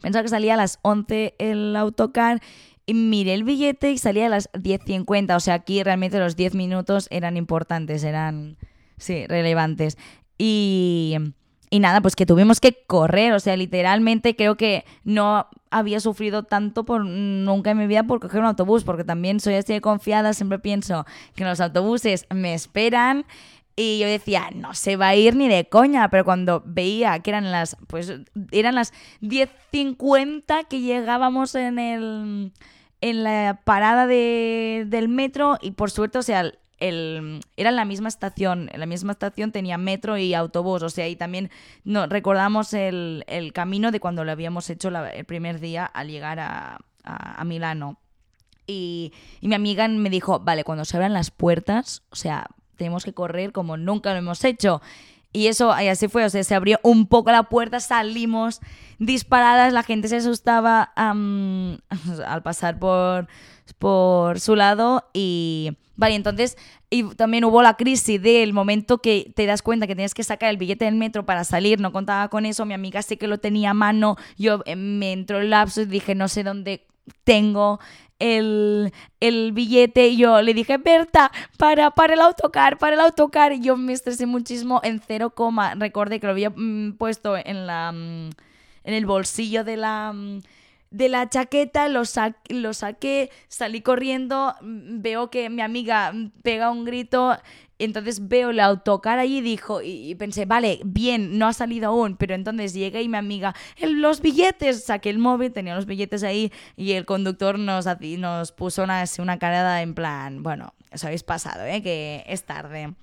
Pensaba 0.00 0.22
que 0.22 0.28
salía 0.28 0.54
a 0.54 0.56
las 0.56 0.80
11 0.82 1.34
el 1.38 1.76
autocar 1.76 2.40
y 2.86 2.94
miré 2.94 3.34
el 3.34 3.44
billete 3.44 3.92
y 3.92 3.98
salía 3.98 4.26
a 4.26 4.28
las 4.28 4.50
10.50. 4.52 5.36
O 5.36 5.40
sea, 5.40 5.54
aquí 5.54 5.82
realmente 5.82 6.18
los 6.18 6.34
10 6.34 6.54
minutos 6.56 7.06
eran 7.10 7.36
importantes, 7.36 8.02
eran, 8.02 8.56
sí, 9.02 9.26
relevantes. 9.26 9.98
Y, 10.38 11.16
y 11.70 11.80
nada, 11.80 12.00
pues 12.00 12.16
que 12.16 12.26
tuvimos 12.26 12.60
que 12.60 12.84
correr. 12.86 13.32
O 13.32 13.40
sea, 13.40 13.56
literalmente 13.56 14.36
creo 14.36 14.56
que 14.56 14.84
no 15.04 15.48
había 15.70 16.00
sufrido 16.00 16.42
tanto 16.42 16.84
por 16.84 17.04
nunca 17.04 17.70
en 17.70 17.78
mi 17.78 17.86
vida 17.86 18.04
por 18.04 18.20
coger 18.20 18.40
un 18.40 18.46
autobús, 18.46 18.84
porque 18.84 19.04
también 19.04 19.40
soy 19.40 19.54
así 19.54 19.72
de 19.72 19.80
confiada, 19.80 20.34
siempre 20.34 20.58
pienso 20.58 21.06
que 21.34 21.44
los 21.44 21.60
autobuses 21.60 22.26
me 22.30 22.54
esperan 22.54 23.24
y 23.74 23.98
yo 23.98 24.06
decía, 24.06 24.50
no 24.54 24.74
se 24.74 24.96
va 24.96 25.08
a 25.08 25.14
ir 25.16 25.34
ni 25.34 25.48
de 25.48 25.68
coña, 25.68 26.10
pero 26.10 26.24
cuando 26.24 26.62
veía 26.66 27.18
que 27.20 27.30
eran 27.30 27.50
las, 27.50 27.76
pues, 27.86 28.12
eran 28.50 28.74
las 28.74 28.92
10.50 29.22 30.66
que 30.68 30.80
llegábamos 30.80 31.54
en 31.54 31.78
el, 31.78 32.52
en 33.00 33.24
la 33.24 33.60
parada 33.64 34.06
de, 34.06 34.84
del 34.86 35.08
metro 35.08 35.56
y 35.62 35.70
por 35.70 35.90
suerte, 35.90 36.18
o 36.18 36.22
sea, 36.22 36.52
era 36.82 37.70
en 37.70 37.76
la 37.76 37.84
misma 37.84 38.08
estación, 38.08 38.68
en 38.72 38.80
la 38.80 38.86
misma 38.86 39.12
estación 39.12 39.52
tenía 39.52 39.78
metro 39.78 40.18
y 40.18 40.34
autobús, 40.34 40.82
o 40.82 40.90
sea, 40.90 41.08
y 41.08 41.16
también 41.16 41.50
recordamos 41.84 42.74
el, 42.74 43.24
camino 43.54 43.92
de 43.92 44.00
cuando 44.00 44.24
lo 44.24 44.32
habíamos 44.32 44.68
hecho 44.70 44.88
el 44.88 45.24
primer 45.24 45.60
día 45.60 45.86
al 45.86 46.08
llegar 46.08 46.40
a, 46.40 46.78
a, 47.04 47.40
a 47.40 47.44
Milano. 47.44 47.98
Y, 48.66 49.12
y 49.40 49.48
mi 49.48 49.54
amiga 49.54 49.86
me 49.88 50.10
dijo, 50.10 50.40
vale, 50.40 50.64
cuando 50.64 50.84
se 50.84 50.96
abran 50.96 51.12
las 51.12 51.30
puertas, 51.30 52.02
o 52.10 52.16
sea, 52.16 52.46
tenemos 52.76 53.04
que 53.04 53.12
correr 53.12 53.52
como 53.52 53.76
nunca 53.76 54.12
lo 54.12 54.18
hemos 54.18 54.44
hecho. 54.44 54.82
Y 55.32 55.46
eso, 55.46 55.74
y 55.80 55.88
así 55.88 56.08
fue, 56.08 56.24
o 56.24 56.30
sea, 56.30 56.44
se 56.44 56.54
abrió 56.54 56.78
un 56.82 57.06
poco 57.06 57.30
la 57.30 57.44
puerta, 57.44 57.80
salimos 57.80 58.60
disparadas, 58.98 59.72
la 59.72 59.82
gente 59.82 60.08
se 60.08 60.16
asustaba 60.16 60.82
al 60.96 62.42
pasar 62.42 62.78
por, 62.78 63.28
por 63.78 64.40
su 64.40 64.56
lado 64.56 65.08
y... 65.12 65.76
Vale, 65.94 66.14
entonces, 66.14 66.56
y 66.88 67.04
también 67.14 67.44
hubo 67.44 67.62
la 67.62 67.76
crisis 67.76 68.20
del 68.20 68.54
momento 68.54 68.98
que 68.98 69.30
te 69.36 69.44
das 69.44 69.60
cuenta 69.60 69.86
que 69.86 69.94
tienes 69.94 70.14
que 70.14 70.24
sacar 70.24 70.48
el 70.48 70.56
billete 70.56 70.86
del 70.86 70.94
metro 70.94 71.26
para 71.26 71.44
salir, 71.44 71.80
no 71.80 71.92
contaba 71.92 72.28
con 72.28 72.46
eso, 72.46 72.64
mi 72.64 72.72
amiga 72.72 73.02
sí 73.02 73.18
que 73.18 73.28
lo 73.28 73.38
tenía 73.38 73.70
a 73.70 73.74
mano, 73.74 74.16
yo 74.38 74.62
eh, 74.64 74.74
me 74.74 75.12
entró 75.12 75.38
el 75.38 75.50
lapso 75.50 75.82
y 75.82 75.84
dije, 75.84 76.14
no 76.14 76.28
sé 76.28 76.44
dónde 76.44 76.86
tengo 77.24 77.78
el, 78.22 78.92
el 79.20 79.52
billete 79.52 80.08
y 80.08 80.16
yo 80.16 80.40
le 80.42 80.54
dije, 80.54 80.78
Berta, 80.78 81.30
para, 81.58 81.90
para 81.90 82.14
el 82.14 82.20
autocar, 82.20 82.78
para 82.78 82.94
el 82.94 83.00
autocar. 83.00 83.52
Y 83.52 83.60
yo 83.60 83.76
me 83.76 83.92
estresé 83.92 84.26
muchísimo 84.26 84.80
en 84.84 85.00
cero 85.00 85.30
coma. 85.30 85.74
Recordé 85.74 86.20
que 86.20 86.26
lo 86.26 86.32
había 86.32 86.50
mm, 86.50 86.92
puesto 86.98 87.36
en 87.36 87.66
la 87.66 87.92
mm, 87.92 88.30
en 88.84 88.94
el 88.94 89.06
bolsillo 89.06 89.64
de 89.64 89.76
la 89.76 90.12
mm, 90.12 90.40
de 90.90 91.08
la 91.08 91.26
chaqueta, 91.28 91.88
lo, 91.88 92.04
sa- 92.04 92.36
lo 92.50 92.74
saqué, 92.74 93.30
salí 93.48 93.80
corriendo, 93.80 94.54
veo 94.60 95.30
que 95.30 95.48
mi 95.48 95.62
amiga 95.62 96.12
pega 96.42 96.70
un 96.70 96.84
grito, 96.84 97.38
entonces 97.84 98.28
veo 98.28 98.50
el 98.50 98.60
autocar 98.60 99.18
allí 99.18 99.38
y 99.38 99.40
dijo, 99.40 99.80
y, 99.82 100.14
pensé, 100.16 100.44
vale, 100.46 100.80
bien, 100.84 101.38
no 101.38 101.46
ha 101.46 101.52
salido 101.52 101.88
aún, 101.88 102.16
pero 102.16 102.34
entonces 102.34 102.74
llegué 102.74 103.02
y 103.02 103.08
mi 103.08 103.16
amiga, 103.16 103.54
"El- 103.76 104.00
los 104.00 104.20
billetes, 104.20 104.84
saqué 104.84 105.10
el 105.10 105.18
móvil, 105.18 105.52
tenía 105.52 105.74
los 105.74 105.86
billetes 105.86 106.22
ahí 106.22 106.52
y 106.76 106.92
el 106.92 107.04
conductor 107.04 107.58
nos, 107.58 107.86
nos 108.18 108.52
puso 108.52 108.82
una, 108.84 109.04
una 109.18 109.38
carada 109.38 109.82
en 109.82 109.94
plan, 109.94 110.42
bueno, 110.42 110.74
os 110.92 111.04
habéis 111.04 111.22
pasado, 111.22 111.64
¿eh? 111.64 111.82
que 111.82 112.24
es 112.26 112.44
tarde. 112.44 112.94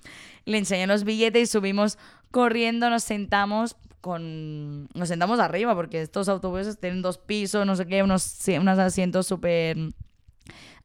Le 0.44 0.58
enseñé 0.58 0.86
los 0.86 1.04
billetes 1.04 1.42
y 1.42 1.46
subimos 1.46 1.98
corriendo, 2.30 2.88
nos 2.90 3.02
sentamos 3.02 3.76
con 4.00 4.88
nos 4.94 5.08
sentamos 5.08 5.40
arriba 5.40 5.74
porque 5.74 6.00
estos 6.00 6.28
autobuses 6.30 6.78
tienen 6.80 7.02
dos 7.02 7.18
pisos, 7.18 7.66
no 7.66 7.76
sé 7.76 7.86
qué, 7.86 8.02
unos, 8.02 8.38
unos 8.58 8.78
asientos 8.78 9.26
súper 9.26 9.76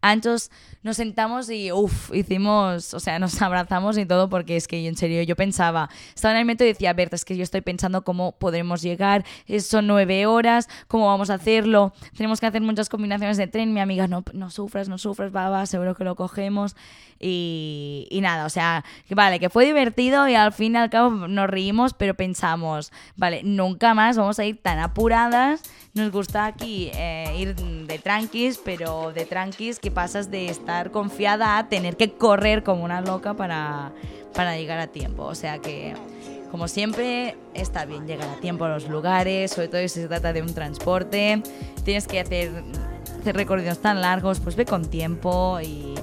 anchos. 0.06 0.52
Nos 0.84 0.98
sentamos 0.98 1.50
y 1.50 1.72
uff, 1.72 2.14
hicimos, 2.14 2.94
o 2.94 3.00
sea, 3.00 3.18
nos 3.18 3.42
abrazamos 3.42 3.98
y 3.98 4.06
todo 4.06 4.30
porque 4.30 4.56
es 4.56 4.68
que 4.68 4.88
en 4.88 4.96
serio 4.96 5.24
yo 5.24 5.36
pensaba, 5.36 5.90
estaba 6.14 6.34
en 6.34 6.42
el 6.42 6.46
metro 6.46 6.66
y 6.66 6.70
decía, 6.70 6.94
Berta, 6.94 7.16
es 7.16 7.26
que 7.26 7.36
yo 7.36 7.44
estoy 7.44 7.62
pensando 7.62 8.04
cómo 8.04 8.34
podremos 8.34 8.84
llegar, 8.84 9.26
son 9.60 9.88
nueve 9.88 10.28
horas, 10.28 10.70
cómo 10.88 11.08
vamos 11.08 11.32
a 11.32 11.36
hacerlo, 11.36 11.94
tenemos 12.16 12.40
que 12.40 12.46
hacer 12.46 12.62
muchas 12.62 12.88
combinaciones 12.88 13.38
de 13.38 13.48
tren, 13.48 13.74
mi 13.74 13.80
amiga, 13.80 14.08
no, 14.08 14.24
no 14.34 14.52
sufras, 14.52 14.88
no 14.88 15.00
sufras, 15.00 15.36
va, 15.36 15.50
va, 15.50 15.66
seguro 15.66 15.96
que 15.96 16.04
lo 16.04 16.16
cogemos 16.16 16.76
y, 17.20 18.08
y 18.12 18.22
nada, 18.22 18.46
o 18.46 18.50
sea, 18.50 18.86
vale, 19.10 19.40
que 19.40 19.50
fue 19.50 19.66
divertido 19.66 20.28
y 20.28 20.36
al 20.36 20.54
fin 20.54 20.76
y 20.76 20.78
al 20.78 20.92
cabo 20.92 21.28
nos 21.28 21.50
reímos, 21.50 21.94
pero 21.94 22.14
pensamos, 22.14 22.92
vale, 23.16 23.42
nunca 23.44 23.96
más 23.96 24.18
vamos 24.18 24.38
a 24.38 24.46
ir 24.46 24.62
tan 24.62 24.78
apuradas, 24.78 25.64
nos 25.96 26.12
gusta 26.12 26.46
aquí 26.46 26.92
eh, 26.94 27.34
ir 27.40 27.56
de 27.56 28.00
tranquis, 28.00 28.60
pero 28.64 29.14
de 29.14 29.26
tranquis 29.26 29.80
que 29.80 29.92
pasas 29.96 30.30
de 30.30 30.50
estar 30.50 30.92
confiada 30.92 31.58
a 31.58 31.70
tener 31.70 31.98
que 31.98 32.12
correr 32.12 32.62
como 32.62 32.84
una 32.84 33.02
loca 33.02 33.34
para, 33.34 33.94
para 34.36 34.56
llegar 34.56 34.78
a 34.78 34.88
tiempo, 34.88 35.24
o 35.24 35.34
sea 35.34 35.58
que... 35.58 35.96
Como 36.52 36.70
siempre, 36.70 37.36
está 37.54 37.84
bien 37.84 38.08
llegar 38.08 38.30
a 38.30 38.40
tiempo 38.40 38.64
a 38.64 38.70
los 38.70 38.88
lugares, 38.88 39.52
sobre 39.52 39.68
todo 39.68 39.82
si 39.82 39.90
se 39.90 40.08
trata 40.08 40.32
de 40.32 40.42
un 40.42 40.54
transporte. 40.54 41.44
Tienes 41.84 42.08
que 42.08 42.22
hacer, 42.22 42.50
hacer 43.20 43.36
recorridos 43.36 43.80
tan 43.80 44.00
largos, 44.00 44.40
pues 44.40 44.56
ve 44.56 44.64
con 44.64 44.86
tiempo 44.86 45.60
y, 45.62 45.96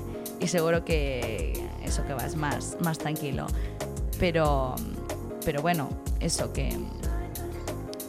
seguro 0.47 0.85
que 0.85 1.55
eso 1.83 2.05
que 2.05 2.13
vas 2.13 2.37
más, 2.37 2.77
más 2.81 2.99
tranquilo. 2.99 3.47
Pero, 4.19 4.75
pero 5.43 5.63
bueno, 5.63 5.89
eso 6.21 6.53
que, 6.53 6.77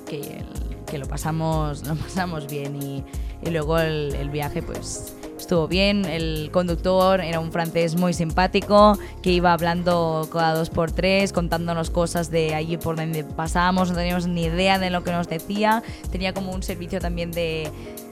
que, 0.05 0.97
lo, 0.97 1.05
pasamos, 1.05 1.87
lo 1.87 1.95
pasamos 1.95 2.47
bien 2.47 2.81
y, 2.81 3.05
y 3.41 3.51
luego 3.51 3.79
el 3.79 4.29
viaje 4.31 4.61
pues 4.61 5.15
estuvo 5.43 5.67
bien. 5.67 6.05
El 6.05 6.49
conductor 6.51 7.21
era 7.21 7.39
un 7.39 7.51
francés 7.51 7.95
muy 7.95 8.13
simpático 8.13 8.97
que 9.21 9.31
iba 9.31 9.53
hablando 9.53 10.27
cada 10.31 10.55
dos 10.55 10.69
por 10.69 10.91
tres, 10.91 11.33
contándonos 11.33 11.89
cosas 11.89 12.31
de 12.31 12.55
allí 12.55 12.77
por 12.77 12.95
donde 12.95 13.23
pasábamos, 13.23 13.89
no 13.89 13.95
teníamos 13.95 14.25
ni 14.27 14.45
idea 14.45 14.79
de 14.79 14.89
lo 14.89 15.03
que 15.03 15.11
nos 15.11 15.27
decía. 15.27 15.83
Tenía 16.11 16.33
como 16.33 16.51
un 16.53 16.63
servicio 16.63 16.99
también 16.99 17.31
de, 17.31 17.69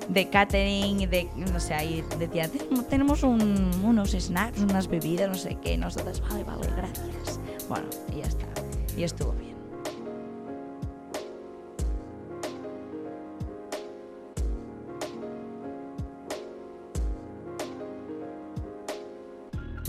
de 0.09 0.29
catering, 0.29 1.09
de, 1.09 1.29
no 1.35 1.59
sé, 1.59 1.73
ahí 1.73 2.03
decía, 2.19 2.49
tenemos 2.89 3.23
un, 3.23 3.71
unos 3.83 4.11
snacks, 4.11 4.59
unas 4.59 4.87
bebidas, 4.87 5.29
no 5.29 5.35
sé 5.35 5.57
qué. 5.61 5.77
Nosotros, 5.77 6.21
vale, 6.29 6.43
vale, 6.43 6.67
gracias. 6.75 7.39
Bueno, 7.69 7.85
y 8.13 8.19
ya 8.19 8.27
está. 8.27 8.45
Y 8.97 9.03
estuvo 9.03 9.31
bien. 9.33 9.50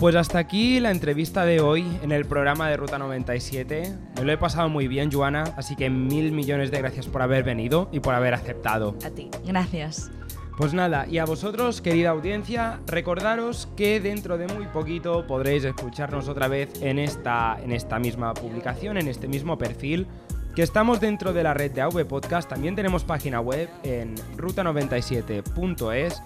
Pues 0.03 0.17
hasta 0.17 0.37
aquí 0.37 0.81
la 0.81 0.91
entrevista 0.91 1.45
de 1.45 1.61
hoy 1.61 1.85
en 2.03 2.11
el 2.11 2.25
programa 2.25 2.67
de 2.67 2.75
Ruta 2.75 2.97
97. 2.97 3.95
Me 4.17 4.25
lo 4.25 4.33
he 4.33 4.37
pasado 4.37 4.67
muy 4.67 4.89
bien, 4.89 5.09
Joana, 5.09 5.43
así 5.55 5.77
que 5.77 5.89
mil 5.89 6.33
millones 6.33 6.71
de 6.71 6.79
gracias 6.79 7.07
por 7.07 7.21
haber 7.21 7.45
venido 7.45 7.87
y 7.89 8.01
por 8.01 8.13
haber 8.13 8.33
aceptado. 8.33 8.97
A 9.05 9.11
ti, 9.11 9.29
gracias. 9.45 10.11
Pues 10.57 10.73
nada, 10.73 11.07
y 11.07 11.19
a 11.19 11.25
vosotros, 11.25 11.79
querida 11.81 12.09
audiencia, 12.09 12.81
recordaros 12.85 13.69
que 13.77 14.01
dentro 14.01 14.37
de 14.37 14.47
muy 14.47 14.65
poquito 14.65 15.25
podréis 15.25 15.63
escucharnos 15.63 16.27
otra 16.27 16.49
vez 16.49 16.81
en 16.81 16.99
esta, 16.99 17.57
en 17.63 17.71
esta 17.71 17.97
misma 17.97 18.33
publicación, 18.33 18.97
en 18.97 19.07
este 19.07 19.29
mismo 19.29 19.57
perfil, 19.57 20.07
que 20.53 20.63
estamos 20.63 20.99
dentro 20.99 21.31
de 21.31 21.43
la 21.43 21.53
red 21.53 21.71
de 21.71 21.79
AV 21.79 22.05
Podcast. 22.05 22.49
También 22.49 22.75
tenemos 22.75 23.05
página 23.05 23.39
web 23.39 23.69
en 23.83 24.15
ruta97.es 24.35 26.21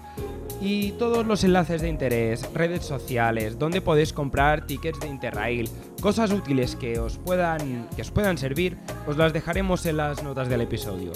y 0.60 0.92
todos 0.92 1.26
los 1.26 1.44
enlaces 1.44 1.82
de 1.82 1.88
interés, 1.88 2.48
redes 2.52 2.84
sociales, 2.84 3.58
donde 3.58 3.80
podéis 3.80 4.12
comprar 4.12 4.66
tickets 4.66 5.00
de 5.00 5.08
Interrail, 5.08 5.68
cosas 6.00 6.32
útiles 6.32 6.76
que 6.76 6.98
os 6.98 7.18
puedan, 7.18 7.88
que 7.94 8.02
os 8.02 8.10
puedan 8.10 8.38
servir, 8.38 8.76
os 9.06 9.16
las 9.16 9.32
dejaremos 9.32 9.86
en 9.86 9.98
las 9.98 10.22
notas 10.22 10.48
del 10.48 10.62
episodio. 10.62 11.12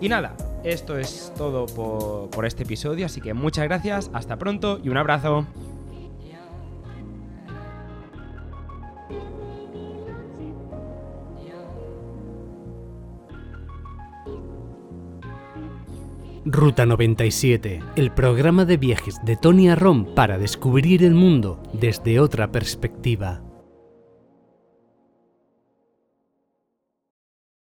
Y 0.00 0.08
nada, 0.08 0.36
esto 0.62 0.98
es 0.98 1.32
todo 1.36 1.66
por, 1.66 2.30
por 2.30 2.46
este 2.46 2.62
episodio, 2.62 3.06
así 3.06 3.20
que 3.20 3.34
muchas 3.34 3.64
gracias, 3.64 4.10
hasta 4.12 4.36
pronto 4.36 4.80
y 4.82 4.88
un 4.88 4.96
abrazo. 4.96 5.46
Ruta 16.48 16.86
97, 16.86 17.82
el 17.96 18.12
programa 18.12 18.64
de 18.64 18.76
viajes 18.76 19.16
de 19.24 19.34
Tony 19.34 19.68
Arrom 19.68 20.14
para 20.14 20.38
descubrir 20.38 21.02
el 21.02 21.12
mundo 21.12 21.60
desde 21.72 22.20
otra 22.20 22.52
perspectiva. 22.52 23.42